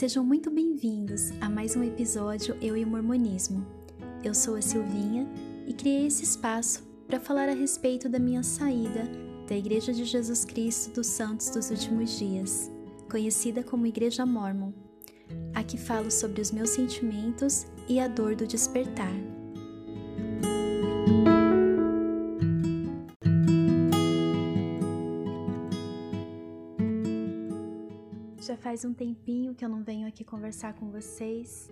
Sejam 0.00 0.24
muito 0.24 0.50
bem-vindos 0.50 1.30
a 1.42 1.50
mais 1.50 1.76
um 1.76 1.84
episódio 1.84 2.56
Eu 2.58 2.74
e 2.74 2.82
o 2.82 2.86
Mormonismo. 2.86 3.66
Eu 4.24 4.32
sou 4.32 4.56
a 4.56 4.62
Silvinha 4.62 5.28
e 5.66 5.74
criei 5.74 6.06
esse 6.06 6.24
espaço 6.24 6.82
para 7.06 7.20
falar 7.20 7.50
a 7.50 7.54
respeito 7.54 8.08
da 8.08 8.18
minha 8.18 8.42
saída 8.42 9.06
da 9.46 9.54
Igreja 9.54 9.92
de 9.92 10.06
Jesus 10.06 10.42
Cristo 10.42 10.94
dos 10.94 11.06
Santos 11.06 11.50
dos 11.50 11.70
Últimos 11.70 12.18
Dias, 12.18 12.70
conhecida 13.10 13.62
como 13.62 13.86
Igreja 13.86 14.24
Mormon. 14.24 14.72
Aqui 15.52 15.76
falo 15.76 16.10
sobre 16.10 16.40
os 16.40 16.50
meus 16.50 16.70
sentimentos 16.70 17.66
e 17.86 18.00
a 18.00 18.08
dor 18.08 18.34
do 18.34 18.46
despertar. 18.46 19.12
Faz 28.70 28.84
um 28.84 28.94
tempinho 28.94 29.52
que 29.52 29.64
eu 29.64 29.68
não 29.68 29.82
venho 29.82 30.06
aqui 30.06 30.22
conversar 30.22 30.74
com 30.74 30.92
vocês. 30.92 31.68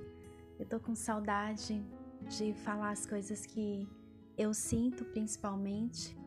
Eu 0.59 0.67
tô 0.67 0.81
com 0.81 0.97
saudade 0.97 1.81
de 2.29 2.53
falar 2.55 2.91
as 2.91 3.07
coisas 3.07 3.47
que 3.47 3.89
eu 4.37 4.53
sinto, 4.53 5.05
principalmente. 5.05 6.19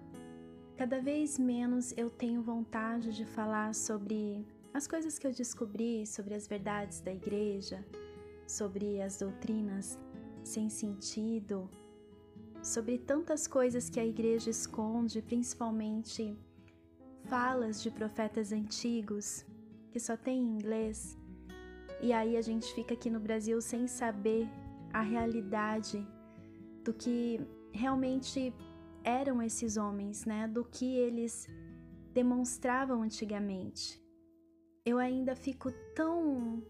Cada 0.78 1.02
vez 1.02 1.38
menos 1.38 1.94
eu 1.98 2.10
tenho 2.10 2.42
vontade 2.42 3.14
de 3.14 3.26
falar 3.26 3.76
sobre 3.76 4.48
as 4.74 4.88
coisas 4.88 5.20
que 5.20 5.28
eu 5.28 5.34
descobri, 5.34 6.08
sobre 6.08 6.36
as 6.36 6.48
verdades 6.48 7.02
da 7.02 7.12
igreja, 7.12 7.86
sobre 8.48 9.02
as 9.02 9.18
doutrinas 9.18 10.00
sem 10.42 10.70
sentido, 10.70 11.70
sobre 12.64 12.98
tantas 12.98 13.46
coisas 13.46 13.90
que 13.90 14.00
a 14.00 14.06
igreja 14.06 14.50
esconde, 14.50 15.22
principalmente 15.22 16.34
falas 17.26 17.84
de 17.84 17.92
profetas 17.92 18.54
antigos 18.54 19.46
que 19.92 20.00
só 20.00 20.16
tem 20.18 20.40
em 20.40 20.56
inglês, 20.56 21.18
e 22.02 22.12
aí 22.12 22.36
a 22.36 22.42
gente 22.42 22.74
fica 22.74 22.96
aqui 22.96 23.10
no 23.10 23.20
Brasil 23.20 23.62
sem 23.62 23.88
saber 23.88 24.48
a 24.92 25.02
realidade 25.02 26.06
do 26.84 26.94
que 26.94 27.40
realmente 27.72 28.54
eram 29.04 29.42
esses 29.42 29.78
homens, 29.78 30.26
né? 30.26 30.48
Do 30.48 30.64
que 30.64 30.96
eles 30.96 31.48
demonstravam 32.14 33.04
antigamente. 33.04 34.02
Eu 34.84 34.98
ainda 34.98 35.36
fico 35.36 35.72
tão 35.96 36.64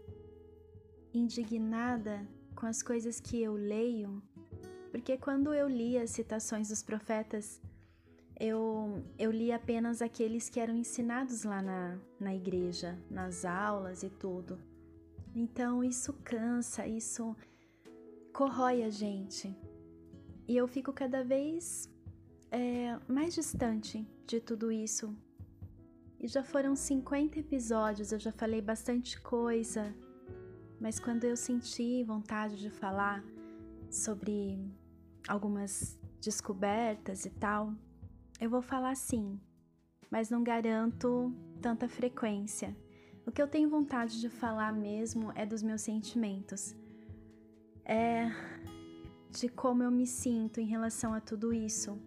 indignada 1.14 2.28
com 2.56 2.66
as 2.66 2.84
coisas 2.84 3.20
que 3.20 3.42
eu 3.42 3.54
leio, 3.54 4.22
porque 4.92 5.18
quando 5.18 5.54
eu 5.54 5.68
li 5.68 5.98
as 5.98 6.12
citações 6.12 6.68
dos 6.68 6.84
profetas 6.84 7.62
eu, 8.42 9.04
eu 9.20 9.30
li 9.30 9.52
apenas 9.52 10.02
aqueles 10.02 10.50
que 10.50 10.60
eram 10.60 10.76
ensinados 10.76 11.44
lá 11.44 11.62
na, 11.62 12.00
na 12.20 12.34
igreja, 12.34 12.98
nas 13.08 13.46
aulas 13.46 14.02
e 14.02 14.10
tudo. 14.10 14.58
Então 15.36 15.84
isso 15.84 16.12
cansa, 16.24 16.88
isso 16.88 17.36
corrói 18.34 18.82
a 18.82 18.90
gente. 18.90 19.56
E 20.48 20.58
eu 20.58 20.68
fico 20.68 20.92
cada 20.92 21.24
vez 21.24 21.88
é, 22.50 22.98
mais 23.08 23.36
distante 23.36 24.08
de 24.26 24.40
tudo 24.40 24.72
isso. 24.72 25.16
E 26.20 26.28
já 26.28 26.44
foram 26.44 26.76
50 26.76 27.40
episódios, 27.40 28.12
eu 28.12 28.20
já 28.20 28.32
falei 28.32 28.60
bastante 28.60 29.22
coisa, 29.22 29.94
mas 30.80 31.00
quando 31.00 31.26
eu 31.26 31.38
senti 31.38 32.04
vontade 32.04 32.58
de 32.58 32.72
falar 32.72 33.24
sobre 33.88 34.60
algumas 35.28 36.00
descobertas 36.20 37.26
e 37.26 37.30
tal, 37.30 37.76
eu 38.42 38.50
vou 38.50 38.62
falar 38.64 38.96
sim, 38.96 39.40
mas 40.10 40.32
não 40.32 40.44
garanto 40.44 41.32
tanta 41.62 41.88
frequência. 41.88 42.76
O 43.24 43.32
que 43.32 43.40
eu 43.40 43.48
tenho 43.48 43.70
vontade 43.70 44.20
de 44.20 44.30
falar 44.30 44.74
mesmo 44.74 45.32
é 45.36 45.46
dos 45.46 45.62
meus 45.62 45.82
sentimentos. 45.82 46.76
É 47.86 48.32
de 49.30 49.48
como 49.48 49.84
eu 49.84 49.92
me 49.92 50.08
sinto 50.08 50.60
em 50.60 50.66
relação 50.66 51.14
a 51.14 51.22
tudo 51.22 51.54
isso. 51.54 52.00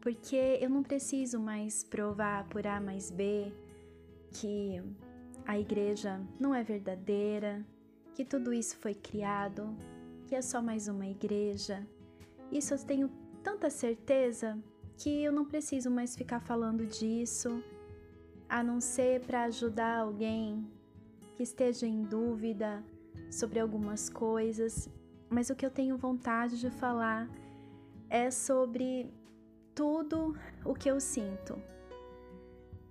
Porque 0.00 0.58
eu 0.60 0.68
não 0.68 0.82
preciso 0.82 1.38
mais 1.38 1.84
provar 1.84 2.48
por 2.48 2.66
A 2.66 2.80
mais 2.80 3.12
B 3.12 3.52
que 4.32 4.82
a 5.46 5.56
igreja 5.58 6.20
não 6.40 6.52
é 6.52 6.64
verdadeira, 6.64 7.64
que 8.14 8.24
tudo 8.24 8.52
isso 8.52 8.76
foi 8.78 8.94
criado, 8.94 9.76
que 10.26 10.34
é 10.34 10.42
só 10.42 10.60
mais 10.60 10.88
uma 10.88 11.06
igreja. 11.06 11.86
Isso 12.50 12.74
eu 12.74 12.78
tenho 12.78 13.08
tanta 13.44 13.70
certeza 13.70 14.60
que 14.96 15.22
eu 15.22 15.32
não 15.32 15.44
preciso 15.44 15.90
mais 15.90 16.16
ficar 16.16 16.40
falando 16.40 16.86
disso, 16.86 17.62
a 18.48 18.62
não 18.62 18.80
ser 18.80 19.20
para 19.20 19.44
ajudar 19.44 19.98
alguém 19.98 20.66
que 21.34 21.42
esteja 21.42 21.86
em 21.86 22.02
dúvida 22.02 22.82
sobre 23.30 23.60
algumas 23.60 24.08
coisas, 24.08 24.88
mas 25.28 25.50
o 25.50 25.54
que 25.54 25.66
eu 25.66 25.70
tenho 25.70 25.96
vontade 25.98 26.58
de 26.58 26.70
falar 26.70 27.28
é 28.08 28.30
sobre 28.30 29.12
tudo 29.74 30.34
o 30.64 30.74
que 30.74 30.88
eu 30.88 30.98
sinto. 30.98 31.60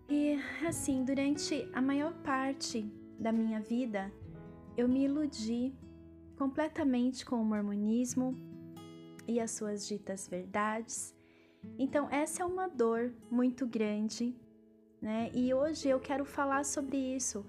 E 0.07 0.37
assim, 0.67 1.03
durante 1.03 1.67
a 1.73 1.81
maior 1.81 2.13
parte 2.22 2.83
da 3.19 3.31
minha 3.31 3.59
vida, 3.59 4.11
eu 4.77 4.87
me 4.87 5.05
iludi 5.05 5.73
completamente 6.37 7.25
com 7.25 7.41
o 7.41 7.45
mormonismo 7.45 8.37
e 9.27 9.39
as 9.39 9.51
suas 9.51 9.87
ditas 9.87 10.27
verdades 10.27 11.15
então, 11.78 12.08
essa 12.09 12.44
é 12.44 12.46
uma 12.46 12.68
dor 12.68 13.14
muito 13.30 13.66
grande, 13.68 14.36
né? 15.02 15.30
E 15.34 15.53
hoje 15.53 15.90
eu 15.90 16.00
quero 16.00 16.26
falar 16.26 16.64
sobre 16.64 16.98
isso. 16.98 17.46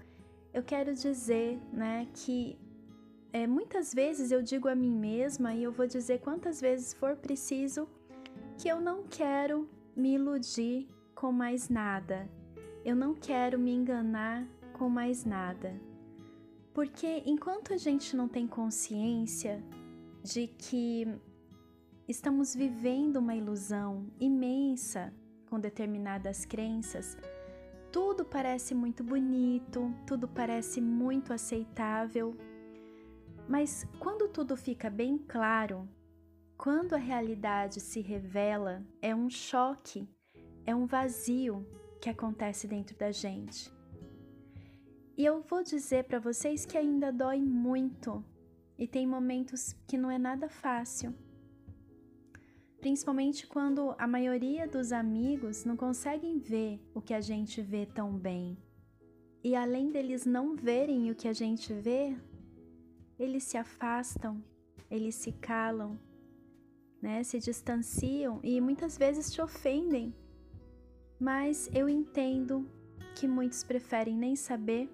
Eu 0.53 0.63
quero 0.63 0.95
dizer, 0.95 1.59
né, 1.73 2.09
que 2.15 2.59
é, 3.33 3.47
muitas 3.47 3.93
vezes 3.93 4.31
eu 4.31 4.43
digo 4.43 4.69
a 4.69 4.75
mim 4.75 4.91
mesma 4.91 5.55
e 5.55 5.63
eu 5.63 5.71
vou 5.71 5.87
dizer 5.87 6.21
quantas 6.21 6.61
vezes 6.61 6.95
for 6.95 7.17
preciso 7.17 7.89
que 8.59 8.69
eu 8.69 8.81
não 8.81 9.05
quero 9.05 9.69
me 9.95 10.15
iludir 10.15 10.89
com 11.15 11.31
mais 11.31 11.69
nada. 11.69 12.29
Eu 12.85 12.97
não 12.97 13.15
quero 13.15 13.59
me 13.59 13.73
enganar 13.73 14.47
com 14.73 14.89
mais 14.89 15.25
nada. 15.25 15.79
Porque 16.73 17.23
enquanto 17.27 17.73
a 17.73 17.77
gente 17.77 18.17
não 18.17 18.29
tem 18.29 18.47
consciência 18.47 19.63
de 20.23 20.47
que 20.47 21.07
estamos 22.09 22.55
vivendo 22.55 23.17
uma 23.17 23.35
ilusão 23.35 24.07
imensa 24.21 25.13
com 25.51 25.59
determinadas 25.59 26.45
crenças, 26.45 27.17
tudo 27.93 28.25
parece 28.25 28.75
muito 28.75 29.03
bonito, 29.03 29.93
tudo 30.07 30.29
parece 30.29 30.81
muito 30.81 31.33
aceitável. 31.33 32.37
Mas 33.49 33.87
quando 33.99 34.29
tudo 34.29 34.57
fica 34.57 34.91
bem 34.91 35.19
claro, 35.19 35.89
quando 36.57 36.95
a 36.95 36.99
realidade 36.99 37.81
se 37.81 38.01
revela, 38.01 38.85
é 39.01 39.15
um 39.15 39.29
choque, 39.29 40.09
é 40.65 40.75
um 40.75 40.87
vazio 40.87 41.67
que 42.01 42.11
acontece 42.11 42.67
dentro 42.67 42.97
da 42.97 43.11
gente. 43.11 43.73
E 45.17 45.25
eu 45.25 45.41
vou 45.41 45.63
dizer 45.63 46.05
para 46.05 46.19
vocês 46.19 46.67
que 46.67 46.77
ainda 46.77 47.11
dói 47.11 47.41
muito 47.41 48.25
e 48.79 48.87
tem 48.87 49.07
momentos 49.07 49.75
que 49.87 49.97
não 49.97 50.11
é 50.11 50.19
nada 50.19 50.49
fácil 50.49 51.15
principalmente 52.87 53.49
quando 53.49 53.97
a 53.99 54.07
maioria 54.07 54.65
dos 54.65 54.93
amigos 54.93 55.65
não 55.65 55.77
conseguem 55.77 56.39
ver 56.39 56.81
o 56.95 57.01
que 57.01 57.13
a 57.13 57.21
gente 57.21 57.61
vê 57.61 57.85
tão 57.85 58.17
bem. 58.17 58.57
E 59.43 59.57
além 59.57 59.91
deles 59.91 60.25
não 60.25 60.55
verem 60.55 61.11
o 61.11 61.15
que 61.17 61.27
a 61.27 61.33
gente 61.33 61.75
vê, 61.75 62.17
eles 63.19 63.43
se 63.43 63.59
afastam, 63.59 64.41
eles 64.89 65.17
se 65.17 65.33
calam, 65.33 65.99
né? 67.03 67.25
Se 67.25 67.41
distanciam 67.41 68.39
e 68.41 68.61
muitas 68.61 68.97
vezes 68.97 69.33
te 69.33 69.43
ofendem. 69.43 70.15
Mas 71.19 71.69
eu 71.75 71.89
entendo 71.89 72.71
que 73.17 73.27
muitos 73.27 73.65
preferem 73.65 74.17
nem 74.17 74.37
saber, 74.37 74.89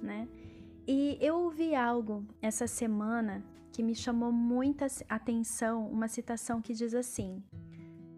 né? 0.00 0.26
E 0.88 1.18
eu 1.20 1.36
ouvi 1.40 1.74
algo 1.74 2.24
essa 2.40 2.66
semana 2.66 3.44
que 3.74 3.82
me 3.82 3.94
chamou 3.96 4.30
muita 4.30 4.86
atenção 5.08 5.88
uma 5.88 6.06
citação 6.06 6.62
que 6.62 6.72
diz 6.72 6.94
assim: 6.94 7.42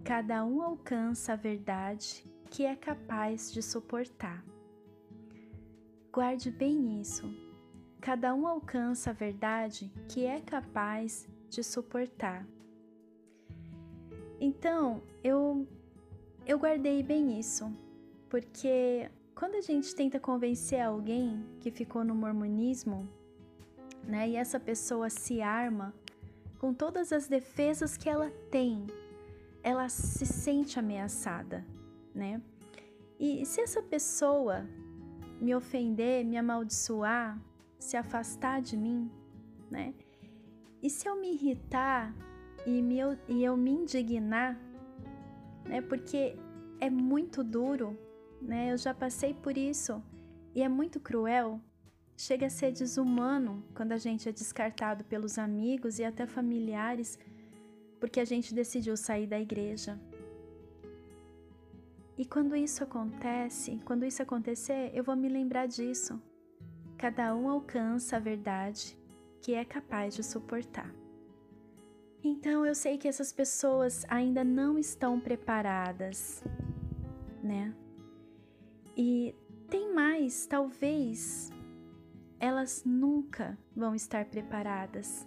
Cada 0.04 0.44
um 0.44 0.60
alcança 0.60 1.32
a 1.32 1.36
verdade 1.36 2.30
que 2.50 2.66
é 2.66 2.76
capaz 2.76 3.50
de 3.50 3.62
suportar. 3.62 4.44
Guarde 6.12 6.50
bem 6.50 7.00
isso. 7.00 7.24
Cada 8.02 8.34
um 8.34 8.46
alcança 8.46 9.10
a 9.10 9.12
verdade 9.14 9.90
que 10.10 10.26
é 10.26 10.42
capaz 10.42 11.26
de 11.48 11.64
suportar. 11.64 12.46
Então, 14.38 15.02
eu 15.24 15.66
eu 16.44 16.58
guardei 16.58 17.02
bem 17.02 17.40
isso, 17.40 17.74
porque 18.28 19.10
quando 19.34 19.54
a 19.54 19.62
gente 19.62 19.94
tenta 19.94 20.20
convencer 20.20 20.82
alguém 20.82 21.46
que 21.60 21.70
ficou 21.70 22.04
no 22.04 22.14
mormonismo 22.14 23.08
né? 24.06 24.28
E 24.28 24.36
essa 24.36 24.58
pessoa 24.58 25.10
se 25.10 25.42
arma 25.42 25.94
com 26.58 26.72
todas 26.72 27.12
as 27.12 27.28
defesas 27.28 27.96
que 27.96 28.08
ela 28.08 28.30
tem, 28.50 28.86
ela 29.62 29.88
se 29.88 30.24
sente 30.24 30.78
ameaçada, 30.78 31.64
né? 32.14 32.40
E 33.18 33.44
se 33.44 33.60
essa 33.60 33.82
pessoa 33.82 34.66
me 35.40 35.54
ofender, 35.54 36.24
me 36.24 36.36
amaldiçoar, 36.36 37.38
se 37.78 37.96
afastar 37.96 38.60
de 38.62 38.76
mim, 38.76 39.10
né? 39.70 39.94
E 40.82 40.88
se 40.88 41.08
eu 41.08 41.16
me 41.16 41.32
irritar 41.32 42.14
e, 42.64 42.80
me, 42.82 42.98
e 43.28 43.44
eu 43.44 43.56
me 43.56 43.70
indignar, 43.70 44.58
né? 45.64 45.80
Porque 45.80 46.36
é 46.80 46.88
muito 46.90 47.42
duro, 47.42 47.98
né? 48.40 48.72
Eu 48.72 48.78
já 48.78 48.94
passei 48.94 49.34
por 49.34 49.56
isso 49.56 50.02
e 50.54 50.62
é 50.62 50.68
muito 50.68 51.00
cruel. 51.00 51.60
Chega 52.16 52.46
a 52.46 52.50
ser 52.50 52.72
desumano 52.72 53.62
quando 53.74 53.92
a 53.92 53.98
gente 53.98 54.28
é 54.28 54.32
descartado 54.32 55.04
pelos 55.04 55.38
amigos 55.38 55.98
e 55.98 56.04
até 56.04 56.26
familiares 56.26 57.18
porque 58.00 58.20
a 58.20 58.24
gente 58.24 58.54
decidiu 58.54 58.96
sair 58.96 59.26
da 59.26 59.38
igreja. 59.38 59.98
E 62.16 62.24
quando 62.24 62.56
isso 62.56 62.82
acontece, 62.82 63.78
quando 63.84 64.04
isso 64.04 64.22
acontecer, 64.22 64.90
eu 64.94 65.04
vou 65.04 65.14
me 65.14 65.28
lembrar 65.28 65.66
disso. 65.66 66.20
Cada 66.96 67.34
um 67.34 67.48
alcança 67.48 68.16
a 68.16 68.20
verdade 68.20 68.96
que 69.42 69.52
é 69.52 69.64
capaz 69.64 70.14
de 70.14 70.22
suportar. 70.22 70.90
Então 72.24 72.64
eu 72.64 72.74
sei 72.74 72.96
que 72.96 73.06
essas 73.06 73.32
pessoas 73.32 74.04
ainda 74.08 74.42
não 74.42 74.78
estão 74.78 75.20
preparadas, 75.20 76.42
né? 77.42 77.74
E 78.96 79.34
tem 79.68 79.92
mais, 79.92 80.46
talvez 80.46 81.50
elas 82.38 82.82
nunca 82.84 83.58
vão 83.74 83.94
estar 83.94 84.24
preparadas. 84.26 85.26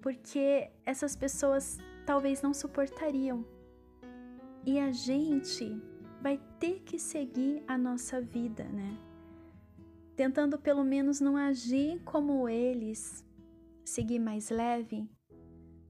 Porque 0.00 0.70
essas 0.84 1.14
pessoas 1.14 1.78
talvez 2.04 2.42
não 2.42 2.52
suportariam 2.52 3.44
e 4.64 4.78
a 4.78 4.90
gente 4.92 5.80
vai 6.20 6.40
ter 6.58 6.80
que 6.80 6.98
seguir 6.98 7.62
a 7.66 7.76
nossa 7.76 8.20
vida, 8.20 8.64
né? 8.64 8.98
Tentando 10.14 10.58
pelo 10.58 10.84
menos 10.84 11.20
não 11.20 11.36
agir 11.36 12.00
como 12.04 12.48
eles, 12.48 13.24
seguir 13.84 14.18
mais 14.18 14.50
leve. 14.50 15.08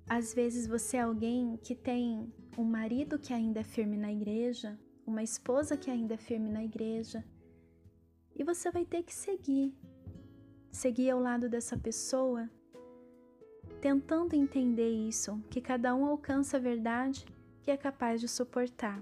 Às 0.08 0.32
vezes 0.32 0.66
você 0.66 0.96
é 0.96 1.02
alguém 1.02 1.58
que 1.62 1.74
tem 1.74 2.32
um 2.56 2.64
marido 2.64 3.18
que 3.18 3.32
ainda 3.32 3.60
é 3.60 3.64
firme 3.64 3.96
na 3.96 4.12
igreja, 4.12 4.78
uma 5.06 5.22
esposa 5.22 5.76
que 5.76 5.90
ainda 5.90 6.14
é 6.14 6.18
firme 6.18 6.48
na 6.48 6.64
igreja, 6.64 7.24
e 8.42 8.44
você 8.44 8.72
vai 8.72 8.84
ter 8.84 9.04
que 9.04 9.14
seguir, 9.14 9.72
seguir 10.68 11.10
ao 11.10 11.20
lado 11.20 11.48
dessa 11.48 11.78
pessoa, 11.78 12.50
tentando 13.80 14.34
entender 14.34 14.90
isso, 14.90 15.40
que 15.48 15.60
cada 15.60 15.94
um 15.94 16.04
alcança 16.04 16.56
a 16.56 16.60
verdade 16.60 17.24
que 17.62 17.70
é 17.70 17.76
capaz 17.76 18.20
de 18.20 18.26
suportar. 18.26 19.00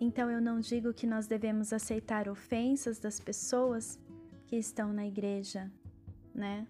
Então 0.00 0.28
eu 0.28 0.42
não 0.42 0.58
digo 0.58 0.92
que 0.92 1.06
nós 1.06 1.28
devemos 1.28 1.72
aceitar 1.72 2.28
ofensas 2.28 2.98
das 2.98 3.20
pessoas 3.20 3.96
que 4.46 4.56
estão 4.56 4.92
na 4.92 5.06
igreja, 5.06 5.70
né? 6.34 6.66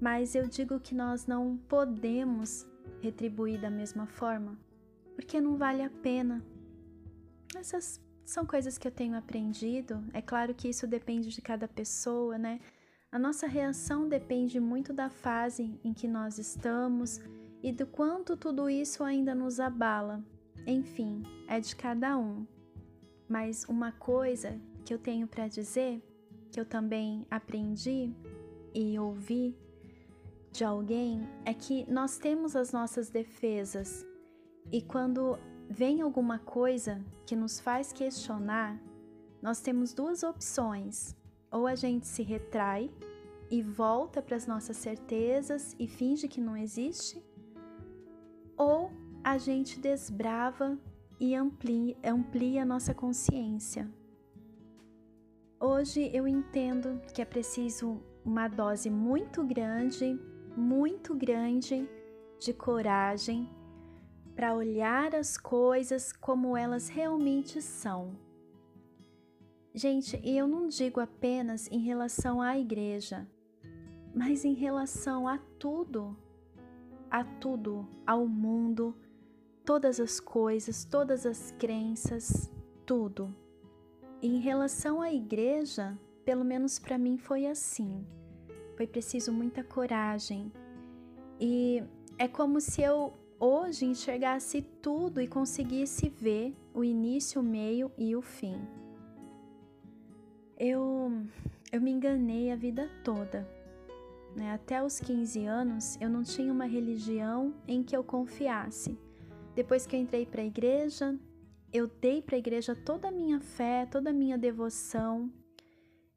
Mas 0.00 0.36
eu 0.36 0.46
digo 0.46 0.78
que 0.78 0.94
nós 0.94 1.26
não 1.26 1.56
podemos 1.68 2.64
retribuir 3.00 3.60
da 3.60 3.70
mesma 3.70 4.06
forma, 4.06 4.56
porque 5.16 5.40
não 5.40 5.56
vale 5.56 5.82
a 5.82 5.90
pena. 5.90 6.44
Essas 7.56 8.00
são 8.30 8.46
coisas 8.46 8.78
que 8.78 8.86
eu 8.86 8.92
tenho 8.92 9.16
aprendido. 9.16 10.04
É 10.14 10.22
claro 10.22 10.54
que 10.54 10.68
isso 10.68 10.86
depende 10.86 11.30
de 11.30 11.42
cada 11.42 11.66
pessoa, 11.66 12.38
né? 12.38 12.60
A 13.10 13.18
nossa 13.18 13.46
reação 13.48 14.08
depende 14.08 14.60
muito 14.60 14.92
da 14.92 15.10
fase 15.10 15.80
em 15.82 15.92
que 15.92 16.06
nós 16.06 16.38
estamos 16.38 17.20
e 17.60 17.72
do 17.72 17.86
quanto 17.86 18.36
tudo 18.36 18.70
isso 18.70 19.02
ainda 19.02 19.34
nos 19.34 19.58
abala. 19.58 20.24
Enfim, 20.64 21.24
é 21.48 21.58
de 21.58 21.74
cada 21.74 22.16
um. 22.16 22.46
Mas 23.28 23.64
uma 23.68 23.90
coisa 23.90 24.60
que 24.84 24.94
eu 24.94 24.98
tenho 24.98 25.26
para 25.26 25.48
dizer, 25.48 26.00
que 26.52 26.60
eu 26.60 26.64
também 26.64 27.26
aprendi 27.28 28.14
e 28.72 28.96
ouvi 28.96 29.56
de 30.52 30.62
alguém, 30.62 31.28
é 31.44 31.52
que 31.52 31.84
nós 31.90 32.16
temos 32.16 32.54
as 32.54 32.70
nossas 32.70 33.10
defesas 33.10 34.06
e 34.70 34.80
quando 34.80 35.36
vem 35.70 36.00
alguma 36.02 36.40
coisa 36.40 37.00
que 37.24 37.36
nos 37.36 37.60
faz 37.60 37.92
questionar, 37.92 38.76
nós 39.40 39.60
temos 39.60 39.94
duas 39.94 40.24
opções: 40.24 41.16
ou 41.50 41.68
a 41.68 41.76
gente 41.76 42.08
se 42.08 42.24
retrai 42.24 42.90
e 43.48 43.62
volta 43.62 44.20
para 44.20 44.36
as 44.36 44.48
nossas 44.48 44.76
certezas 44.76 45.76
e 45.78 45.86
finge 45.86 46.26
que 46.26 46.40
não 46.40 46.56
existe, 46.56 47.24
ou 48.56 48.90
a 49.22 49.38
gente 49.38 49.78
desbrava 49.78 50.76
e 51.20 51.36
amplia, 51.36 51.96
amplia 52.04 52.62
a 52.62 52.66
nossa 52.66 52.92
consciência. 52.92 53.88
Hoje 55.60 56.10
eu 56.12 56.26
entendo 56.26 57.00
que 57.14 57.22
é 57.22 57.24
preciso 57.24 58.02
uma 58.24 58.48
dose 58.48 58.90
muito 58.90 59.44
grande, 59.44 60.18
muito 60.56 61.14
grande 61.14 61.88
de 62.40 62.52
coragem 62.54 63.48
para 64.40 64.54
olhar 64.54 65.14
as 65.14 65.36
coisas 65.36 66.14
como 66.14 66.56
elas 66.56 66.88
realmente 66.88 67.60
são. 67.60 68.16
Gente, 69.74 70.18
eu 70.24 70.48
não 70.48 70.66
digo 70.66 70.98
apenas 70.98 71.70
em 71.70 71.80
relação 71.80 72.40
à 72.40 72.58
igreja, 72.58 73.28
mas 74.14 74.42
em 74.42 74.54
relação 74.54 75.28
a 75.28 75.36
tudo 75.58 76.16
a 77.10 77.22
tudo, 77.22 77.86
ao 78.06 78.26
mundo, 78.26 78.96
todas 79.62 80.00
as 80.00 80.18
coisas, 80.18 80.86
todas 80.86 81.26
as 81.26 81.50
crenças, 81.58 82.50
tudo. 82.86 83.36
E 84.22 84.26
em 84.26 84.40
relação 84.40 85.02
à 85.02 85.12
igreja, 85.12 85.98
pelo 86.24 86.46
menos 86.46 86.78
para 86.78 86.96
mim 86.96 87.18
foi 87.18 87.44
assim. 87.44 88.06
Foi 88.74 88.86
preciso 88.86 89.34
muita 89.34 89.62
coragem. 89.62 90.50
E 91.38 91.82
é 92.16 92.26
como 92.26 92.58
se 92.58 92.80
eu 92.80 93.19
hoje 93.40 93.86
enxergasse 93.86 94.62
tudo 94.62 95.20
e 95.20 95.26
conseguisse 95.26 96.08
ver 96.08 96.54
o 96.72 96.84
início, 96.84 97.40
o 97.40 97.44
meio 97.44 97.90
e 97.98 98.14
o 98.14 98.22
fim. 98.22 98.60
Eu 100.56 101.10
eu 101.72 101.80
me 101.80 101.90
enganei 101.90 102.52
a 102.52 102.56
vida 102.56 102.88
toda 103.02 103.60
né? 104.34 104.52
Até 104.52 104.82
os 104.82 105.00
15 105.00 105.44
anos, 105.44 105.96
eu 106.00 106.08
não 106.08 106.22
tinha 106.22 106.52
uma 106.52 106.66
religião 106.66 107.54
em 107.66 107.82
que 107.82 107.96
eu 107.96 108.04
confiasse. 108.04 108.98
Depois 109.54 109.86
que 109.86 109.96
eu 109.96 110.00
entrei 110.00 110.24
para 110.24 110.42
a 110.42 110.46
igreja, 110.46 111.18
eu 111.72 111.86
dei 112.00 112.22
para 112.22 112.36
a 112.36 112.38
igreja 112.38 112.74
toda 112.74 113.08
a 113.08 113.12
minha 113.12 113.40
fé, 113.40 113.86
toda 113.86 114.10
a 114.10 114.12
minha 114.12 114.38
devoção, 114.38 115.30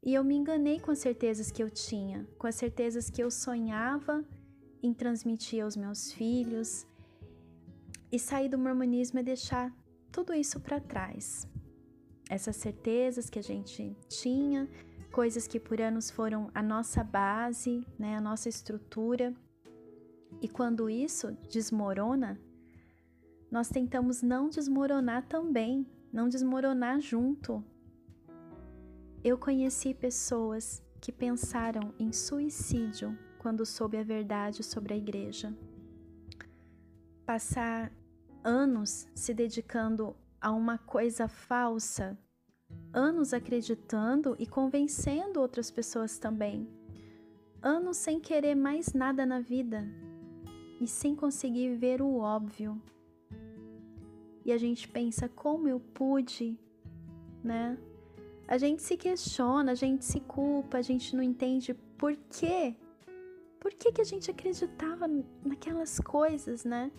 e 0.01 0.13
eu 0.13 0.23
me 0.23 0.35
enganei 0.35 0.79
com 0.79 0.91
as 0.91 0.99
certezas 0.99 1.49
que 1.49 1.63
eu 1.63 1.69
tinha, 1.69 2.27
com 2.37 2.45
as 2.45 2.55
certezas 2.55 3.09
que 3.09 3.23
eu 3.23 3.31
sonhava 3.31 4.23
em 4.81 4.93
transmitir 4.93 5.63
aos 5.63 5.77
meus 5.77 6.11
filhos. 6.11 6.85
E 8.13 8.19
sair 8.19 8.47
do 8.47 8.59
mormonismo 8.59 9.17
é 9.17 9.23
deixar 9.23 9.73
tudo 10.11 10.35
isso 10.35 10.59
para 10.59 10.79
trás. 10.79 11.49
Essas 12.29 12.55
certezas 12.57 13.27
que 13.27 13.39
a 13.39 13.41
gente 13.41 13.97
tinha, 14.07 14.69
coisas 15.11 15.47
que 15.47 15.59
por 15.59 15.81
anos 15.81 16.11
foram 16.11 16.51
a 16.53 16.61
nossa 16.61 17.03
base, 17.03 17.83
né, 17.97 18.15
a 18.15 18.21
nossa 18.21 18.47
estrutura. 18.47 19.33
E 20.39 20.47
quando 20.47 20.91
isso 20.91 21.31
desmorona, 21.49 22.39
nós 23.49 23.67
tentamos 23.69 24.21
não 24.21 24.47
desmoronar 24.47 25.25
também, 25.25 25.83
não 26.11 26.29
desmoronar 26.29 27.01
junto. 27.01 27.65
Eu 29.23 29.39
conheci 29.39 29.91
pessoas 29.91 30.83
que 31.01 31.11
pensaram 31.11 31.95
em 31.97 32.13
suicídio 32.13 33.17
quando 33.39 33.65
soube 33.65 33.97
a 33.97 34.03
verdade 34.03 34.61
sobre 34.61 34.93
a 34.93 34.97
igreja. 34.97 35.51
Passar 37.25 37.91
anos 38.43 39.07
se 39.15 39.33
dedicando 39.33 40.15
a 40.39 40.51
uma 40.51 40.77
coisa 40.77 41.27
falsa 41.27 42.17
anos 42.93 43.33
acreditando 43.33 44.35
e 44.37 44.45
convencendo 44.45 45.41
outras 45.41 45.71
pessoas 45.71 46.19
também, 46.19 46.67
anos 47.61 47.97
sem 47.97 48.19
querer 48.19 48.55
mais 48.55 48.93
nada 48.93 49.25
na 49.25 49.39
vida 49.39 49.83
e 50.79 50.87
sem 50.87 51.15
conseguir 51.15 51.75
ver 51.75 52.01
o 52.01 52.17
óbvio. 52.17 52.79
E 54.45 54.51
a 54.51 54.57
gente 54.57 54.87
pensa 54.87 55.29
como 55.29 55.67
eu 55.67 55.79
pude, 55.79 56.59
né? 57.43 57.77
A 58.47 58.57
gente 58.57 58.83
se 58.83 58.97
questiona, 58.97 59.71
a 59.71 59.75
gente 59.75 60.03
se 60.03 60.19
culpa, 60.19 60.77
a 60.77 60.81
gente 60.81 61.15
não 61.15 61.23
entende 61.23 61.73
por 61.97 62.15
quê. 62.29 62.75
Por 63.59 63.73
que, 63.73 63.93
que 63.93 64.01
a 64.01 64.05
gente 64.05 64.29
acreditava 64.29 65.07
naquelas 65.45 65.97
coisas, 66.01 66.65
né? 66.65 66.91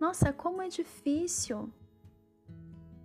Nossa, 0.00 0.32
como 0.32 0.62
é 0.62 0.68
difícil 0.68 1.70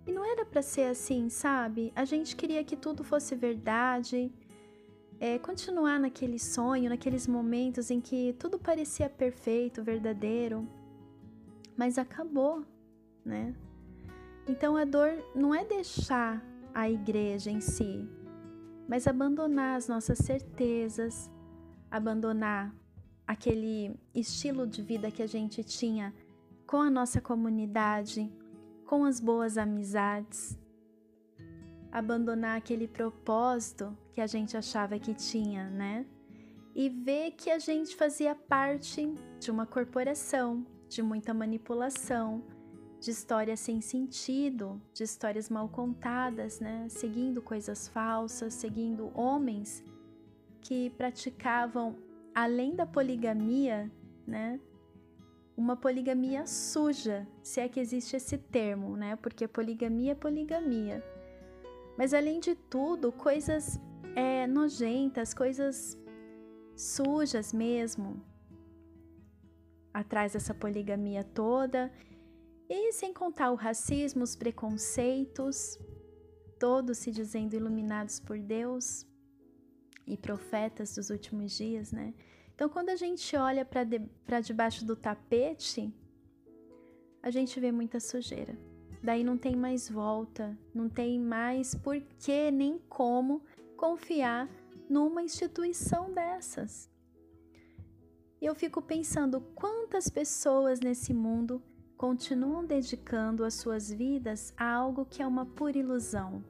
e 0.06 0.12
não 0.12 0.24
era 0.24 0.46
para 0.46 0.62
ser 0.62 0.84
assim, 0.84 1.28
sabe? 1.28 1.92
A 1.94 2.06
gente 2.06 2.34
queria 2.34 2.64
que 2.64 2.74
tudo 2.74 3.04
fosse 3.04 3.34
verdade, 3.34 4.32
é, 5.20 5.38
continuar 5.38 6.00
naquele 6.00 6.38
sonho, 6.38 6.88
naqueles 6.88 7.26
momentos 7.26 7.90
em 7.90 8.00
que 8.00 8.34
tudo 8.38 8.58
parecia 8.58 9.10
perfeito, 9.10 9.82
verdadeiro, 9.82 10.66
mas 11.76 11.98
acabou, 11.98 12.64
né? 13.22 13.54
Então 14.48 14.74
a 14.74 14.84
dor 14.84 15.22
não 15.34 15.54
é 15.54 15.66
deixar 15.66 16.42
a 16.72 16.88
igreja 16.88 17.50
em 17.50 17.60
si, 17.60 18.08
mas 18.88 19.06
abandonar 19.06 19.76
as 19.76 19.86
nossas 19.86 20.16
certezas, 20.18 21.30
abandonar 21.90 22.74
aquele 23.26 23.98
estilo 24.14 24.66
de 24.66 24.80
vida 24.80 25.10
que 25.10 25.22
a 25.22 25.26
gente 25.26 25.62
tinha 25.62 26.14
com 26.66 26.78
a 26.78 26.90
nossa 26.90 27.20
comunidade, 27.20 28.30
com 28.86 29.04
as 29.04 29.20
boas 29.20 29.56
amizades, 29.56 30.58
abandonar 31.92 32.56
aquele 32.58 32.88
propósito 32.88 33.96
que 34.12 34.20
a 34.20 34.26
gente 34.26 34.56
achava 34.56 34.98
que 34.98 35.14
tinha, 35.14 35.70
né? 35.70 36.04
E 36.74 36.88
ver 36.88 37.32
que 37.32 37.50
a 37.50 37.58
gente 37.58 37.96
fazia 37.96 38.34
parte 38.34 39.14
de 39.40 39.50
uma 39.50 39.64
corporação, 39.64 40.66
de 40.88 41.02
muita 41.02 41.32
manipulação, 41.32 42.44
de 43.00 43.10
histórias 43.10 43.60
sem 43.60 43.80
sentido, 43.80 44.80
de 44.92 45.04
histórias 45.04 45.48
mal 45.48 45.68
contadas, 45.68 46.60
né? 46.60 46.86
Seguindo 46.88 47.40
coisas 47.40 47.88
falsas, 47.88 48.54
seguindo 48.54 49.10
homens 49.14 49.82
que 50.60 50.90
praticavam 50.90 51.96
além 52.34 52.74
da 52.74 52.84
poligamia, 52.84 53.90
né? 54.26 54.60
Uma 55.56 55.74
poligamia 55.74 56.46
suja, 56.46 57.26
se 57.42 57.60
é 57.60 57.68
que 57.68 57.80
existe 57.80 58.14
esse 58.16 58.36
termo, 58.36 58.96
né? 58.96 59.16
Porque 59.16 59.48
poligamia 59.48 60.12
é 60.12 60.14
poligamia. 60.14 61.02
Mas 61.96 62.12
além 62.12 62.40
de 62.40 62.54
tudo, 62.54 63.10
coisas 63.10 63.80
é, 64.14 64.46
nojentas, 64.46 65.32
coisas 65.32 65.98
sujas 66.76 67.54
mesmo, 67.54 68.22
atrás 69.94 70.34
dessa 70.34 70.52
poligamia 70.52 71.24
toda. 71.24 71.90
E 72.68 72.92
sem 72.92 73.14
contar 73.14 73.50
o 73.50 73.54
racismo, 73.54 74.24
os 74.24 74.36
preconceitos, 74.36 75.78
todos 76.58 76.98
se 76.98 77.10
dizendo 77.10 77.54
iluminados 77.54 78.20
por 78.20 78.38
Deus 78.38 79.06
e 80.06 80.16
profetas 80.16 80.94
dos 80.94 81.08
últimos 81.08 81.56
dias, 81.56 81.92
né? 81.92 82.12
Então, 82.56 82.70
quando 82.70 82.88
a 82.88 82.96
gente 82.96 83.36
olha 83.36 83.66
para 83.66 83.84
de, 83.84 84.00
debaixo 84.42 84.82
do 84.82 84.96
tapete, 84.96 85.92
a 87.22 87.30
gente 87.30 87.60
vê 87.60 87.70
muita 87.70 88.00
sujeira. 88.00 88.58
Daí 89.02 89.22
não 89.22 89.36
tem 89.36 89.54
mais 89.54 89.90
volta, 89.90 90.58
não 90.74 90.88
tem 90.88 91.20
mais 91.20 91.74
por 91.74 92.00
que 92.18 92.50
nem 92.50 92.78
como 92.88 93.42
confiar 93.76 94.48
numa 94.88 95.22
instituição 95.22 96.10
dessas. 96.14 96.90
E 98.40 98.46
eu 98.46 98.54
fico 98.54 98.80
pensando 98.80 99.42
quantas 99.54 100.08
pessoas 100.08 100.80
nesse 100.80 101.12
mundo 101.12 101.62
continuam 101.94 102.64
dedicando 102.64 103.44
as 103.44 103.52
suas 103.52 103.92
vidas 103.92 104.54
a 104.56 104.72
algo 104.72 105.04
que 105.04 105.22
é 105.22 105.26
uma 105.26 105.44
pura 105.44 105.76
ilusão. 105.76 106.42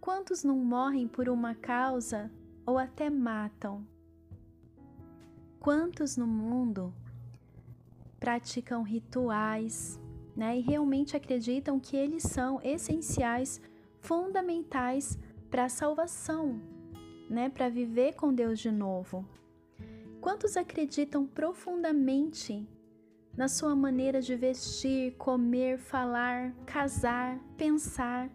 Quantos 0.00 0.42
não 0.42 0.56
morrem 0.56 1.06
por 1.06 1.28
uma 1.28 1.54
causa 1.54 2.30
ou 2.64 2.78
até 2.78 3.10
matam. 3.10 3.86
Quantos 5.62 6.16
no 6.16 6.26
mundo 6.26 6.92
praticam 8.18 8.82
rituais 8.82 9.96
né, 10.34 10.58
e 10.58 10.60
realmente 10.60 11.16
acreditam 11.16 11.78
que 11.78 11.96
eles 11.96 12.24
são 12.24 12.60
essenciais, 12.64 13.60
fundamentais 14.00 15.16
para 15.48 15.66
a 15.66 15.68
salvação, 15.68 16.60
né, 17.30 17.48
para 17.48 17.68
viver 17.68 18.16
com 18.16 18.34
Deus 18.34 18.58
de 18.58 18.72
novo? 18.72 19.24
Quantos 20.20 20.56
acreditam 20.56 21.24
profundamente 21.24 22.68
na 23.36 23.46
sua 23.46 23.76
maneira 23.76 24.20
de 24.20 24.34
vestir, 24.34 25.14
comer, 25.14 25.78
falar, 25.78 26.52
casar, 26.66 27.38
pensar, 27.56 28.28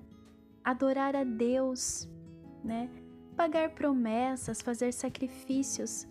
adorar 0.64 1.14
a 1.14 1.26
Deus, 1.26 2.08
né? 2.64 2.90
pagar 3.36 3.72
promessas, 3.72 4.62
fazer 4.62 4.94
sacrifícios, 4.94 6.08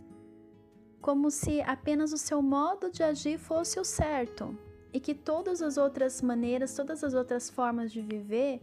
como 1.07 1.31
se 1.31 1.63
apenas 1.63 2.13
o 2.13 2.19
seu 2.19 2.43
modo 2.43 2.91
de 2.91 3.01
agir 3.01 3.39
fosse 3.39 3.79
o 3.79 3.85
certo 3.85 4.59
e 4.93 4.99
que 4.99 5.15
todas 5.15 5.63
as 5.63 5.77
outras 5.77 6.21
maneiras, 6.21 6.75
todas 6.75 7.05
as 7.05 7.15
outras 7.15 7.49
formas 7.49 7.93
de 7.93 8.01
viver 8.01 8.61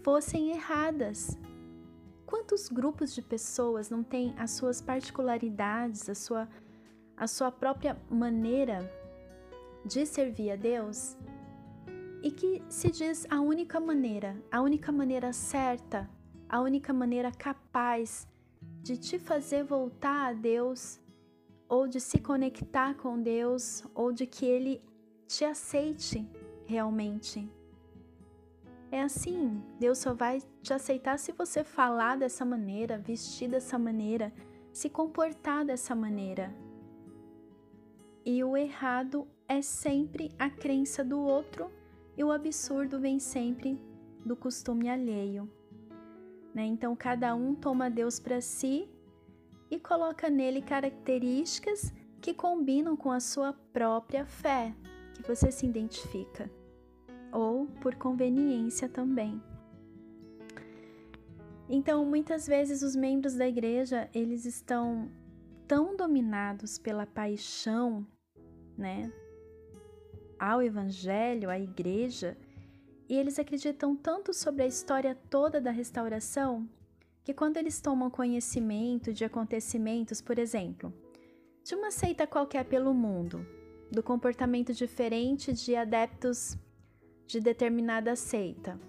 fossem 0.00 0.52
erradas. 0.52 1.36
Quantos 2.24 2.68
grupos 2.68 3.12
de 3.12 3.20
pessoas 3.20 3.90
não 3.90 4.04
têm 4.04 4.32
as 4.38 4.52
suas 4.52 4.80
particularidades, 4.80 6.08
a 6.08 6.14
sua, 6.14 6.48
a 7.16 7.26
sua 7.26 7.50
própria 7.50 8.00
maneira 8.08 8.88
de 9.84 10.06
servir 10.06 10.52
a 10.52 10.56
Deus 10.56 11.16
e 12.22 12.30
que 12.30 12.62
se 12.68 12.88
diz 12.88 13.26
a 13.28 13.40
única 13.40 13.80
maneira, 13.80 14.40
a 14.48 14.62
única 14.62 14.92
maneira 14.92 15.32
certa 15.32 16.08
a 16.48 16.60
única 16.60 16.92
maneira 16.92 17.32
capaz 17.32 18.28
de 18.80 18.96
te 18.96 19.18
fazer 19.18 19.64
voltar 19.64 20.28
a 20.28 20.32
Deus, 20.32 21.00
ou 21.70 21.86
de 21.86 22.00
se 22.00 22.18
conectar 22.18 22.94
com 22.96 23.22
Deus, 23.22 23.84
ou 23.94 24.12
de 24.12 24.26
que 24.26 24.44
Ele 24.44 24.82
te 25.28 25.44
aceite 25.44 26.28
realmente. 26.66 27.48
É 28.90 29.00
assim, 29.00 29.62
Deus 29.78 29.98
só 29.98 30.12
vai 30.12 30.42
te 30.60 30.74
aceitar 30.74 31.16
se 31.16 31.30
você 31.30 31.62
falar 31.62 32.16
dessa 32.18 32.44
maneira, 32.44 32.98
vestir 32.98 33.48
dessa 33.48 33.78
maneira, 33.78 34.32
se 34.72 34.90
comportar 34.90 35.64
dessa 35.64 35.94
maneira. 35.94 36.52
E 38.26 38.42
o 38.42 38.56
errado 38.56 39.28
é 39.46 39.62
sempre 39.62 40.32
a 40.36 40.50
crença 40.50 41.04
do 41.04 41.20
outro, 41.20 41.70
e 42.16 42.24
o 42.24 42.32
absurdo 42.32 42.98
vem 42.98 43.20
sempre 43.20 43.80
do 44.26 44.34
costume 44.34 44.90
alheio. 44.90 45.48
Né? 46.52 46.64
Então, 46.66 46.96
cada 46.96 47.32
um 47.36 47.54
toma 47.54 47.88
Deus 47.88 48.18
para 48.18 48.40
si 48.40 48.88
e 49.70 49.78
coloca 49.78 50.28
nele 50.28 50.60
características 50.60 51.92
que 52.20 52.34
combinam 52.34 52.96
com 52.96 53.10
a 53.10 53.20
sua 53.20 53.52
própria 53.72 54.26
fé, 54.26 54.74
que 55.14 55.22
você 55.22 55.50
se 55.52 55.64
identifica, 55.64 56.50
ou 57.32 57.66
por 57.80 57.94
conveniência 57.94 58.88
também. 58.88 59.40
Então, 61.68 62.04
muitas 62.04 62.46
vezes 62.46 62.82
os 62.82 62.96
membros 62.96 63.34
da 63.34 63.46
igreja, 63.46 64.10
eles 64.12 64.44
estão 64.44 65.08
tão 65.68 65.96
dominados 65.96 66.78
pela 66.78 67.06
paixão, 67.06 68.04
né, 68.76 69.12
ao 70.36 70.60
evangelho, 70.60 71.48
à 71.48 71.58
igreja, 71.58 72.36
e 73.08 73.14
eles 73.14 73.38
acreditam 73.38 73.94
tanto 73.94 74.34
sobre 74.34 74.64
a 74.64 74.66
história 74.66 75.14
toda 75.28 75.60
da 75.60 75.70
restauração 75.70 76.68
que, 77.22 77.34
quando 77.34 77.56
eles 77.56 77.80
tomam 77.80 78.10
conhecimento 78.10 79.12
de 79.12 79.24
acontecimentos, 79.24 80.20
por 80.20 80.38
exemplo, 80.38 80.92
de 81.62 81.74
uma 81.74 81.90
seita 81.90 82.26
qualquer 82.26 82.64
pelo 82.64 82.94
mundo, 82.94 83.46
do 83.90 84.02
comportamento 84.02 84.72
diferente 84.72 85.52
de 85.52 85.74
adeptos 85.74 86.56
de 87.26 87.40
determinada 87.40 88.14
seita, 88.16 88.80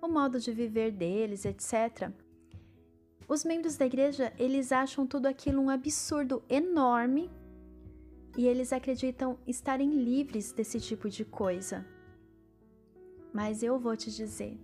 o 0.00 0.08
modo 0.08 0.40
de 0.40 0.50
viver 0.52 0.90
deles, 0.90 1.44
etc. 1.44 2.10
Os 3.28 3.44
membros 3.44 3.76
da 3.76 3.86
igreja, 3.86 4.32
eles 4.38 4.72
acham 4.72 5.06
tudo 5.06 5.26
aquilo 5.26 5.62
um 5.62 5.70
absurdo 5.70 6.42
enorme 6.48 7.30
e 8.36 8.46
eles 8.46 8.72
acreditam 8.72 9.38
estarem 9.46 10.02
livres 10.02 10.52
desse 10.52 10.80
tipo 10.80 11.08
de 11.08 11.24
coisa. 11.24 11.86
Mas 13.32 13.62
eu 13.62 13.78
vou 13.78 13.96
te 13.96 14.10
dizer 14.10 14.58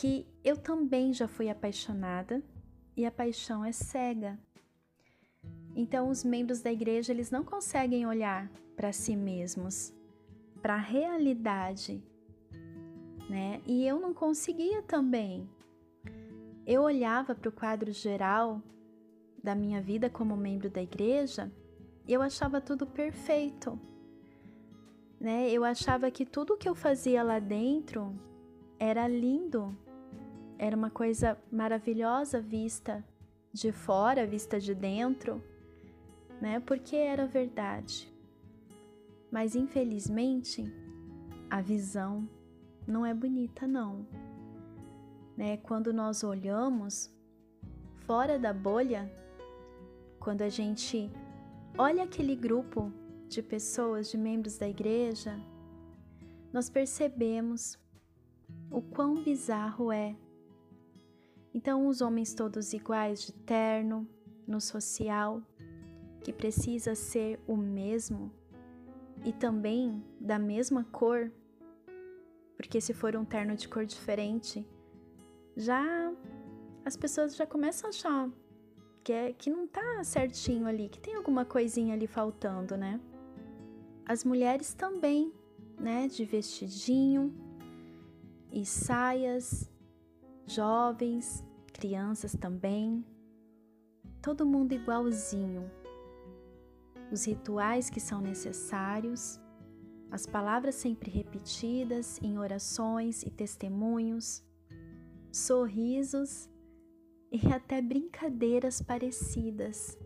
que 0.00 0.26
eu 0.44 0.56
também 0.56 1.12
já 1.12 1.26
fui 1.26 1.48
apaixonada 1.48 2.42
e 2.96 3.04
a 3.04 3.10
paixão 3.10 3.64
é 3.64 3.72
cega. 3.72 4.38
Então 5.74 6.08
os 6.08 6.24
membros 6.24 6.60
da 6.60 6.72
igreja 6.72 7.12
eles 7.12 7.30
não 7.30 7.44
conseguem 7.44 8.06
olhar 8.06 8.50
para 8.76 8.92
si 8.92 9.16
mesmos, 9.16 9.92
para 10.60 10.74
a 10.74 10.78
realidade, 10.78 12.02
né? 13.28 13.60
E 13.66 13.86
eu 13.86 13.98
não 14.00 14.12
conseguia 14.14 14.82
também. 14.82 15.48
Eu 16.66 16.82
olhava 16.82 17.34
para 17.34 17.48
o 17.48 17.52
quadro 17.52 17.92
geral 17.92 18.62
da 19.42 19.54
minha 19.54 19.80
vida 19.80 20.10
como 20.10 20.36
membro 20.36 20.68
da 20.68 20.82
igreja, 20.82 21.50
e 22.06 22.12
eu 22.12 22.22
achava 22.22 22.60
tudo 22.60 22.86
perfeito 22.86 23.78
né? 25.20 25.50
Eu 25.50 25.64
achava 25.64 26.10
que 26.10 26.24
tudo 26.24 26.56
que 26.56 26.68
eu 26.68 26.74
fazia 26.74 27.22
lá 27.22 27.38
dentro 27.38 28.14
era 28.78 29.08
lindo, 29.08 29.76
era 30.58 30.76
uma 30.76 30.90
coisa 30.90 31.38
maravilhosa 31.50 32.40
vista 32.40 33.04
de 33.52 33.70
fora, 33.70 34.26
vista 34.26 34.58
de 34.58 34.74
dentro, 34.74 35.42
né? 36.40 36.60
Porque 36.60 36.96
era 36.96 37.26
verdade. 37.26 38.12
Mas 39.30 39.54
infelizmente, 39.54 40.64
a 41.48 41.60
visão 41.60 42.28
não 42.86 43.06
é 43.06 43.14
bonita 43.14 43.66
não. 43.66 44.06
Né? 45.36 45.56
Quando 45.58 45.92
nós 45.92 46.24
olhamos 46.24 47.14
fora 48.06 48.38
da 48.38 48.52
bolha, 48.52 49.10
quando 50.18 50.42
a 50.42 50.48
gente 50.48 51.10
olha 51.76 52.02
aquele 52.02 52.34
grupo 52.34 52.92
de 53.28 53.42
pessoas, 53.42 54.10
de 54.10 54.18
membros 54.18 54.58
da 54.58 54.68
igreja, 54.68 55.38
nós 56.52 56.68
percebemos 56.68 57.78
o 58.70 58.80
quão 58.80 59.22
bizarro 59.22 59.92
é 59.92 60.16
Então, 61.54 61.86
os 61.86 62.00
homens 62.00 62.34
todos 62.34 62.72
iguais 62.72 63.22
de 63.22 63.32
terno, 63.32 64.06
no 64.46 64.60
social, 64.60 65.42
que 66.22 66.32
precisa 66.32 66.94
ser 66.94 67.40
o 67.46 67.56
mesmo 67.56 68.32
e 69.24 69.32
também 69.32 70.02
da 70.20 70.38
mesma 70.38 70.84
cor, 70.84 71.30
porque 72.56 72.80
se 72.80 72.92
for 72.92 73.14
um 73.16 73.24
terno 73.24 73.54
de 73.54 73.68
cor 73.68 73.84
diferente, 73.84 74.66
já 75.56 76.12
as 76.84 76.96
pessoas 76.96 77.36
já 77.36 77.46
começam 77.46 77.88
a 77.88 77.90
achar 77.90 78.30
que, 79.04 79.12
é, 79.12 79.32
que 79.32 79.50
não 79.50 79.66
tá 79.66 80.02
certinho 80.04 80.66
ali, 80.66 80.88
que 80.88 81.00
tem 81.00 81.14
alguma 81.14 81.44
coisinha 81.44 81.94
ali 81.94 82.06
faltando, 82.06 82.76
né? 82.76 83.00
As 84.04 84.24
mulheres 84.24 84.74
também, 84.74 85.32
né? 85.78 86.08
De 86.08 86.24
vestidinho 86.24 87.34
e 88.52 88.64
saias, 88.64 89.70
jovens, 90.48 91.44
crianças 91.72 92.34
também, 92.34 93.04
todo 94.22 94.46
mundo 94.46 94.72
igualzinho. 94.72 95.70
Os 97.10 97.24
rituais 97.24 97.88
que 97.88 98.00
são 98.00 98.20
necessários, 98.20 99.40
as 100.10 100.26
palavras 100.26 100.74
sempre 100.74 101.10
repetidas 101.10 102.18
em 102.22 102.38
orações 102.38 103.22
e 103.22 103.30
testemunhos, 103.30 104.42
sorrisos 105.30 106.48
e 107.30 107.46
até 107.52 107.80
brincadeiras 107.80 108.80
parecidas. 108.80 109.98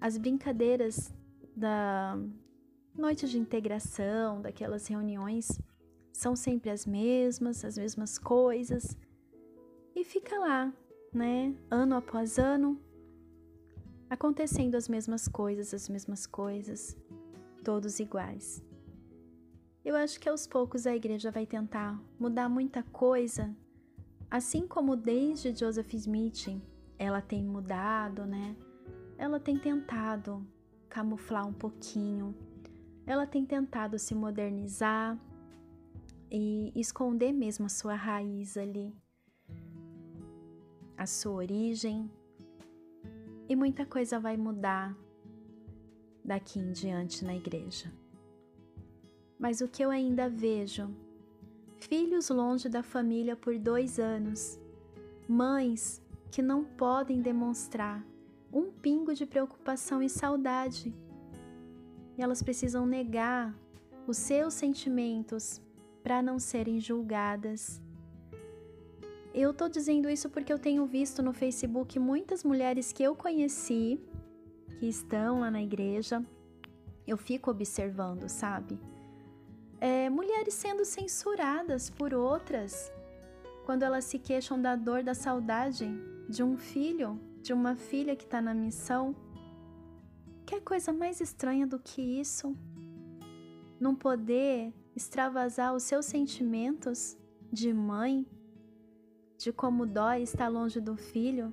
As 0.00 0.18
brincadeiras 0.18 1.14
da 1.56 2.18
noite 2.94 3.28
de 3.28 3.38
integração, 3.38 4.42
daquelas 4.42 4.86
reuniões, 4.86 5.48
são 6.12 6.36
sempre 6.36 6.70
as 6.70 6.86
mesmas, 6.86 7.64
as 7.64 7.76
mesmas 7.76 8.18
coisas, 8.18 8.96
e 9.94 10.04
fica 10.04 10.38
lá, 10.38 10.72
né, 11.12 11.54
ano 11.70 11.94
após 11.96 12.38
ano, 12.38 12.80
acontecendo 14.10 14.74
as 14.74 14.88
mesmas 14.88 15.28
coisas, 15.28 15.72
as 15.72 15.88
mesmas 15.88 16.26
coisas, 16.26 16.96
todos 17.64 18.00
iguais. 18.00 18.64
Eu 19.84 19.96
acho 19.96 20.18
que 20.18 20.28
aos 20.28 20.46
poucos 20.46 20.86
a 20.86 20.96
igreja 20.96 21.30
vai 21.30 21.46
tentar 21.46 22.00
mudar 22.18 22.48
muita 22.48 22.82
coisa 22.82 23.54
Assim 24.34 24.66
como 24.66 24.96
desde 24.96 25.54
Joseph 25.54 25.94
Smith 25.94 26.60
ela 26.98 27.20
tem 27.20 27.44
mudado, 27.44 28.26
né? 28.26 28.56
Ela 29.16 29.38
tem 29.38 29.56
tentado 29.56 30.44
camuflar 30.88 31.46
um 31.46 31.52
pouquinho, 31.52 32.34
ela 33.06 33.28
tem 33.28 33.46
tentado 33.46 33.96
se 33.96 34.12
modernizar 34.12 35.16
e 36.28 36.72
esconder 36.74 37.32
mesmo 37.32 37.66
a 37.66 37.68
sua 37.68 37.94
raiz 37.94 38.56
ali, 38.56 38.92
a 40.96 41.06
sua 41.06 41.32
origem. 41.32 42.10
E 43.48 43.54
muita 43.54 43.84
coisa 43.84 44.18
vai 44.18 44.36
mudar 44.36 44.96
daqui 46.24 46.58
em 46.58 46.72
diante 46.72 47.24
na 47.24 47.34
igreja. 47.34 47.92
Mas 49.38 49.60
o 49.60 49.68
que 49.68 49.84
eu 49.84 49.90
ainda 49.90 50.28
vejo 50.28 50.88
filhos 51.78 52.30
longe 52.30 52.68
da 52.68 52.82
família 52.82 53.36
por 53.36 53.58
dois 53.58 53.98
anos, 53.98 54.58
mães 55.28 56.02
que 56.30 56.40
não 56.40 56.64
podem 56.64 57.20
demonstrar 57.20 58.04
um 58.52 58.70
pingo 58.70 59.14
de 59.14 59.26
preocupação 59.26 60.02
e 60.02 60.08
saudade. 60.08 60.94
E 62.16 62.22
elas 62.22 62.42
precisam 62.42 62.86
negar 62.86 63.54
os 64.06 64.16
seus 64.16 64.54
sentimentos 64.54 65.60
para 66.02 66.22
não 66.22 66.38
serem 66.38 66.80
julgadas. 66.80 67.82
Eu 69.34 69.50
estou 69.50 69.68
dizendo 69.68 70.08
isso 70.08 70.30
porque 70.30 70.52
eu 70.52 70.58
tenho 70.58 70.86
visto 70.86 71.22
no 71.22 71.32
Facebook 71.32 71.98
muitas 71.98 72.44
mulheres 72.44 72.92
que 72.92 73.02
eu 73.02 73.14
conheci, 73.16 74.00
que 74.78 74.86
estão 74.86 75.40
lá 75.40 75.50
na 75.50 75.62
igreja. 75.62 76.24
Eu 77.06 77.18
fico 77.18 77.50
observando, 77.50 78.28
sabe? 78.28 78.78
é, 79.84 80.08
mulheres 80.08 80.54
sendo 80.54 80.82
censuradas 80.82 81.90
por 81.90 82.14
outras 82.14 82.90
quando 83.66 83.82
elas 83.82 84.06
se 84.06 84.18
queixam 84.18 84.60
da 84.60 84.74
dor, 84.74 85.02
da 85.02 85.14
saudade 85.14 85.86
de 86.26 86.42
um 86.42 86.56
filho, 86.56 87.20
de 87.42 87.52
uma 87.52 87.76
filha 87.76 88.16
que 88.16 88.24
está 88.24 88.40
na 88.40 88.54
missão. 88.54 89.14
Que 90.46 90.58
coisa 90.58 90.90
mais 90.90 91.20
estranha 91.20 91.66
do 91.66 91.78
que 91.78 92.00
isso? 92.00 92.56
Não 93.78 93.94
poder 93.94 94.72
extravasar 94.96 95.74
os 95.74 95.82
seus 95.82 96.06
sentimentos 96.06 97.14
de 97.52 97.70
mãe, 97.74 98.26
de 99.44 99.52
como 99.52 99.84
dói 99.84 100.22
estar 100.22 100.48
longe 100.48 100.80
do 100.80 100.96
filho, 100.96 101.52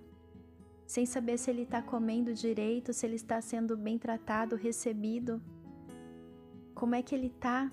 sem 0.87 1.05
saber 1.05 1.37
se 1.37 1.51
ele 1.51 1.63
está 1.63 1.81
comendo 1.81 2.33
direito, 2.33 2.93
se 2.93 3.05
ele 3.05 3.15
está 3.15 3.41
sendo 3.41 3.75
bem 3.75 3.97
tratado, 3.99 4.55
recebido. 4.55 5.41
Como 6.73 6.95
é 6.95 7.01
que 7.01 7.13
ele 7.13 7.27
está? 7.27 7.69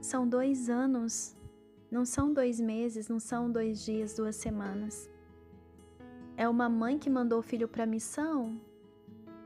São 0.00 0.26
dois 0.26 0.70
anos, 0.70 1.36
não 1.90 2.06
são 2.06 2.32
dois 2.32 2.58
meses, 2.58 3.10
não 3.10 3.20
são 3.20 3.52
dois 3.52 3.84
dias, 3.84 4.14
duas 4.14 4.36
semanas. 4.36 5.10
É 6.34 6.48
uma 6.48 6.70
mãe 6.70 6.98
que 6.98 7.10
mandou 7.10 7.40
o 7.40 7.42
filho 7.42 7.68
para 7.68 7.84
a 7.84 7.86
missão? 7.86 8.58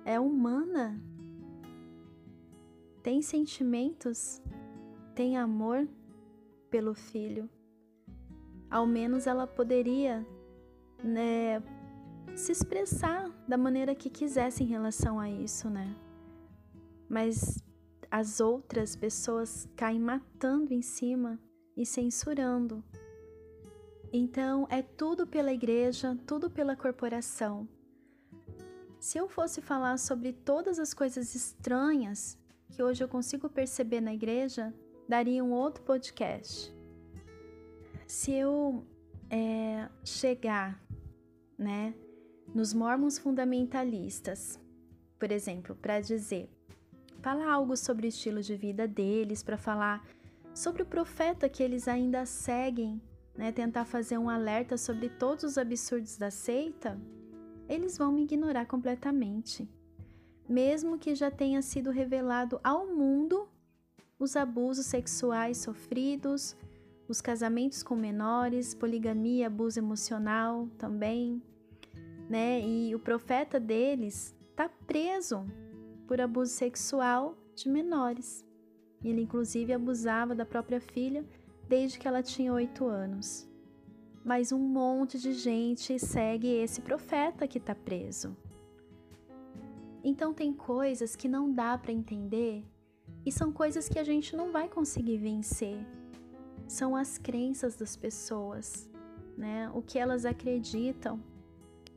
É 0.04 0.20
humana? 0.20 1.02
Tem 3.02 3.20
sentimentos? 3.20 4.40
Tem 5.16 5.36
amor 5.36 5.88
pelo 6.70 6.94
filho? 6.94 7.50
Ao 8.72 8.86
menos 8.86 9.26
ela 9.26 9.46
poderia 9.46 10.26
né, 11.04 11.62
se 12.34 12.50
expressar 12.50 13.30
da 13.46 13.58
maneira 13.58 13.94
que 13.94 14.08
quisesse 14.08 14.62
em 14.62 14.66
relação 14.66 15.20
a 15.20 15.28
isso, 15.28 15.68
né? 15.68 15.94
Mas 17.06 17.62
as 18.10 18.40
outras 18.40 18.96
pessoas 18.96 19.68
caem 19.76 20.00
matando 20.00 20.72
em 20.72 20.80
cima 20.80 21.38
e 21.76 21.84
censurando. 21.84 22.82
Então 24.10 24.66
é 24.70 24.80
tudo 24.80 25.26
pela 25.26 25.52
igreja, 25.52 26.18
tudo 26.26 26.50
pela 26.50 26.74
corporação. 26.74 27.68
Se 28.98 29.18
eu 29.18 29.28
fosse 29.28 29.60
falar 29.60 29.98
sobre 29.98 30.32
todas 30.32 30.78
as 30.78 30.94
coisas 30.94 31.34
estranhas 31.34 32.38
que 32.70 32.82
hoje 32.82 33.04
eu 33.04 33.08
consigo 33.08 33.50
perceber 33.50 34.00
na 34.00 34.14
igreja, 34.14 34.72
daria 35.06 35.44
um 35.44 35.52
outro 35.52 35.84
podcast. 35.84 36.74
Se 38.12 38.30
eu 38.30 38.84
é, 39.30 39.88
chegar, 40.04 40.78
né, 41.56 41.94
nos 42.54 42.74
mormons 42.74 43.16
fundamentalistas, 43.16 44.60
por 45.18 45.32
exemplo, 45.32 45.74
para 45.74 45.98
dizer 45.98 46.46
falar 47.22 47.50
algo 47.50 47.74
sobre 47.74 48.06
o 48.06 48.10
estilo 48.10 48.42
de 48.42 48.54
vida 48.54 48.86
deles, 48.86 49.42
para 49.42 49.56
falar 49.56 50.06
sobre 50.52 50.82
o 50.82 50.86
profeta 50.86 51.48
que 51.48 51.62
eles 51.62 51.88
ainda 51.88 52.26
seguem, 52.26 53.00
né, 53.34 53.50
tentar 53.50 53.86
fazer 53.86 54.18
um 54.18 54.28
alerta 54.28 54.76
sobre 54.76 55.08
todos 55.08 55.42
os 55.42 55.56
absurdos 55.56 56.18
da 56.18 56.30
seita, 56.30 57.00
eles 57.66 57.96
vão 57.96 58.12
me 58.12 58.24
ignorar 58.24 58.66
completamente. 58.66 59.66
Mesmo 60.46 60.98
que 60.98 61.14
já 61.14 61.30
tenha 61.30 61.62
sido 61.62 61.90
revelado 61.90 62.60
ao 62.62 62.86
mundo 62.86 63.48
os 64.18 64.36
abusos 64.36 64.84
sexuais 64.84 65.56
sofridos, 65.56 66.54
os 67.12 67.20
casamentos 67.20 67.82
com 67.82 67.94
menores, 67.94 68.74
poligamia, 68.74 69.46
abuso 69.46 69.78
emocional 69.78 70.66
também, 70.78 71.42
né? 72.28 72.60
E 72.66 72.94
o 72.94 72.98
profeta 72.98 73.60
deles 73.60 74.34
está 74.50 74.66
preso 74.66 75.46
por 76.08 76.20
abuso 76.22 76.52
sexual 76.52 77.36
de 77.54 77.68
menores. 77.68 78.44
Ele, 79.04 79.20
inclusive, 79.20 79.74
abusava 79.74 80.34
da 80.34 80.46
própria 80.46 80.80
filha 80.80 81.22
desde 81.68 81.98
que 81.98 82.08
ela 82.08 82.22
tinha 82.22 82.52
oito 82.52 82.86
anos. 82.86 83.46
Mas 84.24 84.50
um 84.50 84.58
monte 84.58 85.18
de 85.18 85.34
gente 85.34 85.98
segue 85.98 86.48
esse 86.48 86.80
profeta 86.80 87.46
que 87.46 87.58
está 87.58 87.74
preso. 87.74 88.34
Então, 90.02 90.32
tem 90.32 90.50
coisas 90.50 91.14
que 91.14 91.28
não 91.28 91.52
dá 91.52 91.76
para 91.76 91.92
entender 91.92 92.64
e 93.26 93.30
são 93.30 93.52
coisas 93.52 93.86
que 93.86 93.98
a 93.98 94.04
gente 94.04 94.34
não 94.34 94.50
vai 94.50 94.66
conseguir 94.66 95.18
vencer. 95.18 95.76
São 96.72 96.96
as 96.96 97.18
crenças 97.18 97.76
das 97.76 97.96
pessoas, 97.96 98.88
né? 99.36 99.70
O 99.74 99.82
que 99.82 99.98
elas 99.98 100.24
acreditam, 100.24 101.22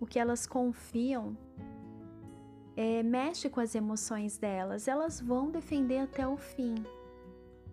o 0.01 0.05
que 0.05 0.19
elas 0.19 0.45
confiam 0.45 1.38
é, 2.75 3.01
mexe 3.01 3.49
com 3.49 3.61
as 3.61 3.73
emoções 3.73 4.38
delas, 4.38 4.89
elas 4.89 5.21
vão 5.21 5.49
defender 5.49 5.99
até 5.99 6.27
o 6.27 6.35
fim. 6.35 6.75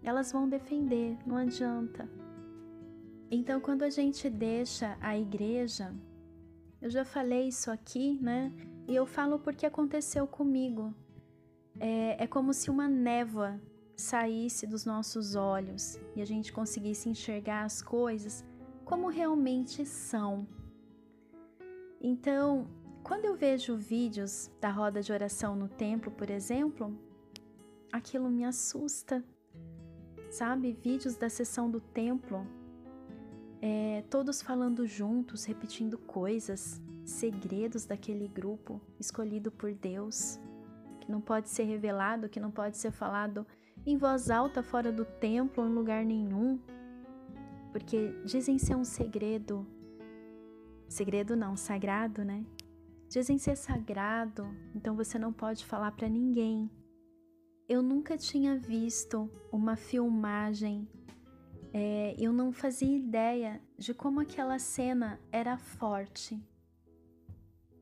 Elas 0.01 0.31
vão 0.31 0.49
defender, 0.49 1.19
não 1.27 1.37
adianta. 1.37 2.09
Então, 3.29 3.61
quando 3.61 3.83
a 3.83 3.91
gente 3.91 4.31
deixa 4.31 4.97
a 5.01 5.19
igreja, 5.19 5.93
eu 6.81 6.89
já 6.89 7.05
falei 7.05 7.49
isso 7.49 7.69
aqui, 7.69 8.17
né? 8.23 8.53
E 8.87 8.95
eu 8.95 9.07
falo 9.07 9.41
porque 9.41 9.67
aconteceu 9.67 10.25
comigo. 10.25 10.95
É, 11.81 12.23
é 12.23 12.27
como 12.29 12.55
se 12.55 12.71
uma 12.71 12.87
névoa 12.87 13.61
saísse 13.97 14.67
dos 14.67 14.85
nossos 14.85 15.35
olhos 15.35 15.99
e 16.15 16.23
a 16.23 16.25
gente 16.25 16.53
conseguisse 16.53 17.09
enxergar 17.09 17.65
as 17.65 17.83
coisas 17.83 18.45
como 18.85 19.09
realmente 19.09 19.85
são. 19.87 20.47
Então, 22.01 22.67
quando 23.03 23.25
eu 23.25 23.35
vejo 23.35 23.77
vídeos 23.77 24.51
da 24.61 24.71
roda 24.71 25.01
de 25.01 25.13
oração 25.13 25.55
no 25.55 25.69
templo, 25.69 26.11
por 26.11 26.31
exemplo, 26.31 26.97
aquilo 27.93 28.29
me 28.31 28.45
assusta, 28.45 29.25
sabe? 30.31 30.73
Vídeos 30.73 31.17
da 31.17 31.29
sessão 31.29 31.71
do 31.71 31.81
templo, 31.81 32.47
é, 33.61 34.03
todos 34.11 34.43
falando 34.43 34.87
juntos, 34.87 35.45
repetindo 35.45 35.97
coisas, 35.97 36.81
segredos 37.05 37.85
daquele 37.85 38.29
grupo 38.29 38.81
escolhido 38.99 39.51
por 39.51 39.73
Deus, 39.73 40.41
que 41.01 41.11
não 41.11 41.21
pode 41.21 41.49
ser 41.49 41.65
revelado, 41.65 42.29
que 42.29 42.41
não 42.41 42.51
pode 42.51 42.77
ser 42.77 42.91
falado 42.91 43.47
em 43.85 43.97
voz 43.97 44.31
alta 44.31 44.63
fora 44.63 44.93
do 44.93 45.05
templo 45.05 45.63
ou 45.63 45.69
em 45.69 45.73
lugar 45.73 46.05
nenhum, 46.05 46.59
porque 47.73 48.13
dizem 48.25 48.59
ser 48.59 48.77
um 48.77 48.85
segredo. 48.85 49.67
Segredo 50.89 51.35
não, 51.35 51.57
sagrado, 51.57 52.25
né? 52.25 52.45
Dizem 53.09 53.39
ser 53.39 53.57
sagrado, 53.57 54.47
então 54.75 54.95
você 54.95 55.19
não 55.19 55.33
pode 55.33 55.65
falar 55.65 55.93
para 55.93 56.09
ninguém. 56.09 56.71
Eu 57.69 57.83
nunca 57.83 58.17
tinha 58.17 58.57
visto 58.57 59.31
uma 59.51 59.77
filmagem, 59.77 60.89
é, 61.73 62.15
eu 62.19 62.33
não 62.33 62.53
fazia 62.53 62.97
ideia 62.97 63.61
de 63.79 63.95
como 63.95 64.21
aquela 64.21 64.59
cena 64.59 65.19
era 65.31 65.57
forte. 65.57 66.39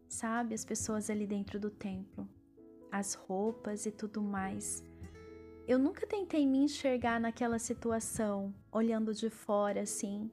Sabe, 0.08 0.54
as 0.54 0.64
pessoas 0.64 1.10
ali 1.10 1.26
dentro 1.26 1.58
do 1.58 1.70
templo, 1.70 2.28
as 2.90 3.14
roupas 3.14 3.86
e 3.86 3.90
tudo 3.90 4.22
mais. 4.22 4.84
Eu 5.70 5.78
nunca 5.78 6.04
tentei 6.04 6.44
me 6.48 6.58
enxergar 6.58 7.20
naquela 7.20 7.56
situação, 7.56 8.52
olhando 8.72 9.14
de 9.14 9.30
fora 9.30 9.82
assim, 9.82 10.28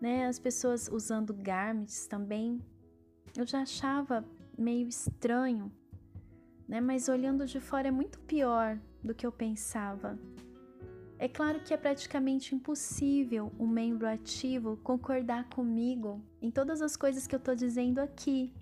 né? 0.00 0.28
As 0.28 0.38
pessoas 0.38 0.88
usando 0.90 1.34
garments 1.34 2.06
também 2.06 2.58
eu 3.36 3.46
já 3.46 3.60
achava 3.60 4.24
meio 4.56 4.88
estranho, 4.88 5.70
né? 6.66 6.80
Mas 6.80 7.06
olhando 7.06 7.44
de 7.44 7.60
fora 7.60 7.88
é 7.88 7.90
muito 7.90 8.18
pior 8.20 8.80
do 9.04 9.14
que 9.14 9.26
eu 9.26 9.30
pensava. 9.30 10.18
É 11.18 11.28
claro 11.28 11.60
que 11.60 11.74
é 11.74 11.76
praticamente 11.76 12.54
impossível 12.54 13.52
um 13.58 13.66
membro 13.66 14.08
ativo 14.08 14.78
concordar 14.78 15.50
comigo 15.50 16.18
em 16.40 16.50
todas 16.50 16.80
as 16.80 16.96
coisas 16.96 17.26
que 17.26 17.34
eu 17.34 17.38
estou 17.38 17.54
dizendo 17.54 17.98
aqui, 17.98 18.54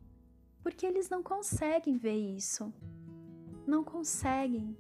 porque 0.61 0.85
eles 0.85 1.09
não 1.09 1.23
conseguem 1.23 1.97
ver 1.97 2.17
isso. 2.17 2.75
Não 3.65 3.85
conseguem. 3.85 4.77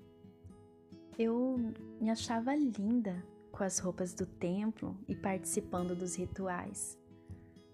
Eu 1.18 1.58
me 2.00 2.10
achava 2.10 2.54
linda 2.54 3.24
com 3.50 3.64
as 3.64 3.80
roupas 3.80 4.14
do 4.14 4.24
templo 4.24 4.96
e 5.08 5.16
participando 5.16 5.96
dos 5.96 6.14
rituais. 6.14 6.96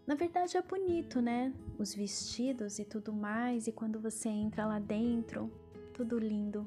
Na 0.06 0.14
verdade 0.14 0.56
é 0.56 0.62
bonito, 0.62 1.20
né? 1.20 1.52
Os 1.78 1.94
vestidos 1.94 2.78
e 2.78 2.86
tudo 2.86 3.12
mais, 3.12 3.66
e 3.66 3.72
quando 3.72 4.00
você 4.00 4.30
entra 4.30 4.64
lá 4.64 4.78
dentro, 4.78 5.50
tudo 5.92 6.18
lindo. 6.18 6.66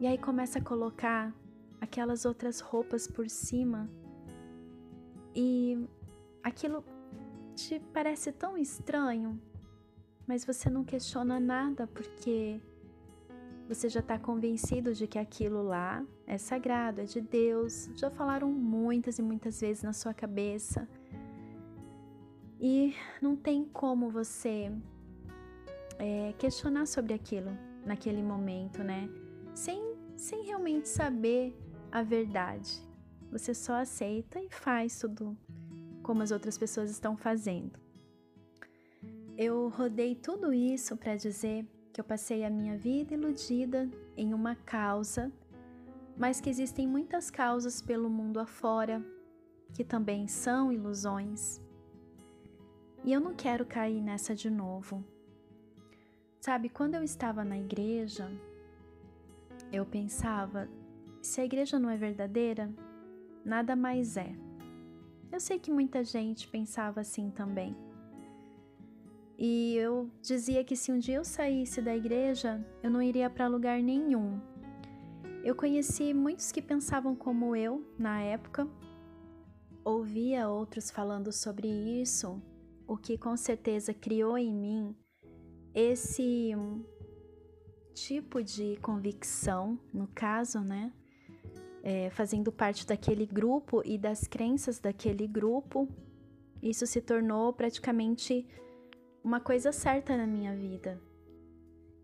E 0.00 0.06
aí 0.06 0.16
começa 0.16 0.58
a 0.58 0.62
colocar 0.62 1.34
aquelas 1.78 2.24
outras 2.24 2.60
roupas 2.60 3.06
por 3.06 3.28
cima. 3.28 3.86
E 5.34 5.86
aquilo 6.42 6.82
te 7.54 7.78
parece 7.92 8.32
tão 8.32 8.56
estranho, 8.56 9.38
mas 10.26 10.42
você 10.42 10.70
não 10.70 10.84
questiona 10.84 11.38
nada 11.38 11.86
porque 11.86 12.58
você 13.70 13.88
já 13.88 14.00
está 14.00 14.18
convencido 14.18 14.92
de 14.92 15.06
que 15.06 15.16
aquilo 15.16 15.62
lá 15.62 16.04
é 16.26 16.36
sagrado, 16.36 17.02
é 17.02 17.04
de 17.04 17.20
Deus. 17.20 17.88
Já 17.94 18.10
falaram 18.10 18.50
muitas 18.50 19.20
e 19.20 19.22
muitas 19.22 19.60
vezes 19.60 19.84
na 19.84 19.92
sua 19.92 20.12
cabeça 20.12 20.88
e 22.60 22.92
não 23.22 23.36
tem 23.36 23.64
como 23.64 24.10
você 24.10 24.72
é, 26.00 26.34
questionar 26.36 26.84
sobre 26.84 27.14
aquilo 27.14 27.56
naquele 27.86 28.24
momento, 28.24 28.82
né? 28.82 29.08
Sem, 29.54 29.94
sem 30.16 30.46
realmente 30.46 30.88
saber 30.88 31.56
a 31.92 32.02
verdade. 32.02 32.84
Você 33.30 33.54
só 33.54 33.74
aceita 33.74 34.40
e 34.40 34.50
faz 34.50 34.98
tudo 34.98 35.38
como 36.02 36.24
as 36.24 36.32
outras 36.32 36.58
pessoas 36.58 36.90
estão 36.90 37.16
fazendo. 37.16 37.78
Eu 39.38 39.68
rodei 39.68 40.16
tudo 40.16 40.52
isso 40.52 40.96
para 40.96 41.14
dizer 41.14 41.64
que 42.00 42.02
eu 42.02 42.04
passei 42.06 42.46
a 42.46 42.50
minha 42.50 42.78
vida 42.78 43.12
iludida 43.12 43.86
em 44.16 44.32
uma 44.32 44.54
causa, 44.54 45.30
mas 46.16 46.40
que 46.40 46.48
existem 46.48 46.88
muitas 46.88 47.30
causas 47.30 47.82
pelo 47.82 48.08
mundo 48.08 48.40
afora 48.40 49.04
que 49.74 49.84
também 49.84 50.26
são 50.26 50.72
ilusões. 50.72 51.60
E 53.04 53.12
eu 53.12 53.20
não 53.20 53.34
quero 53.34 53.66
cair 53.66 54.00
nessa 54.00 54.34
de 54.34 54.48
novo. 54.48 55.04
Sabe, 56.40 56.70
quando 56.70 56.94
eu 56.94 57.02
estava 57.02 57.44
na 57.44 57.58
igreja, 57.58 58.32
eu 59.70 59.84
pensava: 59.84 60.70
se 61.20 61.38
a 61.42 61.44
igreja 61.44 61.78
não 61.78 61.90
é 61.90 61.98
verdadeira, 61.98 62.72
nada 63.44 63.76
mais 63.76 64.16
é. 64.16 64.34
Eu 65.30 65.38
sei 65.38 65.58
que 65.58 65.70
muita 65.70 66.02
gente 66.02 66.48
pensava 66.48 67.02
assim 67.02 67.30
também. 67.30 67.76
E 69.42 69.74
eu 69.76 70.10
dizia 70.20 70.62
que 70.62 70.76
se 70.76 70.92
um 70.92 70.98
dia 70.98 71.16
eu 71.16 71.24
saísse 71.24 71.80
da 71.80 71.96
igreja, 71.96 72.62
eu 72.82 72.90
não 72.90 73.00
iria 73.00 73.30
para 73.30 73.46
lugar 73.46 73.80
nenhum. 73.80 74.38
Eu 75.42 75.54
conheci 75.54 76.12
muitos 76.12 76.52
que 76.52 76.60
pensavam 76.60 77.16
como 77.16 77.56
eu 77.56 77.82
na 77.98 78.20
época, 78.20 78.68
ouvia 79.82 80.46
outros 80.46 80.90
falando 80.90 81.32
sobre 81.32 81.66
isso 81.66 82.38
o 82.86 82.98
que 82.98 83.16
com 83.16 83.34
certeza 83.34 83.94
criou 83.94 84.36
em 84.36 84.52
mim 84.52 84.94
esse 85.72 86.50
tipo 87.94 88.42
de 88.42 88.76
convicção, 88.82 89.78
no 89.94 90.06
caso, 90.08 90.60
né? 90.60 90.92
É, 91.82 92.10
fazendo 92.10 92.52
parte 92.52 92.86
daquele 92.86 93.24
grupo 93.24 93.80
e 93.86 93.96
das 93.96 94.26
crenças 94.26 94.78
daquele 94.78 95.26
grupo, 95.26 95.88
isso 96.62 96.86
se 96.86 97.00
tornou 97.00 97.54
praticamente 97.54 98.46
uma 99.22 99.40
coisa 99.40 99.72
certa 99.72 100.16
na 100.16 100.26
minha 100.26 100.54
vida. 100.54 101.00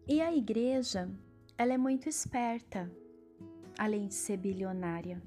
E 0.06 0.20
a 0.20 0.34
igreja, 0.34 1.10
ela 1.58 1.72
é 1.72 1.78
muito 1.78 2.08
esperta, 2.08 2.90
além 3.78 4.06
de 4.06 4.14
ser 4.14 4.36
bilionária. 4.36 5.22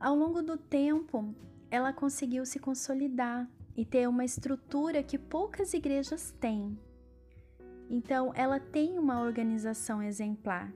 Ao 0.00 0.14
longo 0.14 0.42
do 0.42 0.56
tempo, 0.56 1.34
ela 1.70 1.92
conseguiu 1.92 2.46
se 2.46 2.58
consolidar 2.58 3.48
e 3.76 3.84
ter 3.84 4.08
uma 4.08 4.24
estrutura 4.24 5.02
que 5.02 5.18
poucas 5.18 5.74
igrejas 5.74 6.32
têm. 6.40 6.78
Então, 7.90 8.32
ela 8.34 8.58
tem 8.58 8.98
uma 8.98 9.20
organização 9.20 10.02
exemplar. 10.02 10.72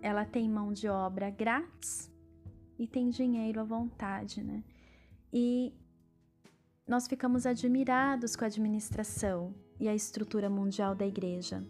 Ela 0.00 0.24
tem 0.24 0.48
mão 0.48 0.72
de 0.72 0.88
obra 0.88 1.28
grátis 1.30 2.10
e 2.78 2.86
tem 2.86 3.10
dinheiro 3.10 3.60
à 3.60 3.64
vontade, 3.64 4.42
né? 4.42 4.64
E 5.32 5.74
nós 6.90 7.06
ficamos 7.06 7.46
admirados 7.46 8.34
com 8.34 8.42
a 8.42 8.48
administração 8.48 9.54
e 9.78 9.88
a 9.88 9.94
estrutura 9.94 10.50
mundial 10.50 10.92
da 10.92 11.06
igreja. 11.06 11.64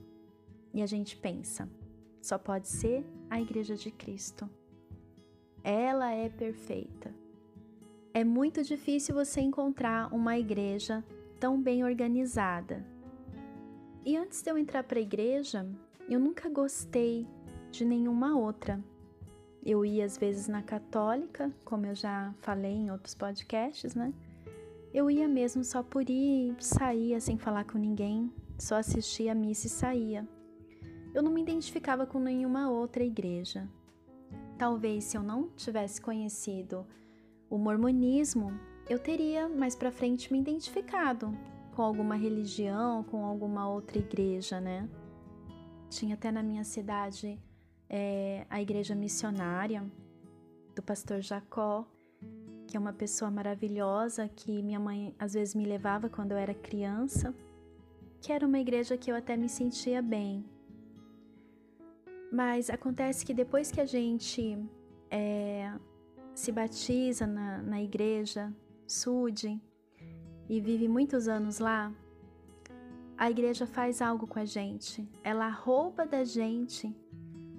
E 0.73 0.81
a 0.81 0.87
gente 0.87 1.15
pensa, 1.15 1.69
só 2.23 2.39
pode 2.39 2.69
ser 2.69 3.05
a 3.29 3.39
igreja 3.39 3.77
de 3.77 3.91
Cristo. 3.91 4.49
Ela 5.63 6.11
é 6.11 6.31
perfeita. 6.31 7.15
É 8.15 8.25
muito 8.25 8.63
difícil 8.63 9.15
você 9.15 9.43
encontrar 9.43 10.11
uma 10.11 10.39
igreja 10.39 11.05
tão 11.39 11.61
bem 11.61 11.85
organizada. 11.85 12.83
E 14.07 14.17
antes 14.17 14.41
de 14.41 14.51
eu 14.51 14.57
entrar 14.57 14.85
para 14.85 14.99
a 14.99 15.03
igreja, 15.03 15.69
eu 16.09 16.19
nunca 16.19 16.49
gostei 16.49 17.29
de 17.71 17.85
nenhuma 17.85 18.39
outra. 18.39 18.83
Eu 19.63 19.85
ia 19.85 20.07
às 20.07 20.17
vezes 20.17 20.49
na 20.49 20.63
católica, 20.63 21.53
como 21.63 21.85
eu 21.85 21.95
já 21.95 22.35
falei 22.41 22.73
em 22.73 22.91
outros 22.91 23.15
podcasts, 23.15 23.95
né? 23.95 24.15
Eu 24.93 25.11
ia 25.11 25.29
mesmo 25.29 25.63
só 25.63 25.83
por 25.83 26.09
ir, 26.11 26.57
saía 26.59 27.21
sem 27.21 27.39
falar 27.39 27.65
com 27.65 27.79
ninguém, 27.79 28.33
só 28.59 28.77
assistia 28.77 29.33
a 29.33 29.35
missa 29.35 29.69
e 29.69 29.71
saía. 29.71 30.29
Eu 31.15 31.23
não 31.23 31.33
me 31.33 31.43
identificava 31.43 32.07
com 32.07 32.19
nenhuma 32.19 32.69
outra 32.69 33.05
igreja. 33.05 33.69
Talvez 34.59 35.05
se 35.05 35.17
eu 35.17 35.23
não 35.23 35.49
tivesse 35.51 36.01
conhecido 36.01 36.85
o 37.49 37.57
mormonismo, 37.57 38.53
eu 38.89 38.99
teria 38.99 39.49
mais 39.49 39.77
para 39.77 39.93
frente 39.93 40.33
me 40.33 40.41
identificado 40.41 41.33
com 41.75 41.83
alguma 41.83 42.17
religião, 42.17 43.05
com 43.05 43.25
alguma 43.25 43.69
outra 43.69 43.99
igreja, 43.99 44.61
né? 44.61 44.89
Tinha 45.89 46.15
até 46.15 46.31
na 46.33 46.43
minha 46.43 46.65
cidade 46.65 47.41
é, 47.89 48.45
a 48.51 48.61
igreja 48.61 48.95
missionária 48.95 49.85
do 50.75 50.83
pastor 50.83 51.21
Jacó, 51.21 51.87
que 52.71 52.77
é 52.77 52.81
uma 52.81 52.93
pessoa 52.93 53.33
maravilhosa 53.33 54.29
que 54.29 54.63
minha 54.63 54.79
mãe 54.79 55.13
às 55.19 55.35
vezes 55.35 55.57
me 55.57 55.67
levava 55.67 56.09
quando 56.09 56.31
eu 56.31 56.39
era 56.39 56.55
criança, 56.55 57.35
que 58.21 58.33
era 58.33 58.47
uma 58.47 58.61
igreja 58.61 58.97
que 58.97 59.11
eu 59.11 59.17
até 59.17 59.37
me 59.37 59.49
sentia 59.49 60.01
bem. 60.01 60.45
Mas 62.33 62.71
acontece 62.71 63.27
que 63.27 63.35
depois 63.35 63.73
que 63.73 63.81
a 63.81 63.85
gente 63.85 64.57
é, 65.11 65.73
se 66.33 66.53
batiza 66.53 67.27
na, 67.27 67.61
na 67.61 67.83
igreja 67.83 68.55
SUD 68.87 69.61
e 70.49 70.61
vive 70.61 70.87
muitos 70.87 71.27
anos 71.27 71.59
lá, 71.59 71.93
a 73.19 73.29
igreja 73.29 73.67
faz 73.67 74.01
algo 74.01 74.29
com 74.29 74.39
a 74.39 74.45
gente. 74.45 75.09
Ela 75.25 75.49
rouba 75.49 76.07
da 76.07 76.23
gente 76.23 76.97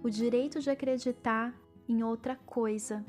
o 0.02 0.10
direito 0.10 0.62
de 0.62 0.70
acreditar 0.70 1.54
em 1.86 2.02
outra 2.02 2.38
coisa. 2.38 3.06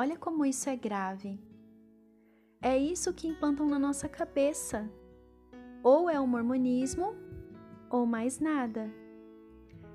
Olha 0.00 0.16
como 0.16 0.46
isso 0.46 0.70
é 0.70 0.76
grave. 0.76 1.40
É 2.62 2.78
isso 2.78 3.12
que 3.12 3.26
implantam 3.26 3.66
na 3.66 3.80
nossa 3.80 4.08
cabeça. 4.08 4.88
Ou 5.82 6.08
é 6.08 6.20
o 6.20 6.26
mormonismo, 6.26 7.16
ou 7.90 8.06
mais 8.06 8.38
nada. 8.38 8.88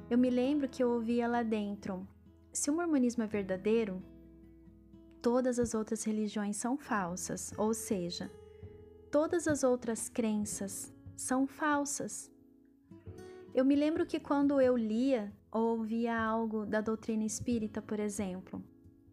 Eu 0.09 0.17
me 0.17 0.29
lembro 0.29 0.67
que 0.67 0.83
eu 0.83 0.89
ouvia 0.89 1.25
lá 1.25 1.41
dentro: 1.41 2.05
se 2.51 2.69
o 2.69 2.75
mormonismo 2.75 3.23
é 3.23 3.27
verdadeiro, 3.27 4.03
todas 5.21 5.57
as 5.57 5.73
outras 5.73 6.03
religiões 6.03 6.57
são 6.57 6.77
falsas, 6.77 7.53
ou 7.57 7.73
seja, 7.73 8.29
todas 9.09 9.47
as 9.47 9.63
outras 9.63 10.09
crenças 10.09 10.93
são 11.15 11.47
falsas. 11.47 12.29
Eu 13.53 13.63
me 13.63 13.73
lembro 13.77 14.05
que 14.05 14.19
quando 14.19 14.59
eu 14.59 14.75
lia 14.75 15.33
ou 15.49 15.77
ouvia 15.77 16.21
algo 16.21 16.65
da 16.65 16.81
doutrina 16.81 17.23
espírita, 17.23 17.81
por 17.81 18.01
exemplo, 18.01 18.61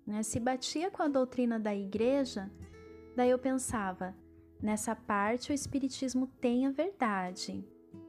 né, 0.07 0.23
se 0.23 0.41
batia 0.41 0.91
com 0.91 1.03
a 1.03 1.09
doutrina 1.09 1.59
da 1.59 1.75
igreja, 1.75 2.51
daí 3.17 3.31
eu 3.31 3.39
pensava, 3.39 4.15
nessa 4.63 4.95
parte 4.95 5.51
o 5.51 5.55
espiritismo 5.55 6.27
tem 6.41 6.67
a 6.67 6.71
verdade, 6.71 7.65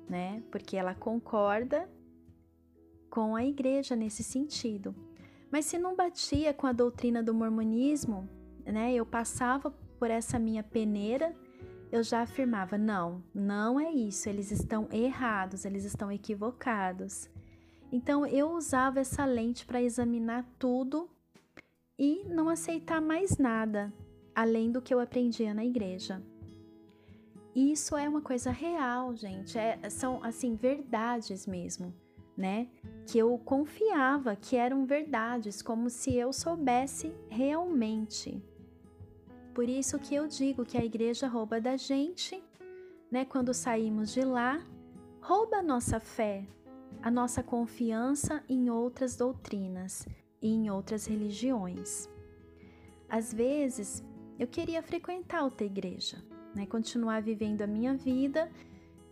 né? 0.10 0.44
Porque 0.52 0.76
ela 0.76 0.94
concorda 0.94 1.90
com 3.10 3.36
a 3.36 3.46
igreja 3.46 3.96
nesse 3.96 4.24
sentido. 4.24 4.96
Mas 5.52 5.66
se 5.66 5.78
não 5.78 5.96
batia 5.96 6.54
com 6.54 6.66
a 6.66 6.72
doutrina 6.72 7.22
do 7.22 7.34
mormonismo, 7.34 8.28
né? 8.66 8.94
Eu 8.94 9.06
passava 9.06 9.70
por 10.00 10.10
essa 10.10 10.40
minha 10.40 10.64
peneira, 10.64 11.36
eu 11.92 12.02
já 12.04 12.22
afirmava: 12.22 12.78
não, 12.78 13.24
não 13.34 13.80
é 13.80 13.92
isso, 13.92 14.30
eles 14.30 14.50
estão 14.50 14.88
errados, 14.92 15.66
eles 15.66 15.84
estão 15.84 16.12
equivocados. 16.12 17.30
Então 17.92 18.26
eu 18.26 18.52
usava 18.52 19.00
essa 19.00 19.26
lente 19.26 19.66
para 19.66 19.82
examinar 19.82 20.46
tudo 20.58 21.10
e 22.02 22.26
não 22.28 22.50
aceitar 22.50 23.00
mais 23.00 23.38
nada 23.38 23.94
além 24.34 24.72
do 24.72 24.82
que 24.82 24.92
eu 24.92 25.00
aprendia 25.00 25.54
na 25.54 25.64
igreja. 25.64 26.20
Isso 27.56 27.96
é 27.96 28.10
uma 28.10 28.22
coisa 28.22 28.50
real, 28.50 29.16
gente. 29.16 29.56
É, 29.56 29.88
são 29.88 30.24
assim 30.24 30.56
verdades 30.56 31.46
mesmo 31.46 31.94
né? 32.42 32.68
Que 33.06 33.20
eu 33.20 33.38
confiava 33.38 34.36
que 34.36 34.56
eram 34.56 34.86
verdades, 34.86 35.62
como 35.62 35.90
se 35.90 36.16
eu 36.16 36.34
soubesse 36.34 37.14
realmente. 37.30 38.44
Por 39.54 39.70
isso 39.70 40.00
que 40.00 40.16
eu 40.16 40.28
digo 40.28 40.66
que 40.66 40.78
a 40.78 40.84
igreja 40.84 41.28
rouba 41.28 41.62
da 41.62 41.78
gente, 41.78 42.42
né? 43.12 43.26
Quando 43.26 43.54
saímos 43.54 44.12
de 44.12 44.22
lá, 44.22 44.66
rouba 45.22 45.58
a 45.58 45.64
nossa 45.64 46.00
fé, 46.00 46.48
a 47.02 47.12
nossa 47.12 47.44
confiança 47.44 48.44
em 48.50 48.70
outras 48.70 49.16
doutrinas 49.16 50.08
e 50.42 50.50
em 50.50 50.70
outras 50.70 51.06
religiões. 51.06 52.10
Às 53.10 53.34
vezes, 53.34 54.04
eu 54.40 54.48
queria 54.48 54.82
frequentar 54.82 55.44
outra 55.44 55.66
igreja, 55.66 56.24
né? 56.56 56.66
Continuar 56.66 57.22
vivendo 57.22 57.62
a 57.62 57.68
minha 57.68 57.94
vida 57.96 58.50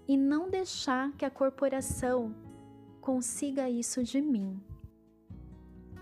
e 0.07 0.17
não 0.17 0.49
deixar 0.49 1.11
que 1.13 1.25
a 1.25 1.29
corporação 1.29 2.33
consiga 2.99 3.69
isso 3.69 4.03
de 4.03 4.21
mim. 4.21 4.59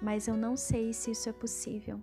Mas 0.01 0.27
eu 0.27 0.37
não 0.37 0.55
sei 0.55 0.93
se 0.93 1.11
isso 1.11 1.27
é 1.27 1.33
possível. 1.33 1.99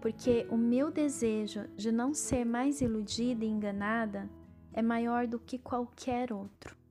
Porque 0.00 0.46
o 0.50 0.56
meu 0.56 0.90
desejo 0.90 1.68
de 1.76 1.92
não 1.92 2.12
ser 2.12 2.44
mais 2.44 2.80
iludida 2.80 3.44
e 3.44 3.48
enganada 3.48 4.28
é 4.72 4.82
maior 4.82 5.26
do 5.26 5.38
que 5.38 5.58
qualquer 5.58 6.32
outro. 6.32 6.81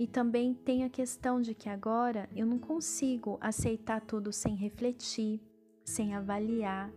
E 0.00 0.06
também 0.06 0.54
tem 0.54 0.82
a 0.82 0.88
questão 0.88 1.42
de 1.42 1.54
que 1.54 1.68
agora 1.68 2.26
eu 2.34 2.46
não 2.46 2.58
consigo 2.58 3.36
aceitar 3.38 4.00
tudo 4.00 4.32
sem 4.32 4.54
refletir, 4.54 5.38
sem 5.84 6.14
avaliar, 6.14 6.90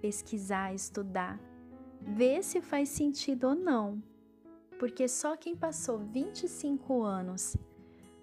pesquisar, 0.00 0.72
estudar, 0.72 1.38
ver 2.00 2.42
se 2.42 2.62
faz 2.62 2.88
sentido 2.88 3.48
ou 3.48 3.54
não. 3.54 4.02
Porque 4.78 5.06
só 5.06 5.36
quem 5.36 5.54
passou 5.54 5.98
25 5.98 7.02
anos 7.02 7.58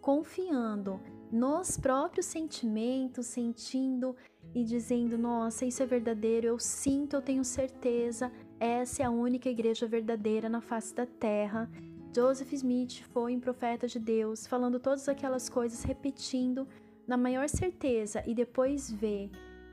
confiando 0.01 0.99
nos 1.31 1.77
próprios 1.77 2.25
sentimentos, 2.25 3.27
sentindo 3.27 4.15
e 4.55 4.63
dizendo: 4.63 5.15
Nossa, 5.15 5.63
isso 5.63 5.83
é 5.83 5.85
verdadeiro, 5.85 6.47
eu 6.47 6.57
sinto, 6.57 7.17
eu 7.17 7.21
tenho 7.21 7.45
certeza, 7.45 8.31
essa 8.59 9.03
é 9.03 9.05
a 9.05 9.11
única 9.11 9.47
igreja 9.47 9.85
verdadeira 9.85 10.49
na 10.49 10.59
face 10.59 10.95
da 10.95 11.05
terra. 11.05 11.69
Joseph 12.13 12.53
Smith 12.53 13.01
foi 13.11 13.35
um 13.35 13.39
profeta 13.39 13.87
de 13.87 13.99
Deus, 13.99 14.45
falando 14.45 14.79
todas 14.79 15.09
aquelas 15.09 15.49
coisas, 15.49 15.83
repetindo 15.83 16.67
na 17.07 17.17
maior 17.17 17.49
certeza, 17.49 18.23
e 18.25 18.35
depois 18.35 18.91
ver 18.91 19.29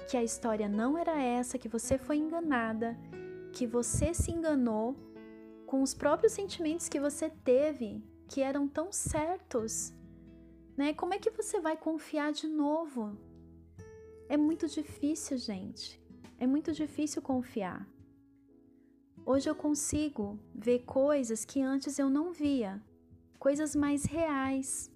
que 0.09 0.17
a 0.17 0.25
história 0.25 0.69
não 0.69 0.97
era 0.97 1.21
essa, 1.21 1.59
que 1.59 1.69
você 1.69 1.99
foi 1.99 2.17
enganada, 2.17 2.97
que 3.53 3.67
você 3.67 4.15
se 4.15 4.31
enganou 4.31 4.97
com 5.67 5.83
os 5.83 5.95
próprios 5.95 6.33
sentimentos 6.33 6.89
que 6.89 6.99
você 6.99 7.29
teve, 7.29 8.03
que 8.27 8.41
eram 8.41 8.67
tão 8.67 8.91
certos 8.91 9.93
né? 10.81 10.95
Como 10.95 11.13
é 11.13 11.19
que 11.19 11.29
você 11.29 11.61
vai 11.61 11.77
confiar 11.77 12.33
de 12.33 12.47
novo? 12.47 13.15
É 14.31 14.37
muito 14.39 14.67
difícil, 14.67 15.37
gente. 15.37 16.01
É 16.39 16.47
muito 16.47 16.73
difícil 16.73 17.21
confiar. 17.21 17.87
Hoje 19.25 19.49
eu 19.49 19.55
consigo 19.55 20.39
ver 20.55 20.81
coisas 20.81 21.45
que 21.45 21.61
antes 21.61 21.99
eu 21.99 22.09
não 22.09 22.33
via, 22.33 22.83
coisas 23.39 23.77
mais 23.77 24.05
reais. 24.05 24.91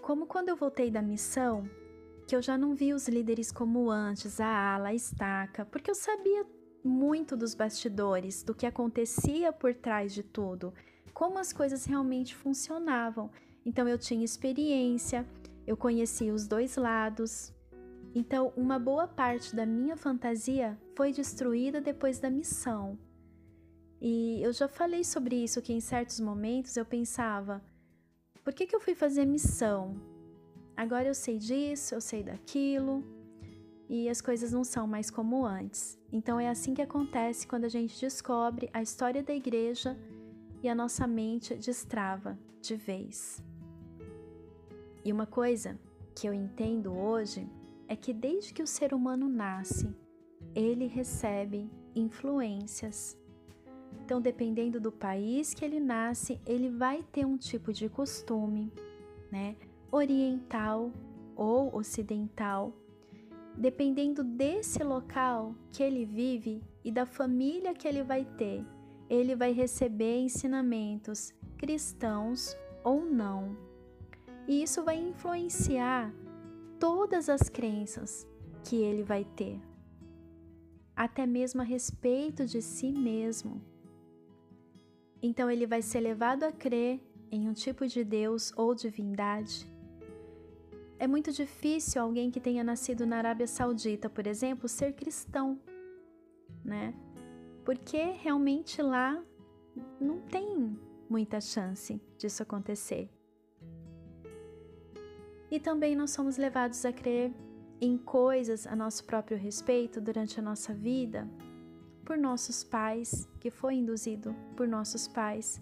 Como 0.00 0.26
quando 0.26 0.48
eu 0.48 0.56
voltei 0.56 0.90
da 0.90 1.02
missão, 1.02 1.68
que 2.26 2.34
eu 2.34 2.42
já 2.42 2.56
não 2.56 2.74
vi 2.74 2.92
os 2.92 3.06
líderes 3.08 3.52
como 3.52 3.90
antes, 3.90 4.40
a 4.40 4.74
ala, 4.74 4.88
a 4.88 4.94
estaca, 4.94 5.64
porque 5.64 5.90
eu 5.90 5.94
sabia 5.94 6.46
muito 6.82 7.36
dos 7.36 7.54
bastidores, 7.54 8.42
do 8.42 8.54
que 8.54 8.66
acontecia 8.66 9.52
por 9.52 9.74
trás 9.74 10.12
de 10.12 10.22
tudo, 10.22 10.72
como 11.12 11.38
as 11.38 11.52
coisas 11.52 11.84
realmente 11.84 12.34
funcionavam. 12.34 13.30
Então 13.64 13.86
eu 13.86 13.98
tinha 13.98 14.24
experiência, 14.24 15.26
eu 15.66 15.76
conhecia 15.76 16.34
os 16.34 16.48
dois 16.48 16.76
lados. 16.76 17.52
Então, 18.14 18.52
uma 18.56 18.78
boa 18.78 19.08
parte 19.08 19.56
da 19.56 19.64
minha 19.64 19.96
fantasia 19.96 20.78
foi 20.94 21.12
destruída 21.12 21.80
depois 21.80 22.18
da 22.18 22.28
missão. 22.28 22.98
E 24.00 24.42
eu 24.42 24.52
já 24.52 24.68
falei 24.68 25.02
sobre 25.02 25.36
isso 25.36 25.62
que 25.62 25.72
em 25.72 25.80
certos 25.80 26.20
momentos 26.20 26.76
eu 26.76 26.84
pensava: 26.84 27.62
por 28.44 28.52
que, 28.52 28.66
que 28.66 28.76
eu 28.76 28.80
fui 28.80 28.94
fazer 28.94 29.24
missão? 29.24 29.96
Agora 30.76 31.06
eu 31.06 31.14
sei 31.14 31.38
disso, 31.38 31.94
eu 31.94 32.00
sei 32.00 32.22
daquilo, 32.22 33.04
e 33.88 34.08
as 34.08 34.20
coisas 34.20 34.52
não 34.52 34.64
são 34.64 34.86
mais 34.86 35.10
como 35.10 35.46
antes. 35.46 35.98
Então 36.10 36.40
é 36.40 36.48
assim 36.48 36.74
que 36.74 36.82
acontece 36.82 37.46
quando 37.46 37.64
a 37.64 37.68
gente 37.68 37.98
descobre 38.00 38.68
a 38.72 38.82
história 38.82 39.22
da 39.22 39.34
igreja 39.34 39.96
e 40.62 40.68
a 40.68 40.74
nossa 40.74 41.06
mente 41.06 41.54
destrava 41.54 42.38
de 42.60 42.74
vez. 42.74 43.42
E 45.04 45.12
uma 45.12 45.26
coisa 45.26 45.78
que 46.14 46.26
eu 46.26 46.34
entendo 46.34 46.92
hoje 46.92 47.48
é 47.92 47.96
que 47.96 48.14
desde 48.14 48.54
que 48.54 48.62
o 48.62 48.66
ser 48.66 48.94
humano 48.94 49.28
nasce, 49.28 49.94
ele 50.54 50.86
recebe 50.86 51.70
influências. 51.94 53.18
Então, 54.02 54.18
dependendo 54.18 54.80
do 54.80 54.90
país 54.90 55.52
que 55.52 55.62
ele 55.62 55.78
nasce, 55.78 56.40
ele 56.46 56.70
vai 56.70 57.02
ter 57.12 57.26
um 57.26 57.36
tipo 57.36 57.70
de 57.70 57.90
costume, 57.90 58.72
né? 59.30 59.56
Oriental 59.90 60.90
ou 61.36 61.76
ocidental. 61.76 62.72
Dependendo 63.58 64.24
desse 64.24 64.82
local 64.82 65.54
que 65.70 65.82
ele 65.82 66.06
vive 66.06 66.62
e 66.82 66.90
da 66.90 67.04
família 67.04 67.74
que 67.74 67.86
ele 67.86 68.02
vai 68.02 68.24
ter, 68.24 68.64
ele 69.10 69.36
vai 69.36 69.52
receber 69.52 70.18
ensinamentos 70.18 71.34
cristãos 71.58 72.56
ou 72.82 73.04
não. 73.04 73.54
E 74.48 74.62
isso 74.62 74.82
vai 74.82 74.96
influenciar 74.96 76.10
todas 76.82 77.28
as 77.28 77.48
crenças 77.48 78.26
que 78.64 78.74
ele 78.74 79.04
vai 79.04 79.24
ter, 79.24 79.60
até 80.96 81.24
mesmo 81.24 81.60
a 81.60 81.64
respeito 81.64 82.44
de 82.44 82.60
si 82.60 82.90
mesmo. 82.90 83.62
Então 85.22 85.48
ele 85.48 85.64
vai 85.64 85.80
ser 85.80 86.00
levado 86.00 86.42
a 86.42 86.50
crer 86.50 87.00
em 87.30 87.48
um 87.48 87.52
tipo 87.52 87.86
de 87.86 88.02
Deus 88.02 88.52
ou 88.56 88.74
divindade. 88.74 89.64
É 90.98 91.06
muito 91.06 91.30
difícil 91.30 92.02
alguém 92.02 92.32
que 92.32 92.40
tenha 92.40 92.64
nascido 92.64 93.06
na 93.06 93.18
Arábia 93.18 93.46
Saudita, 93.46 94.10
por 94.10 94.26
exemplo, 94.26 94.68
ser 94.68 94.92
cristão, 94.92 95.60
né? 96.64 96.92
Porque 97.64 98.10
realmente 98.10 98.82
lá 98.82 99.22
não 100.00 100.18
tem 100.20 100.76
muita 101.08 101.40
chance 101.40 102.02
disso 102.18 102.42
acontecer. 102.42 103.08
E 105.52 105.60
também 105.60 105.94
nós 105.94 106.12
somos 106.12 106.38
levados 106.38 106.82
a 106.86 106.92
crer 106.94 107.30
em 107.78 107.98
coisas 107.98 108.66
a 108.66 108.74
nosso 108.74 109.04
próprio 109.04 109.36
respeito 109.36 110.00
durante 110.00 110.40
a 110.40 110.42
nossa 110.42 110.72
vida 110.72 111.28
por 112.06 112.16
nossos 112.16 112.64
pais, 112.64 113.28
que 113.38 113.50
foi 113.50 113.74
induzido 113.74 114.34
por 114.56 114.66
nossos 114.66 115.06
pais, 115.06 115.60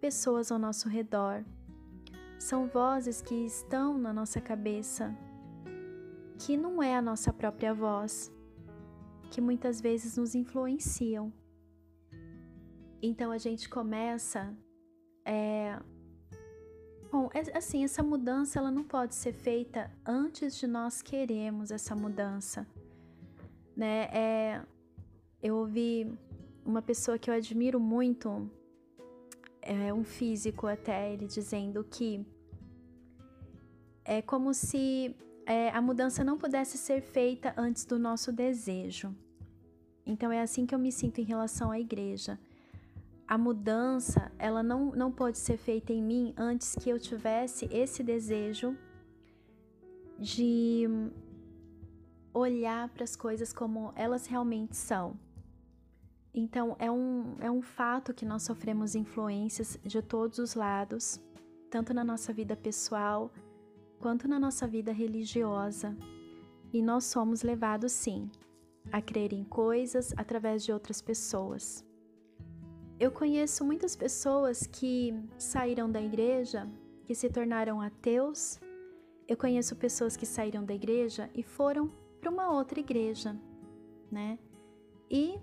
pessoas 0.00 0.50
ao 0.50 0.58
nosso 0.58 0.88
redor. 0.88 1.44
São 2.40 2.66
vozes 2.66 3.22
que 3.22 3.36
estão 3.36 3.96
na 3.96 4.12
nossa 4.12 4.40
cabeça, 4.40 5.16
que 6.36 6.56
não 6.56 6.82
é 6.82 6.96
a 6.96 7.00
nossa 7.00 7.32
própria 7.32 7.72
voz, 7.72 8.32
que 9.30 9.40
muitas 9.40 9.80
vezes 9.80 10.16
nos 10.16 10.34
influenciam. 10.34 11.32
Então 13.00 13.30
a 13.30 13.38
gente 13.38 13.68
começa 13.68 14.52
é, 15.24 15.78
Bom, 17.14 17.30
é, 17.32 17.56
assim, 17.56 17.84
essa 17.84 18.02
mudança 18.02 18.58
ela 18.58 18.72
não 18.72 18.82
pode 18.82 19.14
ser 19.14 19.32
feita 19.32 19.88
antes 20.04 20.56
de 20.56 20.66
nós 20.66 21.00
queremos 21.00 21.70
essa 21.70 21.94
mudança, 21.94 22.66
né? 23.76 24.08
É, 24.12 24.60
eu 25.40 25.54
ouvi 25.58 26.12
uma 26.66 26.82
pessoa 26.82 27.16
que 27.16 27.30
eu 27.30 27.34
admiro 27.34 27.78
muito, 27.78 28.50
é 29.62 29.94
um 29.94 30.02
físico 30.02 30.66
até, 30.66 31.12
ele 31.12 31.28
dizendo 31.28 31.84
que 31.84 32.26
é 34.04 34.20
como 34.20 34.52
se 34.52 35.14
é, 35.46 35.70
a 35.70 35.80
mudança 35.80 36.24
não 36.24 36.36
pudesse 36.36 36.76
ser 36.76 37.00
feita 37.00 37.54
antes 37.56 37.84
do 37.84 37.96
nosso 37.96 38.32
desejo. 38.32 39.14
Então 40.04 40.32
é 40.32 40.42
assim 40.42 40.66
que 40.66 40.74
eu 40.74 40.80
me 40.80 40.90
sinto 40.90 41.20
em 41.20 41.24
relação 41.24 41.70
à 41.70 41.78
igreja 41.78 42.40
a 43.26 43.38
mudança, 43.38 44.30
ela 44.38 44.62
não, 44.62 44.92
não 44.92 45.10
pode 45.10 45.38
ser 45.38 45.56
feita 45.56 45.92
em 45.92 46.02
mim 46.02 46.34
antes 46.36 46.74
que 46.74 46.90
eu 46.90 46.98
tivesse 46.98 47.66
esse 47.72 48.02
desejo 48.02 48.76
de 50.18 50.86
olhar 52.32 52.88
para 52.90 53.04
as 53.04 53.16
coisas 53.16 53.52
como 53.52 53.92
elas 53.96 54.26
realmente 54.26 54.76
são. 54.76 55.18
Então, 56.34 56.76
é 56.80 56.90
um, 56.90 57.36
é 57.40 57.50
um 57.50 57.62
fato 57.62 58.12
que 58.12 58.26
nós 58.26 58.42
sofremos 58.42 58.94
influências 58.94 59.78
de 59.84 60.02
todos 60.02 60.38
os 60.38 60.54
lados, 60.54 61.20
tanto 61.70 61.94
na 61.94 62.02
nossa 62.02 62.32
vida 62.32 62.56
pessoal 62.56 63.30
quanto 64.00 64.26
na 64.26 64.38
nossa 64.38 64.66
vida 64.66 64.92
religiosa. 64.92 65.96
E 66.72 66.82
nós 66.82 67.04
somos 67.04 67.42
levados, 67.42 67.92
sim, 67.92 68.28
a 68.90 69.00
crer 69.00 69.32
em 69.32 69.44
coisas 69.44 70.12
através 70.16 70.64
de 70.64 70.72
outras 70.72 71.00
pessoas. 71.00 71.84
Eu 73.04 73.10
conheço 73.10 73.66
muitas 73.66 73.94
pessoas 73.94 74.66
que 74.66 75.12
saíram 75.36 75.92
da 75.92 76.00
igreja, 76.00 76.66
que 77.04 77.14
se 77.14 77.28
tornaram 77.28 77.78
ateus. 77.78 78.58
Eu 79.28 79.36
conheço 79.36 79.76
pessoas 79.76 80.16
que 80.16 80.24
saíram 80.24 80.64
da 80.64 80.72
igreja 80.72 81.28
e 81.34 81.42
foram 81.42 81.92
para 82.18 82.30
uma 82.30 82.50
outra 82.50 82.80
igreja, 82.80 83.38
né? 84.10 84.38
E 85.10 85.38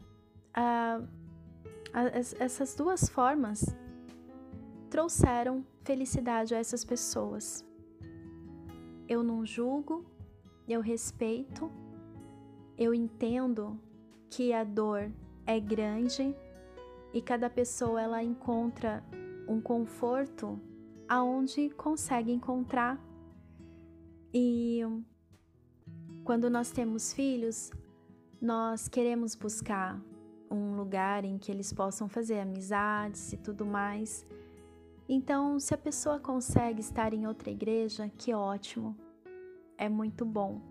ah, 0.56 1.04
essas 2.39 2.74
duas 2.74 3.08
formas 3.08 3.63
trouxeram 4.89 5.63
felicidade 5.84 6.56
a 6.56 6.58
essas 6.58 6.84
pessoas. 6.84 7.63
Eu 9.08 9.21
não 9.21 9.45
julgo, 9.45 10.04
eu 10.67 10.82
respeito, 10.82 11.71
eu 12.76 12.91
entendo 12.91 13.80
que 14.32 14.52
a 14.52 14.63
dor 14.63 15.12
é 15.45 15.60
grande 15.60 16.36
e 17.13 17.21
cada 17.21 17.50
pessoa 17.50 18.02
ela 18.02 18.24
encontra 18.24 19.04
um 19.47 19.60
conforto 19.60 20.60
aonde 21.08 21.69
consegue 21.71 22.32
encontrar. 22.32 23.00
E 24.34 24.82
quando 26.24 26.50
nós 26.50 26.71
temos 26.71 27.12
filhos, 27.12 27.71
nós 28.41 28.88
queremos 28.88 29.36
buscar 29.36 30.02
um 30.50 30.76
lugar 30.76 31.24
em 31.26 31.38
que 31.38 31.52
eles 31.52 31.71
possam 31.71 32.08
fazer 32.08 32.39
amizades 32.39 33.34
e 33.34 33.38
tudo 33.38 33.65
mais. 33.65 34.26
Então, 35.08 35.60
se 35.60 35.74
a 35.74 35.78
pessoa 35.78 36.19
consegue 36.19 36.80
estar 36.80 37.13
em 37.13 37.28
outra 37.28 37.50
igreja, 37.50 38.10
que 38.17 38.34
ótimo. 38.34 38.95
É 39.78 39.89
muito 39.89 40.24
bom, 40.24 40.62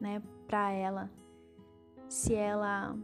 né, 0.00 0.22
para 0.46 0.70
ela. 0.72 1.10
Se 2.08 2.34
ela 2.34 2.98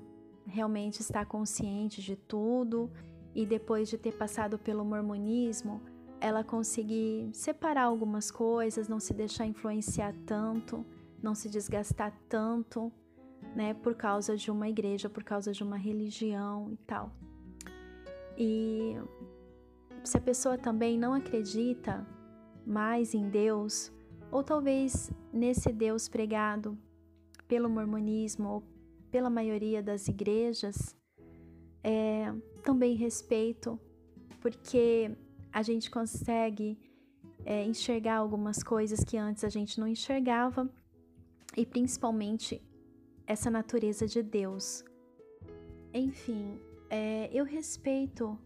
realmente 0.49 1.01
está 1.01 1.25
consciente 1.25 2.03
de 2.03 2.17
tudo 2.17 2.91
e 3.35 3.47
depois 3.47 3.89
de 3.89 3.99
ter 3.99 4.17
passado 4.17 4.59
pelo 4.59 4.85
mormonismo, 4.85 5.81
ela 6.21 6.43
conseguir 6.43 7.31
separar 7.33 7.85
algumas 7.85 8.31
coisas, 8.31 8.89
não 8.89 8.99
se 8.99 9.15
deixar 9.15 9.47
influenciar 9.47 10.15
tanto, 10.27 10.85
não 11.23 11.35
se 11.35 11.49
desgastar 11.49 12.13
tanto, 12.29 12.93
né, 13.55 13.75
por 13.75 13.95
causa 13.95 14.37
de 14.37 14.51
uma 14.51 14.69
igreja, 14.69 15.09
por 15.09 15.23
causa 15.23 15.53
de 15.53 15.63
uma 15.63 15.77
religião 15.77 16.71
e 16.73 16.77
tal. 16.79 17.13
E 18.37 18.97
se 20.03 20.17
a 20.17 20.21
pessoa 20.21 20.57
também 20.57 20.99
não 20.99 21.13
acredita 21.13 22.07
mais 22.67 23.15
em 23.15 23.29
Deus, 23.29 23.93
ou 24.31 24.43
talvez 24.43 25.11
nesse 25.33 25.73
Deus 25.73 26.09
pregado 26.09 26.77
pelo 27.47 27.69
mormonismo 27.69 28.49
ou 28.49 28.63
pela 29.11 29.31
maioria 29.31 29.83
das 29.83 30.09
igrejas, 30.09 30.97
é, 31.83 32.33
também 32.63 32.95
respeito, 32.95 33.79
porque 34.41 35.11
a 35.53 35.63
gente 35.63 35.91
consegue 35.91 36.79
é, 37.45 37.65
enxergar 37.65 38.17
algumas 38.17 38.63
coisas 38.63 39.03
que 39.05 39.17
antes 39.17 39.45
a 39.45 39.49
gente 39.49 39.81
não 39.81 39.89
enxergava, 39.89 40.71
e 41.57 41.65
principalmente 41.65 42.63
essa 43.27 43.51
natureza 43.51 44.07
de 44.07 44.23
Deus. 44.23 44.85
Enfim, 45.93 46.59
é, 46.91 47.29
eu 47.33 47.45
respeito 47.45 48.39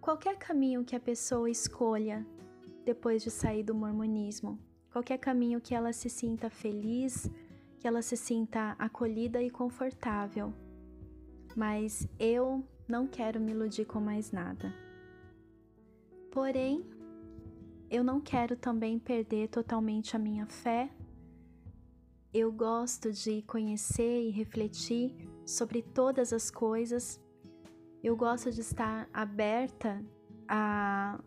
qualquer 0.00 0.36
caminho 0.36 0.84
que 0.84 0.96
a 0.96 1.00
pessoa 1.00 1.48
escolha 1.48 2.26
depois 2.84 3.22
de 3.22 3.30
sair 3.30 3.62
do 3.62 3.74
mormonismo, 3.74 4.58
qualquer 4.92 5.18
caminho 5.18 5.60
que 5.60 5.74
ela 5.74 5.92
se 5.92 6.10
sinta 6.10 6.50
feliz 6.50 7.30
que 7.84 7.88
ela 7.88 8.00
se 8.00 8.16
sinta 8.16 8.74
acolhida 8.78 9.42
e 9.42 9.50
confortável. 9.50 10.54
Mas 11.54 12.08
eu 12.18 12.66
não 12.88 13.06
quero 13.06 13.38
me 13.38 13.52
iludir 13.52 13.84
com 13.84 14.00
mais 14.00 14.32
nada. 14.32 14.74
Porém, 16.32 16.82
eu 17.90 18.02
não 18.02 18.22
quero 18.22 18.56
também 18.56 18.98
perder 18.98 19.48
totalmente 19.48 20.16
a 20.16 20.18
minha 20.18 20.46
fé. 20.46 20.90
Eu 22.32 22.50
gosto 22.50 23.12
de 23.12 23.42
conhecer 23.42 24.22
e 24.22 24.30
refletir 24.30 25.14
sobre 25.44 25.82
todas 25.82 26.32
as 26.32 26.50
coisas. 26.50 27.20
Eu 28.02 28.16
gosto 28.16 28.50
de 28.50 28.62
estar 28.62 29.10
aberta 29.12 30.02
a 30.48 31.22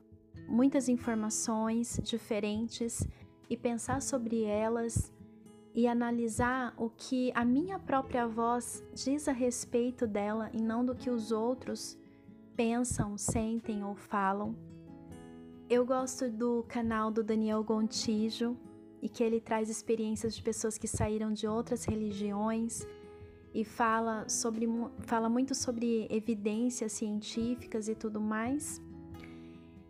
muitas 0.47 0.89
informações 0.89 1.99
diferentes 2.03 3.07
e 3.47 3.55
pensar 3.55 4.01
sobre 4.01 4.41
elas 4.41 5.15
e 5.77 5.87
analisar 5.87 6.73
o 6.75 6.89
que 6.89 7.31
a 7.35 7.45
minha 7.45 7.77
própria 7.77 8.27
voz 8.27 8.83
diz 8.95 9.27
a 9.27 9.31
respeito 9.31 10.07
dela 10.07 10.49
e 10.51 10.59
não 10.59 10.83
do 10.83 10.95
que 10.95 11.07
os 11.07 11.31
outros 11.31 11.95
pensam, 12.55 13.15
sentem 13.15 13.83
ou 13.83 13.93
falam. 13.93 14.55
Eu 15.69 15.85
gosto 15.85 16.31
do 16.31 16.65
canal 16.67 17.11
do 17.11 17.23
Daniel 17.23 17.63
Gontijo 17.63 18.57
e 19.03 19.07
que 19.07 19.23
ele 19.23 19.39
traz 19.39 19.69
experiências 19.69 20.35
de 20.35 20.41
pessoas 20.41 20.79
que 20.79 20.87
saíram 20.87 21.31
de 21.31 21.47
outras 21.47 21.85
religiões 21.85 22.87
e 23.53 23.63
fala 23.63 24.27
sobre 24.27 24.67
fala 25.01 25.29
muito 25.29 25.53
sobre 25.53 26.07
evidências 26.09 26.91
científicas 26.93 27.87
e 27.87 27.93
tudo 27.93 28.19
mais. 28.19 28.81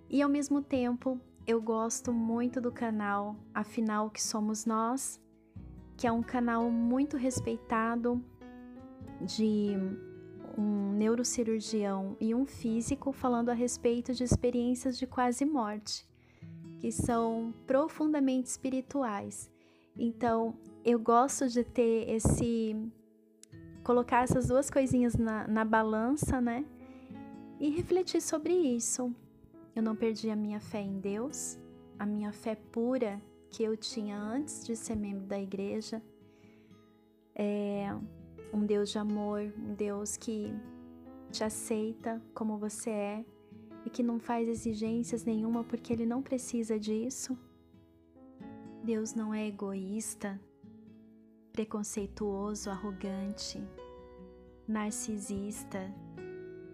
E 0.10 0.22
ao 0.22 0.30
mesmo 0.30 0.62
tempo, 0.62 1.18
eu 1.46 1.62
gosto 1.62 2.12
muito 2.12 2.60
do 2.60 2.74
canal 2.74 3.38
Afinal 3.54 4.10
que 4.10 4.22
somos 4.22 4.66
nós, 4.66 5.18
que 5.98 6.06
é 6.06 6.12
um 6.12 6.22
canal 6.22 6.70
muito 6.70 7.18
respeitado 7.18 8.24
de 9.20 9.76
um 10.56 10.94
neurocirurgião 10.94 12.16
e 12.20 12.36
um 12.36 12.46
físico 12.46 13.12
falando 13.12 13.50
a 13.50 13.54
respeito 13.54 14.14
de 14.14 14.24
experiências 14.24 14.98
de 14.98 15.08
quase 15.08 15.44
morte, 15.44 16.08
que 16.80 16.92
são 16.92 17.52
profundamente 17.66 18.48
espirituais. 18.48 19.52
Então, 19.98 20.56
eu 20.86 21.00
gosto 21.00 21.50
de 21.50 21.64
ter 21.64 22.08
esse. 22.10 22.76
colocar 23.84 24.24
essas 24.24 24.48
duas 24.48 24.70
coisinhas 24.70 25.16
na, 25.16 25.48
na 25.48 25.66
balança, 25.66 26.40
né? 26.40 26.64
E 27.60 27.70
refletir 27.72 28.22
sobre 28.22 28.54
isso. 28.54 29.12
Eu 29.76 29.82
não 29.82 29.96
perdi 29.96 30.30
a 30.30 30.36
minha 30.36 30.60
fé 30.60 30.82
em 30.82 31.00
Deus, 31.00 31.58
a 31.98 32.06
minha 32.06 32.32
fé 32.32 32.56
pura 32.56 33.20
que 33.58 33.64
eu 33.64 33.76
tinha 33.76 34.16
antes 34.16 34.64
de 34.64 34.76
ser 34.76 34.96
membro 34.96 35.26
da 35.26 35.40
igreja. 35.40 36.00
É 37.34 37.90
um 38.54 38.64
Deus 38.64 38.92
de 38.92 39.00
amor, 39.00 39.52
um 39.58 39.74
Deus 39.74 40.16
que 40.16 40.54
te 41.32 41.44
aceita 41.44 42.22
como 42.36 42.60
você 42.60 42.92
é 42.92 43.26
e 43.84 43.90
que 43.90 44.04
não 44.04 44.20
faz 44.20 44.48
exigências 44.48 45.24
nenhuma 45.24 45.64
porque 45.64 45.92
ele 45.92 46.06
não 46.06 46.22
precisa 46.22 46.80
disso. 46.80 47.36
Deus 48.84 49.16
não 49.16 49.34
é 49.34 49.48
egoísta. 49.48 50.40
preconceituoso, 51.52 52.70
arrogante, 52.70 53.60
narcisista. 54.68 55.92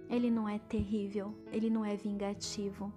Ele 0.10 0.30
não 0.30 0.50
é 0.50 0.60
terrível, 0.60 1.34
ele 1.50 1.70
não 1.70 1.86
é 1.86 1.96
vingativo. 1.96 2.92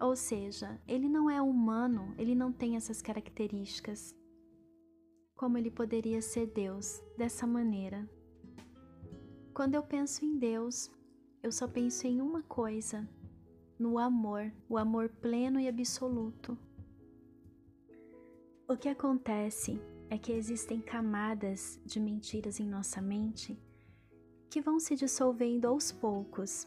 Ou 0.00 0.14
seja, 0.14 0.80
ele 0.86 1.08
não 1.08 1.30
é 1.30 1.40
humano, 1.40 2.14
ele 2.18 2.34
não 2.34 2.52
tem 2.52 2.76
essas 2.76 3.00
características. 3.00 4.14
Como 5.34 5.56
ele 5.56 5.70
poderia 5.70 6.20
ser 6.20 6.46
Deus 6.46 7.02
dessa 7.16 7.46
maneira? 7.46 8.08
Quando 9.54 9.74
eu 9.74 9.82
penso 9.82 10.24
em 10.24 10.38
Deus, 10.38 10.90
eu 11.42 11.50
só 11.50 11.66
penso 11.66 12.06
em 12.06 12.20
uma 12.20 12.42
coisa: 12.42 13.08
no 13.78 13.98
amor, 13.98 14.52
o 14.68 14.76
amor 14.76 15.08
pleno 15.08 15.58
e 15.58 15.68
absoluto. 15.68 16.58
O 18.68 18.76
que 18.76 18.88
acontece 18.88 19.80
é 20.10 20.18
que 20.18 20.32
existem 20.32 20.80
camadas 20.80 21.80
de 21.84 22.00
mentiras 22.00 22.60
em 22.60 22.68
nossa 22.68 23.00
mente 23.00 23.58
que 24.50 24.60
vão 24.60 24.78
se 24.78 24.94
dissolvendo 24.94 25.66
aos 25.66 25.92
poucos. 25.92 26.66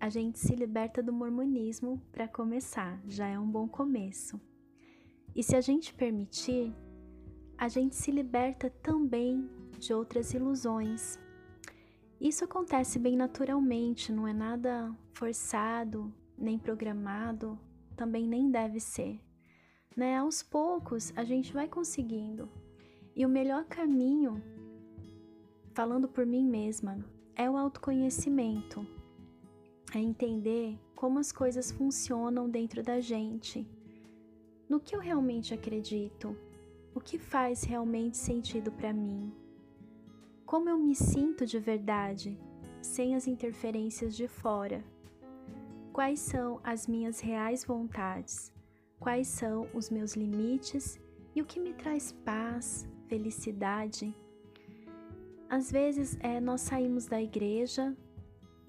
A 0.00 0.08
gente 0.08 0.38
se 0.38 0.56
liberta 0.56 1.02
do 1.02 1.12
mormonismo 1.12 2.00
para 2.10 2.26
começar, 2.26 2.98
já 3.06 3.26
é 3.26 3.38
um 3.38 3.46
bom 3.46 3.68
começo. 3.68 4.40
E 5.36 5.42
se 5.42 5.54
a 5.54 5.60
gente 5.60 5.92
permitir, 5.92 6.74
a 7.58 7.68
gente 7.68 7.94
se 7.94 8.10
liberta 8.10 8.70
também 8.82 9.46
de 9.78 9.92
outras 9.92 10.32
ilusões. 10.32 11.18
Isso 12.18 12.44
acontece 12.44 12.98
bem 12.98 13.14
naturalmente, 13.14 14.10
não 14.10 14.26
é 14.26 14.32
nada 14.32 14.90
forçado, 15.12 16.10
nem 16.36 16.58
programado, 16.58 17.60
também 17.94 18.26
nem 18.26 18.50
deve 18.50 18.80
ser. 18.80 19.20
Né? 19.94 20.16
Aos 20.16 20.42
poucos 20.42 21.12
a 21.14 21.24
gente 21.24 21.52
vai 21.52 21.68
conseguindo. 21.68 22.48
E 23.14 23.26
o 23.26 23.28
melhor 23.28 23.66
caminho, 23.66 24.42
falando 25.74 26.08
por 26.08 26.24
mim 26.24 26.46
mesma, 26.46 27.04
é 27.36 27.50
o 27.50 27.56
autoconhecimento. 27.58 28.99
É 29.92 29.98
entender 29.98 30.78
como 30.94 31.18
as 31.18 31.32
coisas 31.32 31.72
funcionam 31.72 32.48
dentro 32.48 32.82
da 32.82 33.00
gente. 33.00 33.66
No 34.68 34.78
que 34.78 34.94
eu 34.94 35.00
realmente 35.00 35.52
acredito? 35.52 36.36
O 36.94 37.00
que 37.00 37.18
faz 37.18 37.64
realmente 37.64 38.16
sentido 38.16 38.70
para 38.70 38.92
mim? 38.92 39.32
Como 40.46 40.68
eu 40.68 40.78
me 40.78 40.94
sinto 40.94 41.44
de 41.44 41.58
verdade, 41.58 42.38
sem 42.80 43.14
as 43.14 43.26
interferências 43.26 44.16
de 44.16 44.28
fora? 44.28 44.84
Quais 45.92 46.20
são 46.20 46.60
as 46.62 46.86
minhas 46.86 47.18
reais 47.18 47.64
vontades? 47.64 48.52
Quais 48.98 49.26
são 49.26 49.66
os 49.74 49.90
meus 49.90 50.14
limites 50.14 51.00
e 51.34 51.42
o 51.42 51.44
que 51.44 51.58
me 51.58 51.72
traz 51.72 52.12
paz, 52.24 52.88
felicidade? 53.08 54.14
Às 55.48 55.72
vezes 55.72 56.16
é, 56.20 56.40
nós 56.40 56.60
saímos 56.60 57.06
da 57.06 57.20
igreja 57.20 57.96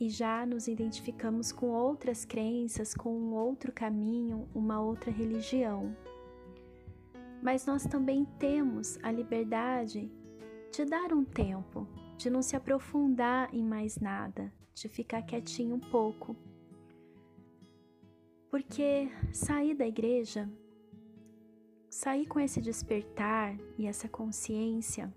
e 0.01 0.09
já 0.09 0.45
nos 0.45 0.67
identificamos 0.67 1.51
com 1.51 1.69
outras 1.69 2.25
crenças, 2.25 2.93
com 2.93 3.15
um 3.15 3.33
outro 3.35 3.71
caminho, 3.71 4.49
uma 4.53 4.81
outra 4.81 5.11
religião. 5.11 5.95
Mas 7.41 7.65
nós 7.65 7.83
também 7.85 8.25
temos 8.37 8.97
a 9.03 9.11
liberdade 9.11 10.11
de 10.71 10.85
dar 10.85 11.13
um 11.13 11.23
tempo, 11.23 11.87
de 12.17 12.29
não 12.29 12.41
se 12.41 12.55
aprofundar 12.55 13.53
em 13.53 13.63
mais 13.63 13.97
nada, 13.99 14.51
de 14.73 14.89
ficar 14.89 15.21
quietinho 15.21 15.75
um 15.75 15.79
pouco 15.79 16.35
porque 18.51 19.09
sair 19.31 19.73
da 19.73 19.87
igreja, 19.87 20.51
sair 21.89 22.25
com 22.25 22.37
esse 22.37 22.59
despertar 22.59 23.57
e 23.77 23.87
essa 23.87 24.09
consciência 24.09 25.11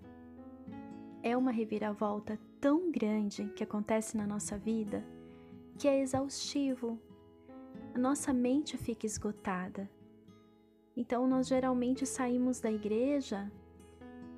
é 1.21 1.35
uma 1.35 1.51
reviravolta 1.51 2.39
tão 2.59 2.91
grande 2.91 3.45
que 3.55 3.63
acontece 3.63 4.17
na 4.17 4.25
nossa 4.25 4.57
vida 4.57 5.03
que 5.77 5.87
é 5.87 6.01
exaustivo. 6.01 6.99
A 7.93 7.97
nossa 7.99 8.33
mente 8.33 8.77
fica 8.77 9.05
esgotada. 9.05 9.89
Então, 10.95 11.27
nós 11.27 11.47
geralmente 11.47 12.05
saímos 12.05 12.59
da 12.59 12.71
igreja 12.71 13.51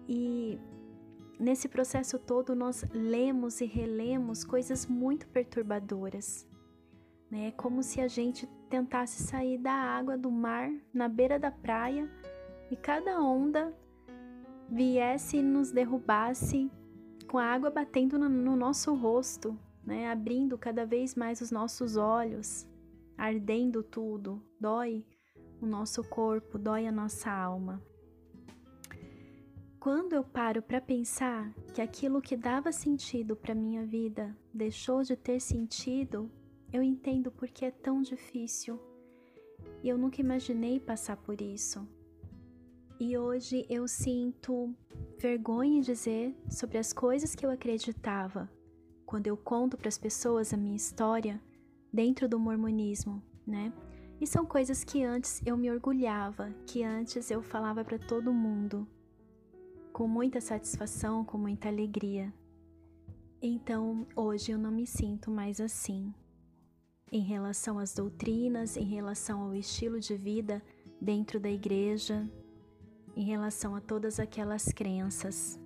e 0.07 0.59
nesse 1.39 1.67
processo 1.67 2.17
todo 2.17 2.55
nós 2.55 2.83
lemos 2.91 3.61
e 3.61 3.65
relemos 3.65 4.43
coisas 4.43 4.85
muito 4.87 5.27
perturbadoras. 5.27 6.47
Né? 7.29 7.47
É 7.47 7.51
como 7.51 7.83
se 7.83 8.01
a 8.01 8.07
gente 8.07 8.47
tentasse 8.69 9.21
sair 9.23 9.57
da 9.57 9.71
água 9.71 10.17
do 10.17 10.31
mar 10.31 10.71
na 10.93 11.07
beira 11.07 11.37
da 11.37 11.51
praia 11.51 12.09
e 12.71 12.75
cada 12.75 13.21
onda 13.21 13.73
viesse 14.69 15.37
e 15.37 15.43
nos 15.43 15.71
derrubasse 15.71 16.71
com 17.27 17.37
a 17.37 17.45
água 17.45 17.69
batendo 17.69 18.17
no, 18.17 18.29
no 18.29 18.55
nosso 18.55 18.93
rosto, 18.95 19.57
né? 19.83 20.09
abrindo 20.09 20.57
cada 20.57 20.85
vez 20.85 21.15
mais 21.15 21.41
os 21.41 21.51
nossos 21.51 21.97
olhos, 21.97 22.67
ardendo 23.17 23.83
tudo, 23.83 24.41
dói 24.59 25.05
o 25.61 25.65
nosso 25.65 26.03
corpo, 26.03 26.57
dói 26.57 26.87
a 26.87 26.91
nossa 26.91 27.31
alma. 27.31 27.81
Quando 29.79 30.13
eu 30.13 30.23
paro 30.23 30.61
para 30.61 30.81
pensar 30.81 31.53
que 31.73 31.81
aquilo 31.81 32.21
que 32.21 32.35
dava 32.35 32.71
sentido 32.71 33.35
para 33.35 33.55
minha 33.55 33.85
vida 33.85 34.35
deixou 34.53 35.03
de 35.03 35.15
ter 35.15 35.39
sentido, 35.39 36.29
eu 36.73 36.83
entendo 36.83 37.31
porque 37.31 37.65
é 37.65 37.71
tão 37.71 38.01
difícil 38.01 38.79
e 39.81 39.89
eu 39.89 39.97
nunca 39.97 40.19
imaginei 40.19 40.79
passar 40.79 41.17
por 41.17 41.41
isso. 41.41 41.87
E 42.99 43.15
hoje 43.15 43.63
eu 43.69 43.87
sinto 43.87 44.73
vergonha 45.19 45.77
em 45.77 45.81
dizer 45.81 46.35
sobre 46.49 46.79
as 46.79 46.91
coisas 46.91 47.35
que 47.35 47.45
eu 47.45 47.51
acreditava 47.51 48.49
quando 49.05 49.27
eu 49.27 49.37
conto 49.37 49.77
para 49.77 49.87
as 49.87 49.99
pessoas 49.99 50.51
a 50.51 50.57
minha 50.57 50.75
história 50.75 51.39
dentro 51.93 52.27
do 52.27 52.39
mormonismo, 52.39 53.21
né? 53.45 53.71
E 54.19 54.25
são 54.25 54.47
coisas 54.47 54.83
que 54.83 55.03
antes 55.03 55.43
eu 55.45 55.55
me 55.55 55.69
orgulhava, 55.69 56.51
que 56.65 56.83
antes 56.83 57.29
eu 57.29 57.43
falava 57.43 57.85
para 57.85 57.99
todo 57.99 58.33
mundo, 58.33 58.87
com 59.93 60.07
muita 60.07 60.41
satisfação, 60.41 61.23
com 61.23 61.37
muita 61.37 61.67
alegria. 61.67 62.33
Então, 63.39 64.07
hoje 64.15 64.51
eu 64.51 64.57
não 64.57 64.71
me 64.71 64.87
sinto 64.87 65.29
mais 65.29 65.61
assim 65.61 66.11
em 67.11 67.21
relação 67.21 67.77
às 67.77 67.93
doutrinas, 67.93 68.75
em 68.75 68.85
relação 68.85 69.41
ao 69.41 69.53
estilo 69.53 69.99
de 69.99 70.17
vida 70.17 70.63
dentro 70.99 71.39
da 71.39 71.49
igreja, 71.49 72.27
em 73.17 73.23
relação 73.23 73.75
a 73.75 73.81
todas 73.81 74.19
aquelas 74.19 74.65
crenças. 74.65 75.59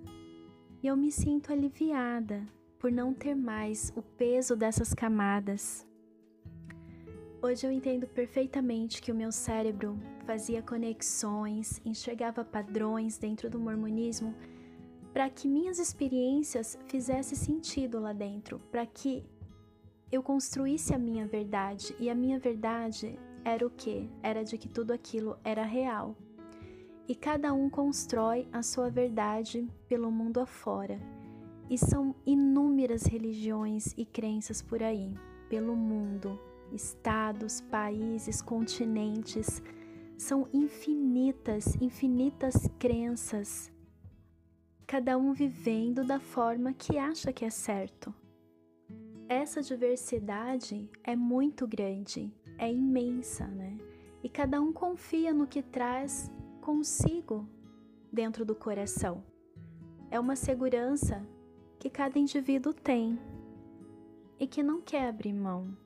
E 0.82 0.86
eu 0.86 0.96
me 0.96 1.12
sinto 1.12 1.52
aliviada 1.52 2.42
por 2.78 2.90
não 2.90 3.12
ter 3.12 3.34
mais 3.34 3.92
o 3.94 4.00
peso 4.00 4.56
dessas 4.56 4.94
camadas. 4.94 5.86
Hoje 7.42 7.66
eu 7.66 7.70
entendo 7.70 8.06
perfeitamente 8.06 9.02
que 9.02 9.12
o 9.12 9.14
meu 9.14 9.30
cérebro 9.30 9.98
fazia 10.24 10.62
conexões, 10.62 11.78
enxergava 11.84 12.42
padrões 12.42 13.18
dentro 13.18 13.50
do 13.50 13.60
mormonismo 13.60 14.34
para 15.12 15.28
que 15.28 15.46
minhas 15.46 15.78
experiências 15.78 16.78
fizessem 16.86 17.36
sentido 17.36 18.00
lá 18.00 18.14
dentro, 18.14 18.58
para 18.70 18.86
que 18.86 19.22
eu 20.10 20.22
construísse 20.22 20.94
a 20.94 20.98
minha 20.98 21.26
verdade 21.26 21.94
e 22.00 22.08
a 22.08 22.14
minha 22.14 22.38
verdade 22.38 23.18
era 23.44 23.66
o 23.66 23.70
que? 23.70 24.08
Era 24.22 24.42
de 24.42 24.56
que 24.56 24.68
tudo 24.68 24.92
aquilo 24.92 25.36
era 25.44 25.64
real. 25.64 26.16
E 27.08 27.14
cada 27.14 27.52
um 27.52 27.68
constrói 27.68 28.46
a 28.52 28.62
sua 28.62 28.88
verdade 28.88 29.68
pelo 29.88 30.10
mundo 30.10 30.40
afora. 30.40 31.00
E 31.68 31.76
são 31.76 32.14
inúmeras 32.24 33.04
religiões 33.04 33.92
e 33.96 34.04
crenças 34.04 34.62
por 34.62 34.82
aí, 34.82 35.14
pelo 35.48 35.74
mundo, 35.74 36.38
estados, 36.72 37.60
países, 37.60 38.40
continentes. 38.40 39.62
São 40.16 40.48
infinitas, 40.52 41.74
infinitas 41.80 42.68
crenças. 42.78 43.72
Cada 44.86 45.18
um 45.18 45.32
vivendo 45.32 46.04
da 46.04 46.20
forma 46.20 46.72
que 46.72 46.98
acha 46.98 47.32
que 47.32 47.44
é 47.44 47.50
certo. 47.50 48.14
Essa 49.28 49.62
diversidade 49.62 50.90
é 51.02 51.16
muito 51.16 51.66
grande, 51.66 52.30
é 52.58 52.70
imensa, 52.70 53.46
né? 53.46 53.78
E 54.22 54.28
cada 54.28 54.60
um 54.60 54.72
confia 54.72 55.32
no 55.32 55.46
que 55.46 55.62
traz 55.62 56.30
consigo 56.62 57.46
dentro 58.10 58.44
do 58.44 58.54
coração. 58.54 59.22
É 60.10 60.18
uma 60.18 60.36
segurança 60.36 61.26
que 61.78 61.90
cada 61.90 62.18
indivíduo 62.18 62.72
tem 62.72 63.18
e 64.38 64.46
que 64.46 64.62
não 64.62 64.80
quer 64.80 65.08
abrir 65.08 65.32
mão. 65.32 65.76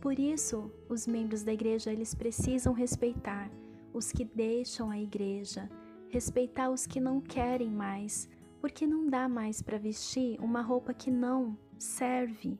Por 0.00 0.18
isso, 0.18 0.72
os 0.88 1.06
membros 1.06 1.42
da 1.42 1.52
igreja 1.52 1.92
eles 1.92 2.14
precisam 2.14 2.72
respeitar 2.72 3.50
os 3.92 4.10
que 4.10 4.24
deixam 4.24 4.90
a 4.90 4.98
igreja, 4.98 5.70
respeitar 6.08 6.70
os 6.70 6.86
que 6.86 6.98
não 6.98 7.20
querem 7.20 7.70
mais, 7.70 8.26
porque 8.60 8.86
não 8.86 9.06
dá 9.06 9.28
mais 9.28 9.60
para 9.60 9.76
vestir 9.76 10.40
uma 10.40 10.62
roupa 10.62 10.94
que 10.94 11.10
não 11.10 11.58
serve. 11.76 12.58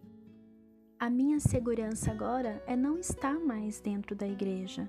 A 0.98 1.08
minha 1.08 1.40
segurança 1.40 2.10
agora 2.10 2.62
é 2.66 2.76
não 2.76 2.98
estar 2.98 3.38
mais 3.38 3.80
dentro 3.80 4.14
da 4.14 4.28
igreja. 4.28 4.86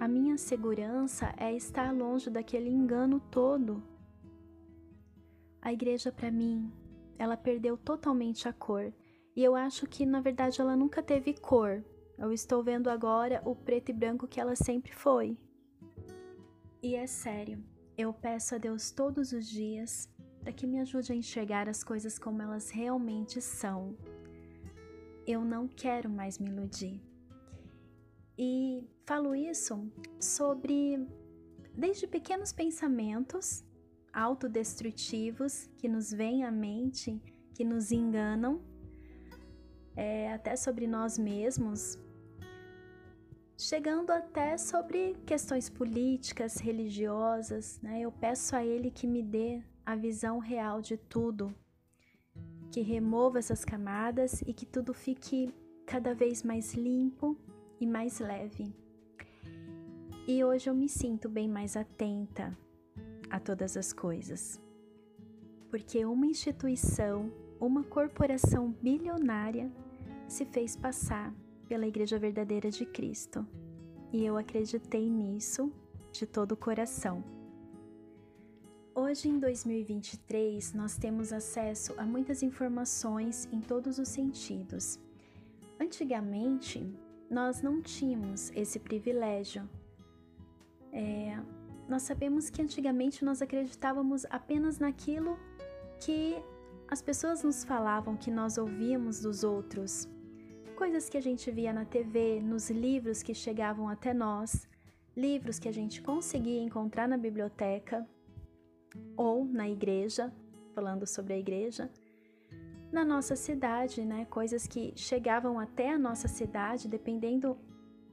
A 0.00 0.06
minha 0.06 0.38
segurança 0.38 1.34
é 1.36 1.52
estar 1.52 1.92
longe 1.92 2.30
daquele 2.30 2.70
engano 2.70 3.18
todo 3.18 3.82
A 5.60 5.72
igreja, 5.72 6.12
para 6.12 6.30
mim, 6.30 6.72
ela 7.18 7.36
perdeu 7.36 7.76
totalmente 7.76 8.48
a 8.48 8.52
cor. 8.52 8.92
E 9.34 9.42
eu 9.42 9.56
acho 9.56 9.88
que, 9.88 10.06
na 10.06 10.20
verdade, 10.20 10.60
ela 10.60 10.76
nunca 10.76 11.02
teve 11.02 11.34
cor. 11.34 11.84
Eu 12.16 12.32
estou 12.32 12.62
vendo 12.62 12.88
agora 12.88 13.42
o 13.44 13.56
preto 13.56 13.90
e 13.90 13.92
branco 13.92 14.28
que 14.28 14.40
ela 14.40 14.54
sempre 14.54 14.92
foi. 14.92 15.36
E 16.80 16.94
é 16.94 17.06
sério, 17.06 17.62
eu 17.96 18.12
peço 18.12 18.54
a 18.54 18.58
Deus 18.58 18.92
todos 18.92 19.32
os 19.32 19.48
dias 19.48 20.08
para 20.40 20.52
que 20.52 20.66
me 20.66 20.78
ajude 20.78 21.12
a 21.12 21.16
enxergar 21.16 21.68
as 21.68 21.82
coisas 21.82 22.18
como 22.18 22.40
elas 22.40 22.70
realmente 22.70 23.40
são. 23.40 23.96
Eu 25.26 25.44
não 25.44 25.66
quero 25.66 26.08
mais 26.08 26.38
me 26.38 26.48
iludir. 26.48 27.07
E 28.38 28.88
falo 29.04 29.34
isso 29.34 29.90
sobre 30.20 31.04
desde 31.74 32.06
pequenos 32.06 32.52
pensamentos 32.52 33.64
autodestrutivos 34.12 35.68
que 35.76 35.88
nos 35.88 36.12
vêm 36.12 36.44
à 36.44 36.50
mente, 36.50 37.20
que 37.52 37.64
nos 37.64 37.90
enganam, 37.90 38.62
é, 39.96 40.32
até 40.32 40.54
sobre 40.54 40.86
nós 40.86 41.18
mesmos, 41.18 41.98
chegando 43.56 44.10
até 44.10 44.56
sobre 44.56 45.16
questões 45.26 45.68
políticas, 45.68 46.58
religiosas. 46.58 47.80
Né? 47.82 48.02
Eu 48.02 48.12
peço 48.12 48.54
a 48.54 48.64
Ele 48.64 48.88
que 48.88 49.06
me 49.06 49.20
dê 49.20 49.60
a 49.84 49.96
visão 49.96 50.38
real 50.38 50.80
de 50.80 50.96
tudo, 50.96 51.52
que 52.70 52.82
remova 52.82 53.40
essas 53.40 53.64
camadas 53.64 54.42
e 54.42 54.54
que 54.54 54.64
tudo 54.64 54.94
fique 54.94 55.52
cada 55.84 56.14
vez 56.14 56.44
mais 56.44 56.74
limpo 56.74 57.36
e 57.80 57.86
mais 57.86 58.18
leve. 58.20 58.72
E 60.26 60.44
hoje 60.44 60.68
eu 60.68 60.74
me 60.74 60.88
sinto 60.88 61.28
bem 61.28 61.48
mais 61.48 61.76
atenta 61.76 62.56
a 63.30 63.40
todas 63.40 63.76
as 63.76 63.92
coisas. 63.92 64.60
Porque 65.70 66.04
uma 66.04 66.26
instituição, 66.26 67.32
uma 67.60 67.82
corporação 67.82 68.70
bilionária 68.82 69.70
se 70.26 70.44
fez 70.44 70.76
passar 70.76 71.34
pela 71.68 71.86
Igreja 71.86 72.18
Verdadeira 72.18 72.70
de 72.70 72.84
Cristo. 72.84 73.46
E 74.12 74.24
eu 74.24 74.36
acreditei 74.36 75.08
nisso 75.08 75.72
de 76.12 76.26
todo 76.26 76.52
o 76.52 76.56
coração. 76.56 77.22
Hoje, 78.94 79.28
em 79.28 79.38
2023, 79.38 80.72
nós 80.72 80.96
temos 80.96 81.32
acesso 81.32 81.94
a 81.96 82.04
muitas 82.04 82.42
informações 82.42 83.48
em 83.52 83.60
todos 83.60 83.98
os 83.98 84.08
sentidos. 84.08 84.98
Antigamente, 85.78 86.84
nós 87.30 87.62
não 87.62 87.82
tínhamos 87.82 88.50
esse 88.54 88.78
privilégio. 88.78 89.68
É, 90.92 91.38
nós 91.88 92.02
sabemos 92.02 92.50
que 92.50 92.62
antigamente 92.62 93.24
nós 93.24 93.42
acreditávamos 93.42 94.24
apenas 94.30 94.78
naquilo 94.78 95.38
que 96.00 96.36
as 96.88 97.02
pessoas 97.02 97.42
nos 97.42 97.64
falavam, 97.64 98.16
que 98.16 98.30
nós 98.30 98.56
ouvíamos 98.56 99.20
dos 99.20 99.44
outros. 99.44 100.08
Coisas 100.76 101.08
que 101.08 101.18
a 101.18 101.20
gente 101.20 101.50
via 101.50 101.72
na 101.72 101.84
TV, 101.84 102.40
nos 102.40 102.70
livros 102.70 103.22
que 103.22 103.34
chegavam 103.34 103.88
até 103.88 104.14
nós, 104.14 104.68
livros 105.16 105.58
que 105.58 105.68
a 105.68 105.72
gente 105.72 106.00
conseguia 106.00 106.62
encontrar 106.62 107.08
na 107.08 107.18
biblioteca 107.18 108.08
ou 109.16 109.44
na 109.44 109.68
igreja, 109.68 110.32
falando 110.74 111.06
sobre 111.06 111.34
a 111.34 111.38
igreja 111.38 111.90
na 112.90 113.04
nossa 113.04 113.36
cidade, 113.36 114.04
né? 114.04 114.26
Coisas 114.26 114.66
que 114.66 114.92
chegavam 114.96 115.58
até 115.58 115.92
a 115.92 115.98
nossa 115.98 116.28
cidade, 116.28 116.88
dependendo 116.88 117.56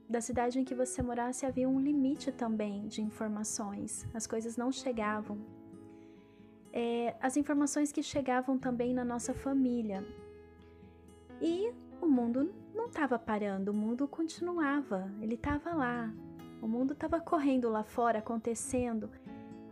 da 0.07 0.21
cidade 0.21 0.59
em 0.59 0.63
que 0.63 0.75
você 0.75 1.01
morasse, 1.01 1.45
havia 1.45 1.67
um 1.67 1.79
limite 1.79 2.31
também 2.31 2.87
de 2.87 3.01
informações. 3.01 4.07
As 4.13 4.27
coisas 4.27 4.55
não 4.57 4.71
chegavam. 4.71 5.37
É, 6.71 7.15
as 7.21 7.37
informações 7.37 7.91
que 7.91 8.03
chegavam 8.03 8.57
também 8.57 8.93
na 8.93 9.05
nossa 9.05 9.33
família. 9.33 10.05
E 11.41 11.73
o 12.01 12.07
mundo 12.07 12.53
não 12.73 12.87
estava 12.87 13.17
parando, 13.17 13.71
o 13.71 13.73
mundo 13.73 14.07
continuava, 14.07 15.09
ele 15.21 15.35
estava 15.35 15.73
lá. 15.73 16.13
O 16.61 16.67
mundo 16.67 16.93
estava 16.93 17.19
correndo 17.19 17.69
lá 17.69 17.83
fora, 17.83 18.19
acontecendo, 18.19 19.09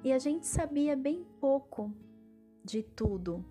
e 0.04 0.12
a 0.12 0.20
gente 0.20 0.45
sabia 0.45 0.95
bem 0.95 1.26
pouco 1.39 1.91
de 2.64 2.84
tudo, 2.84 3.43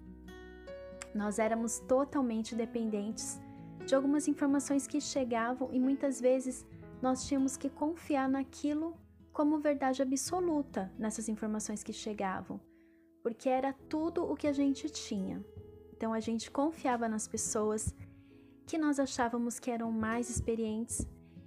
nós 1.15 1.39
éramos 1.39 1.79
totalmente 1.81 2.55
dependentes 2.55 3.41
de 3.87 3.95
algumas 3.95 4.29
informações 4.29 4.87
que 4.87 5.01
chegavam 5.01 5.69
e 5.73 5.79
muitas 5.79 6.21
vezes 6.21 6.67
nós 7.01 7.27
tínhamos 7.27 7.57
que 7.57 7.69
confiar 7.69 8.29
naquilo 8.29 8.97
como 9.33 9.59
verdade 9.59 10.03
absoluta 10.03 10.93
nessas 10.99 11.29
informações 11.29 11.83
que 11.83 11.93
chegavam, 11.93 12.61
porque 13.23 13.49
era 13.49 13.73
tudo 13.89 14.25
o 14.25 14.37
que 14.37 14.47
a 14.47 14.53
gente 14.53 14.89
tinha. 14.89 15.45
Então 15.93 16.13
a 16.13 16.21
gente 16.21 16.51
confiava 16.51 17.09
nas 17.09 17.27
pessoas 17.27 17.95
que 18.67 18.79
nós 18.79 18.99
achávamos 18.99 19.59
que 19.59 19.71
eram 19.71 19.91
mais 19.91 20.31
experientes 20.31 21.07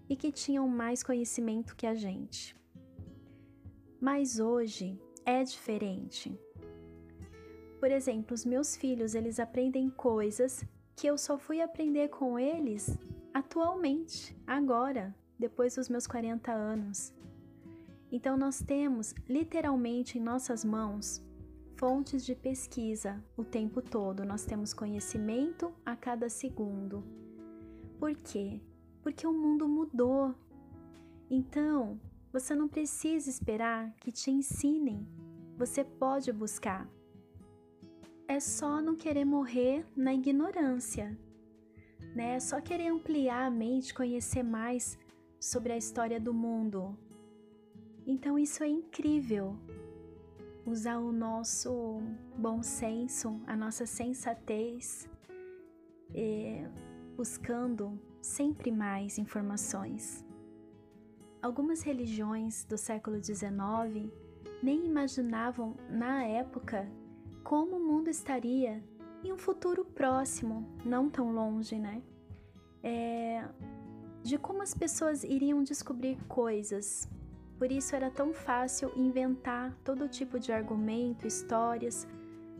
e 0.09 0.15
que 0.15 0.31
tinham 0.31 0.67
mais 0.67 1.03
conhecimento 1.03 1.75
que 1.75 1.87
a 1.87 1.95
gente. 1.95 2.55
Mas 3.99 4.39
hoje 4.39 4.99
é 5.25 5.43
diferente. 5.43 6.39
Por 7.79 7.91
exemplo, 7.91 8.33
os 8.33 8.45
meus 8.45 8.75
filhos, 8.75 9.15
eles 9.15 9.39
aprendem 9.39 9.89
coisas 9.89 10.63
que 10.95 11.07
eu 11.07 11.17
só 11.17 11.37
fui 11.37 11.61
aprender 11.61 12.09
com 12.09 12.39
eles 12.39 12.97
atualmente, 13.33 14.35
agora, 14.47 15.13
depois 15.37 15.75
dos 15.75 15.89
meus 15.89 16.07
40 16.07 16.51
anos. 16.51 17.13
Então 18.11 18.37
nós 18.37 18.61
temos 18.61 19.13
literalmente 19.27 20.17
em 20.17 20.21
nossas 20.21 20.63
mãos 20.63 21.21
fontes 21.75 22.25
de 22.25 22.33
pesquisa 22.33 23.21
o 23.35 23.43
tempo 23.43 23.81
todo, 23.81 24.23
nós 24.23 24.45
temos 24.45 24.73
conhecimento 24.73 25.73
a 25.85 25.95
cada 25.95 26.29
segundo. 26.29 27.03
Por 27.99 28.15
quê? 28.15 28.61
Porque 29.03 29.27
o 29.27 29.33
mundo 29.33 29.67
mudou. 29.67 30.33
Então, 31.29 31.99
você 32.31 32.55
não 32.55 32.67
precisa 32.67 33.29
esperar 33.29 33.93
que 33.99 34.11
te 34.11 34.31
ensinem, 34.31 35.05
você 35.57 35.83
pode 35.83 36.31
buscar 36.31 36.89
é 38.27 38.39
só 38.39 38.81
não 38.81 38.95
querer 38.95 39.25
morrer 39.25 39.85
na 39.95 40.13
ignorância, 40.13 41.17
né? 42.15 42.35
É 42.35 42.39
só 42.39 42.59
querer 42.59 42.87
ampliar 42.87 43.45
a 43.45 43.51
mente, 43.51 43.93
conhecer 43.93 44.43
mais 44.43 44.97
sobre 45.39 45.73
a 45.73 45.77
história 45.77 46.19
do 46.19 46.33
mundo. 46.33 46.97
Então 48.05 48.37
isso 48.37 48.63
é 48.63 48.67
incrível. 48.67 49.55
Usar 50.65 50.97
o 50.97 51.11
nosso 51.11 51.99
bom 52.35 52.63
senso, 52.63 53.39
a 53.45 53.55
nossa 53.55 53.85
sensatez, 53.85 55.07
buscando 57.15 57.99
sempre 58.21 58.71
mais 58.71 59.19
informações. 59.19 60.25
Algumas 61.41 61.83
religiões 61.83 62.65
do 62.65 62.77
século 62.77 63.23
XIX 63.23 64.11
nem 64.63 64.87
imaginavam 64.87 65.75
na 65.87 66.23
época 66.23 66.89
como 67.45 67.77
o 67.77 67.79
mundo 67.79 68.09
estaria 68.09 68.83
em 69.23 69.31
um 69.31 69.37
futuro 69.37 69.85
próximo, 69.85 70.67
não 70.83 71.11
tão 71.11 71.31
longe, 71.31 71.77
né? 71.77 72.01
É, 72.81 73.47
de 74.23 74.35
como 74.39 74.63
as 74.63 74.73
pessoas 74.73 75.23
iriam 75.23 75.63
descobrir 75.63 76.17
coisas. 76.27 77.07
Por 77.59 77.71
isso 77.71 77.95
era 77.95 78.09
tão 78.09 78.33
fácil 78.33 78.91
inventar 78.97 79.77
todo 79.83 80.09
tipo 80.09 80.39
de 80.39 80.51
argumento, 80.51 81.27
histórias, 81.27 82.07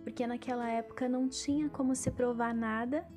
porque 0.04 0.28
naquela 0.28 0.70
época 0.70 1.10
não 1.10 1.28
tinha 1.28 1.68
como 1.68 1.96
se 1.96 2.12
provar 2.12 2.54
nada, 2.54 3.08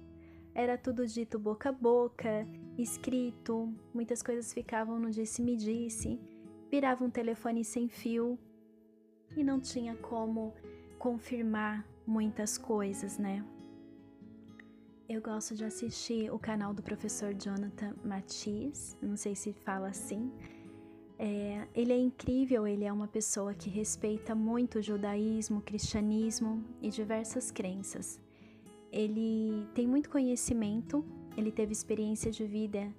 era 0.55 0.79
tudo 0.79 1.07
dito 1.07 1.39
boca 1.39 1.69
a 1.69 1.73
boca, 1.73 2.49
escrito, 2.79 3.75
muitas 3.93 4.23
coisas 4.23 4.55
ficavam 4.55 4.99
no 4.99 5.11
disse-me-disse, 5.11 6.19
virava 6.71 7.05
um 7.05 7.11
telefone 7.11 7.63
sem 7.63 7.91
fio 7.91 8.39
e 9.37 9.45
não 9.45 9.61
tinha 9.61 9.95
como 9.97 10.55
confirmar 10.99 11.87
muitas 12.07 12.59
coisas, 12.59 13.19
né? 13.19 13.45
Eu 15.09 15.23
gosto 15.23 15.55
de 15.55 15.65
assistir 15.65 16.31
o 16.31 16.39
canal 16.39 16.75
do 16.75 16.83
professor 16.83 17.33
Jonathan 17.33 17.95
Matias, 18.05 18.97
não 19.01 19.17
sei 19.17 19.35
se 19.35 19.53
fala 19.53 19.89
assim. 19.89 20.31
É, 21.19 21.67
ele 21.75 21.93
é 21.93 21.99
incrível, 21.99 22.67
ele 22.67 22.85
é 22.85 22.93
uma 22.93 23.09
pessoa 23.09 23.55
que 23.55 23.71
respeita 23.71 24.35
muito 24.35 24.79
o 24.79 24.83
judaísmo, 24.83 25.59
o 25.59 25.63
cristianismo 25.63 26.63
e 26.83 26.91
diversas 26.91 27.51
crenças. 27.51 28.21
Ele 28.93 29.67
tem 29.75 29.87
muito 29.87 30.11
conhecimento, 30.11 31.05
ele 31.37 31.51
teve 31.51 31.73
experiência 31.73 32.31
de 32.31 32.45
vida 32.47 32.93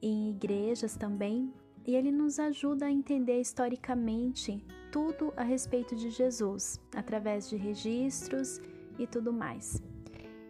em 0.00 0.30
igrejas 0.30 0.96
também, 0.96 1.52
e 1.86 1.94
ele 1.94 2.10
nos 2.10 2.38
ajuda 2.38 2.86
a 2.86 2.90
entender 2.90 3.40
historicamente 3.40 4.64
tudo 4.94 5.34
a 5.36 5.42
respeito 5.42 5.96
de 5.96 6.08
Jesus, 6.08 6.80
através 6.94 7.50
de 7.50 7.56
registros 7.56 8.60
e 8.96 9.08
tudo 9.08 9.32
mais. 9.32 9.82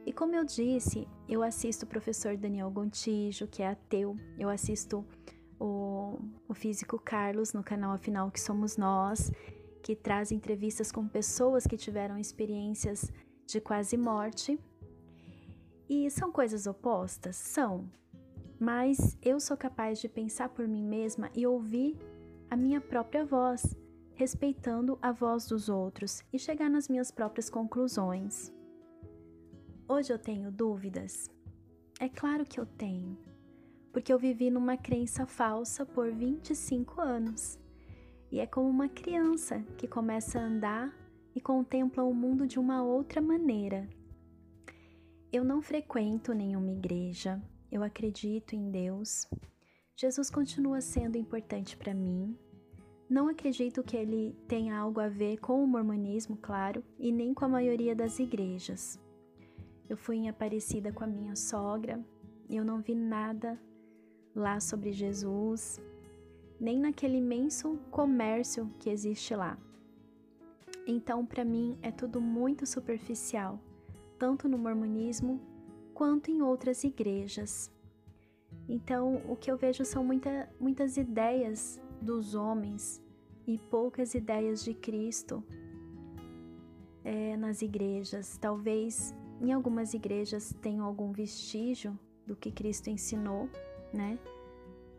E 0.04 0.12
como 0.12 0.34
eu 0.34 0.44
disse, 0.44 1.08
eu 1.26 1.42
assisto 1.42 1.86
o 1.86 1.88
professor 1.88 2.36
Daniel 2.36 2.70
Gontijo, 2.70 3.46
que 3.46 3.62
é 3.62 3.68
ateu, 3.68 4.18
eu 4.38 4.50
assisto 4.50 5.02
o, 5.58 6.18
o 6.46 6.52
físico 6.52 6.98
Carlos 6.98 7.54
no 7.54 7.64
canal 7.64 7.92
Afinal 7.92 8.30
Que 8.30 8.38
Somos 8.38 8.76
Nós, 8.76 9.32
que 9.82 9.96
traz 9.96 10.30
entrevistas 10.30 10.92
com 10.92 11.08
pessoas 11.08 11.66
que 11.66 11.78
tiveram 11.78 12.18
experiências 12.18 13.10
de 13.46 13.62
quase 13.62 13.96
morte. 13.96 14.60
E 15.88 16.10
são 16.10 16.30
coisas 16.30 16.66
opostas? 16.66 17.36
São. 17.36 17.90
Mas 18.60 19.16
eu 19.22 19.40
sou 19.40 19.56
capaz 19.56 20.02
de 20.02 20.08
pensar 20.08 20.50
por 20.50 20.68
mim 20.68 20.84
mesma 20.84 21.30
e 21.34 21.46
ouvir 21.46 21.96
a 22.50 22.56
minha 22.56 22.78
própria 22.78 23.24
voz, 23.24 23.74
respeitando 24.14 24.98
a 25.02 25.12
voz 25.12 25.46
dos 25.46 25.68
outros 25.68 26.22
e 26.32 26.38
chegar 26.38 26.70
nas 26.70 26.88
minhas 26.88 27.10
próprias 27.10 27.50
conclusões. 27.50 28.52
Hoje 29.88 30.12
eu 30.12 30.18
tenho 30.18 30.50
dúvidas? 30.50 31.28
É 32.00 32.08
claro 32.08 32.44
que 32.44 32.58
eu 32.58 32.66
tenho, 32.66 33.18
porque 33.92 34.12
eu 34.12 34.18
vivi 34.18 34.50
numa 34.50 34.76
crença 34.76 35.26
falsa 35.26 35.84
por 35.84 36.10
25 36.10 37.00
anos. 37.00 37.58
E 38.30 38.40
é 38.40 38.46
como 38.46 38.68
uma 38.68 38.88
criança 38.88 39.60
que 39.76 39.86
começa 39.86 40.40
a 40.40 40.44
andar 40.44 40.92
e 41.34 41.40
contempla 41.40 42.02
o 42.02 42.14
mundo 42.14 42.46
de 42.46 42.58
uma 42.58 42.82
outra 42.82 43.20
maneira. 43.20 43.88
Eu 45.32 45.44
não 45.44 45.60
frequento 45.60 46.32
nenhuma 46.32 46.70
igreja, 46.70 47.42
eu 47.70 47.82
acredito 47.82 48.54
em 48.54 48.70
Deus. 48.70 49.28
Jesus 49.96 50.30
continua 50.30 50.80
sendo 50.80 51.18
importante 51.18 51.76
para 51.76 51.92
mim. 51.92 52.38
Não 53.08 53.28
acredito 53.28 53.82
que 53.82 53.96
ele 53.96 54.34
tenha 54.48 54.78
algo 54.78 54.98
a 54.98 55.08
ver 55.08 55.38
com 55.38 55.62
o 55.62 55.66
mormonismo, 55.66 56.38
claro, 56.40 56.82
e 56.98 57.12
nem 57.12 57.34
com 57.34 57.44
a 57.44 57.48
maioria 57.48 57.94
das 57.94 58.18
igrejas. 58.18 58.98
Eu 59.88 59.96
fui 59.96 60.16
em 60.16 60.28
Aparecida 60.28 60.90
com 60.90 61.04
a 61.04 61.06
minha 61.06 61.36
sogra 61.36 62.02
e 62.48 62.56
eu 62.56 62.64
não 62.64 62.80
vi 62.80 62.94
nada 62.94 63.60
lá 64.34 64.58
sobre 64.58 64.92
Jesus, 64.92 65.80
nem 66.58 66.78
naquele 66.78 67.18
imenso 67.18 67.78
comércio 67.90 68.70
que 68.78 68.88
existe 68.88 69.34
lá. 69.34 69.58
Então, 70.86 71.24
para 71.24 71.44
mim, 71.44 71.78
é 71.82 71.90
tudo 71.90 72.20
muito 72.20 72.66
superficial, 72.66 73.60
tanto 74.18 74.48
no 74.48 74.58
mormonismo 74.58 75.40
quanto 75.92 76.30
em 76.30 76.42
outras 76.42 76.84
igrejas. 76.84 77.70
Então, 78.68 79.22
o 79.28 79.36
que 79.36 79.50
eu 79.50 79.56
vejo 79.56 79.84
são 79.84 80.02
muita, 80.04 80.48
muitas 80.58 80.96
ideias 80.96 81.80
dos 82.04 82.34
homens 82.34 83.02
e 83.46 83.58
poucas 83.58 84.14
ideias 84.14 84.62
de 84.62 84.74
Cristo 84.74 85.42
é, 87.02 87.36
nas 87.36 87.62
igrejas. 87.62 88.36
Talvez 88.38 89.14
em 89.40 89.52
algumas 89.52 89.94
igrejas 89.94 90.54
tenham 90.62 90.84
algum 90.84 91.10
vestígio 91.12 91.98
do 92.26 92.36
que 92.36 92.52
Cristo 92.52 92.88
ensinou, 92.88 93.48
né? 93.92 94.18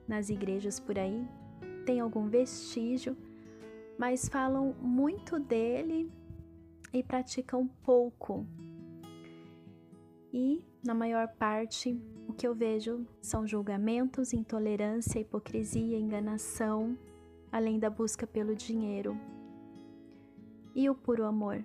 Nas 0.08 0.30
igrejas 0.30 0.80
por 0.80 0.99
aí 0.99 1.28
tem 1.86 1.99
algum 1.99 2.28
vestígio, 2.28 3.16
mas 3.97 4.28
falam 4.28 4.74
muito 4.82 5.39
dele 5.39 6.12
e 6.91 7.03
praticam 7.03 7.68
pouco. 7.84 8.45
E, 10.34 10.66
na 10.84 10.93
maior 10.93 11.28
parte, 11.38 11.97
o 12.28 12.34
que 12.34 12.47
eu 12.47 12.53
vejo 12.53 13.05
são 13.21 13.45
julgamentos, 13.47 14.34
intolerância, 14.34 15.19
hipocrisia, 15.19 15.97
enganação, 15.97 16.97
além 17.51 17.80
da 17.80 17.89
busca 17.89 18.26
pelo 18.26 18.55
dinheiro. 18.55 19.17
E 20.73 20.89
o 20.89 20.95
puro 20.95 21.26
amor? 21.26 21.63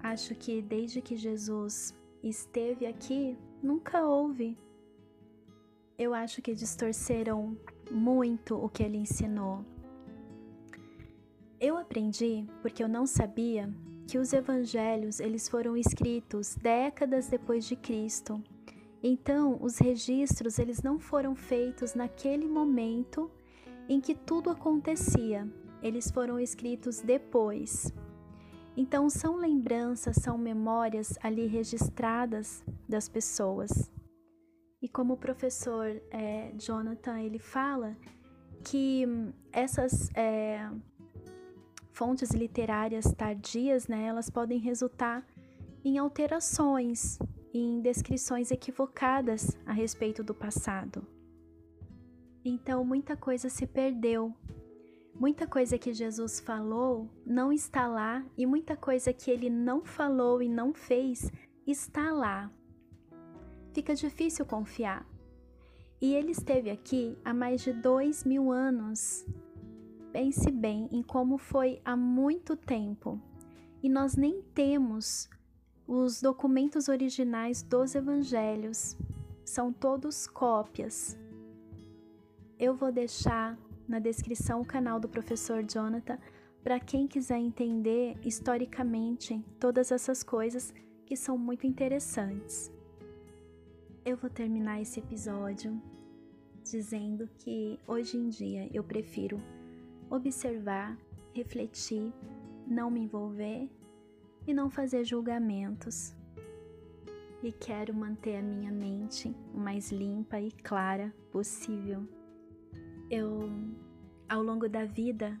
Acho 0.00 0.34
que 0.34 0.62
desde 0.62 1.02
que 1.02 1.16
Jesus 1.16 1.94
esteve 2.22 2.86
aqui, 2.86 3.36
nunca 3.62 4.06
houve. 4.06 4.56
Eu 5.98 6.14
acho 6.14 6.40
que 6.40 6.54
distorceram 6.54 7.56
muito 7.90 8.54
o 8.54 8.68
que 8.68 8.82
ele 8.82 8.98
ensinou. 8.98 9.64
Eu 11.60 11.76
aprendi 11.76 12.46
porque 12.62 12.84
eu 12.84 12.88
não 12.88 13.04
sabia 13.06 13.68
que 14.06 14.18
os 14.18 14.32
evangelhos 14.32 15.18
eles 15.18 15.48
foram 15.48 15.76
escritos 15.76 16.54
décadas 16.54 17.26
depois 17.26 17.64
de 17.64 17.74
Cristo. 17.74 18.40
Então, 19.02 19.58
os 19.60 19.78
registros 19.78 20.58
eles 20.58 20.82
não 20.82 20.98
foram 20.98 21.34
feitos 21.34 21.94
naquele 21.94 22.48
momento 22.48 23.30
em 23.88 24.00
que 24.00 24.14
tudo 24.14 24.50
acontecia. 24.50 25.48
Eles 25.82 26.10
foram 26.10 26.40
escritos 26.40 27.00
depois. 27.00 27.92
Então, 28.76 29.08
são 29.08 29.36
lembranças, 29.36 30.16
são 30.16 30.36
memórias 30.36 31.16
ali 31.22 31.46
registradas 31.46 32.64
das 32.88 33.08
pessoas. 33.08 33.90
E 34.80 34.88
como 34.88 35.14
o 35.14 35.16
professor 35.16 36.00
é, 36.10 36.52
Jonathan 36.56 37.20
ele 37.20 37.38
fala 37.38 37.96
que 38.64 39.04
essas 39.52 40.08
é, 40.14 40.68
fontes 41.90 42.30
literárias 42.30 43.12
tardias, 43.12 43.88
né, 43.88 44.04
elas 44.04 44.30
podem 44.30 44.58
resultar 44.60 45.26
em 45.84 45.98
alterações, 45.98 47.18
em 47.52 47.80
descrições 47.80 48.50
equivocadas 48.50 49.56
a 49.64 49.72
respeito 49.72 50.22
do 50.22 50.34
passado. 50.34 51.06
Então, 52.44 52.84
muita 52.84 53.16
coisa 53.16 53.48
se 53.48 53.66
perdeu 53.66 54.34
Muita 55.18 55.48
coisa 55.48 55.76
que 55.76 55.92
Jesus 55.92 56.38
falou 56.38 57.10
não 57.26 57.52
está 57.52 57.88
lá 57.88 58.24
e 58.36 58.46
muita 58.46 58.76
coisa 58.76 59.12
que 59.12 59.32
ele 59.32 59.50
não 59.50 59.84
falou 59.84 60.40
e 60.40 60.48
não 60.48 60.72
fez 60.72 61.28
está 61.66 62.12
lá. 62.12 62.48
Fica 63.72 63.96
difícil 63.96 64.46
confiar. 64.46 65.04
E 66.00 66.14
ele 66.14 66.30
esteve 66.30 66.70
aqui 66.70 67.18
há 67.24 67.34
mais 67.34 67.62
de 67.62 67.72
dois 67.72 68.22
mil 68.22 68.52
anos. 68.52 69.26
Pense 70.12 70.52
bem 70.52 70.88
em 70.92 71.02
como 71.02 71.36
foi 71.36 71.80
há 71.84 71.96
muito 71.96 72.54
tempo. 72.56 73.20
E 73.82 73.88
nós 73.88 74.14
nem 74.14 74.40
temos 74.54 75.28
os 75.88 76.20
documentos 76.20 76.86
originais 76.86 77.62
dos 77.62 77.94
evangelhos. 77.94 78.94
São 79.42 79.72
todos 79.72 80.26
cópias. 80.26 81.18
Eu 82.58 82.74
vou 82.74 82.92
deixar 82.92 83.58
na 83.88 83.98
descrição 83.98 84.60
o 84.60 84.66
canal 84.66 85.00
do 85.00 85.08
professor 85.08 85.64
Jonathan 85.64 86.18
para 86.62 86.78
quem 86.78 87.08
quiser 87.08 87.38
entender 87.38 88.18
historicamente 88.22 89.42
todas 89.58 89.90
essas 89.90 90.22
coisas 90.22 90.74
que 91.06 91.16
são 91.16 91.38
muito 91.38 91.66
interessantes. 91.66 92.70
Eu 94.04 94.18
vou 94.18 94.28
terminar 94.28 94.82
esse 94.82 95.00
episódio 95.00 95.80
dizendo 96.62 97.26
que 97.38 97.80
hoje 97.86 98.18
em 98.18 98.28
dia 98.28 98.68
eu 98.74 98.84
prefiro 98.84 99.40
observar, 100.10 100.98
refletir, 101.32 102.12
não 102.66 102.90
me 102.90 103.00
envolver 103.00 103.70
e 104.48 104.54
não 104.54 104.70
fazer 104.70 105.04
julgamentos. 105.04 106.16
E 107.42 107.52
quero 107.52 107.94
manter 107.94 108.36
a 108.36 108.42
minha 108.42 108.72
mente 108.72 109.36
o 109.52 109.58
mais 109.58 109.92
limpa 109.92 110.40
e 110.40 110.50
clara 110.50 111.14
possível. 111.30 112.08
Eu, 113.10 113.50
ao 114.26 114.42
longo 114.42 114.66
da 114.66 114.86
vida, 114.86 115.38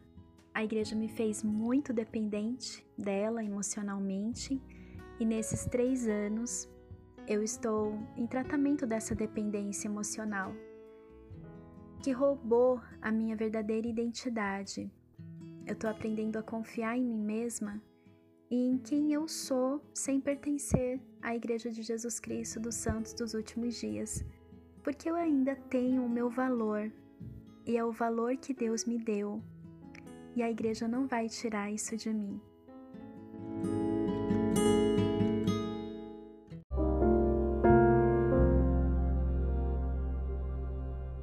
a 0.52 0.62
igreja 0.62 0.94
me 0.94 1.08
fez 1.08 1.42
muito 1.42 1.90
dependente 1.90 2.86
dela 2.98 3.42
emocionalmente, 3.42 4.60
e 5.18 5.24
nesses 5.24 5.64
três 5.64 6.06
anos 6.06 6.68
eu 7.26 7.42
estou 7.42 7.98
em 8.14 8.26
tratamento 8.26 8.86
dessa 8.86 9.14
dependência 9.14 9.88
emocional, 9.88 10.52
que 12.02 12.12
roubou 12.12 12.78
a 13.00 13.10
minha 13.10 13.34
verdadeira 13.34 13.88
identidade. 13.88 14.92
Eu 15.66 15.72
estou 15.72 15.88
aprendendo 15.88 16.36
a 16.36 16.42
confiar 16.42 16.96
em 16.96 17.04
mim 17.04 17.18
mesma 17.18 17.82
e 18.50 18.56
em 18.56 18.78
quem 18.78 19.12
eu 19.12 19.28
sou 19.28 19.82
sem 19.92 20.20
pertencer 20.20 21.00
à 21.20 21.34
Igreja 21.34 21.70
de 21.70 21.82
Jesus 21.82 22.18
Cristo 22.18 22.58
dos 22.58 22.74
Santos 22.74 23.12
dos 23.12 23.34
últimos 23.34 23.74
dias, 23.78 24.24
porque 24.82 25.10
eu 25.10 25.14
ainda 25.14 25.54
tenho 25.68 26.04
o 26.04 26.08
meu 26.08 26.30
valor 26.30 26.90
e 27.66 27.76
é 27.76 27.84
o 27.84 27.92
valor 27.92 28.34
que 28.38 28.54
Deus 28.54 28.86
me 28.86 28.98
deu, 28.98 29.42
e 30.34 30.42
a 30.42 30.50
igreja 30.50 30.88
não 30.88 31.06
vai 31.06 31.28
tirar 31.28 31.70
isso 31.70 31.94
de 31.96 32.08
mim. 32.08 32.40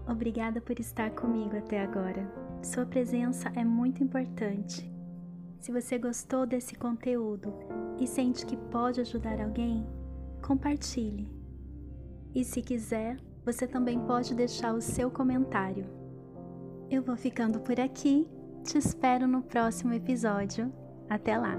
Obrigada 0.08 0.62
por 0.62 0.80
estar 0.80 1.10
comigo 1.12 1.58
até 1.58 1.82
agora. 1.82 2.32
Sua 2.62 2.86
presença 2.86 3.52
é 3.56 3.66
muito 3.66 4.04
importante. 4.04 4.95
Se 5.66 5.72
você 5.72 5.98
gostou 5.98 6.46
desse 6.46 6.76
conteúdo 6.76 7.52
e 8.00 8.06
sente 8.06 8.46
que 8.46 8.56
pode 8.56 9.02
ajudar 9.02 9.42
alguém, 9.42 9.84
compartilhe. 10.40 11.28
E 12.36 12.46
se 12.46 12.62
quiser, 12.62 13.18
você 13.44 13.66
também 13.66 14.00
pode 14.02 14.36
deixar 14.36 14.76
o 14.76 14.80
seu 14.80 15.10
comentário. 15.10 15.88
Eu 16.88 17.02
vou 17.02 17.18
ficando 17.18 17.60
por 17.62 17.80
aqui. 17.80 18.30
Te 18.64 18.78
espero 18.78 19.28
no 19.28 19.42
próximo 19.42 19.92
episódio. 19.92 20.72
Até 21.10 21.36
lá! 21.36 21.58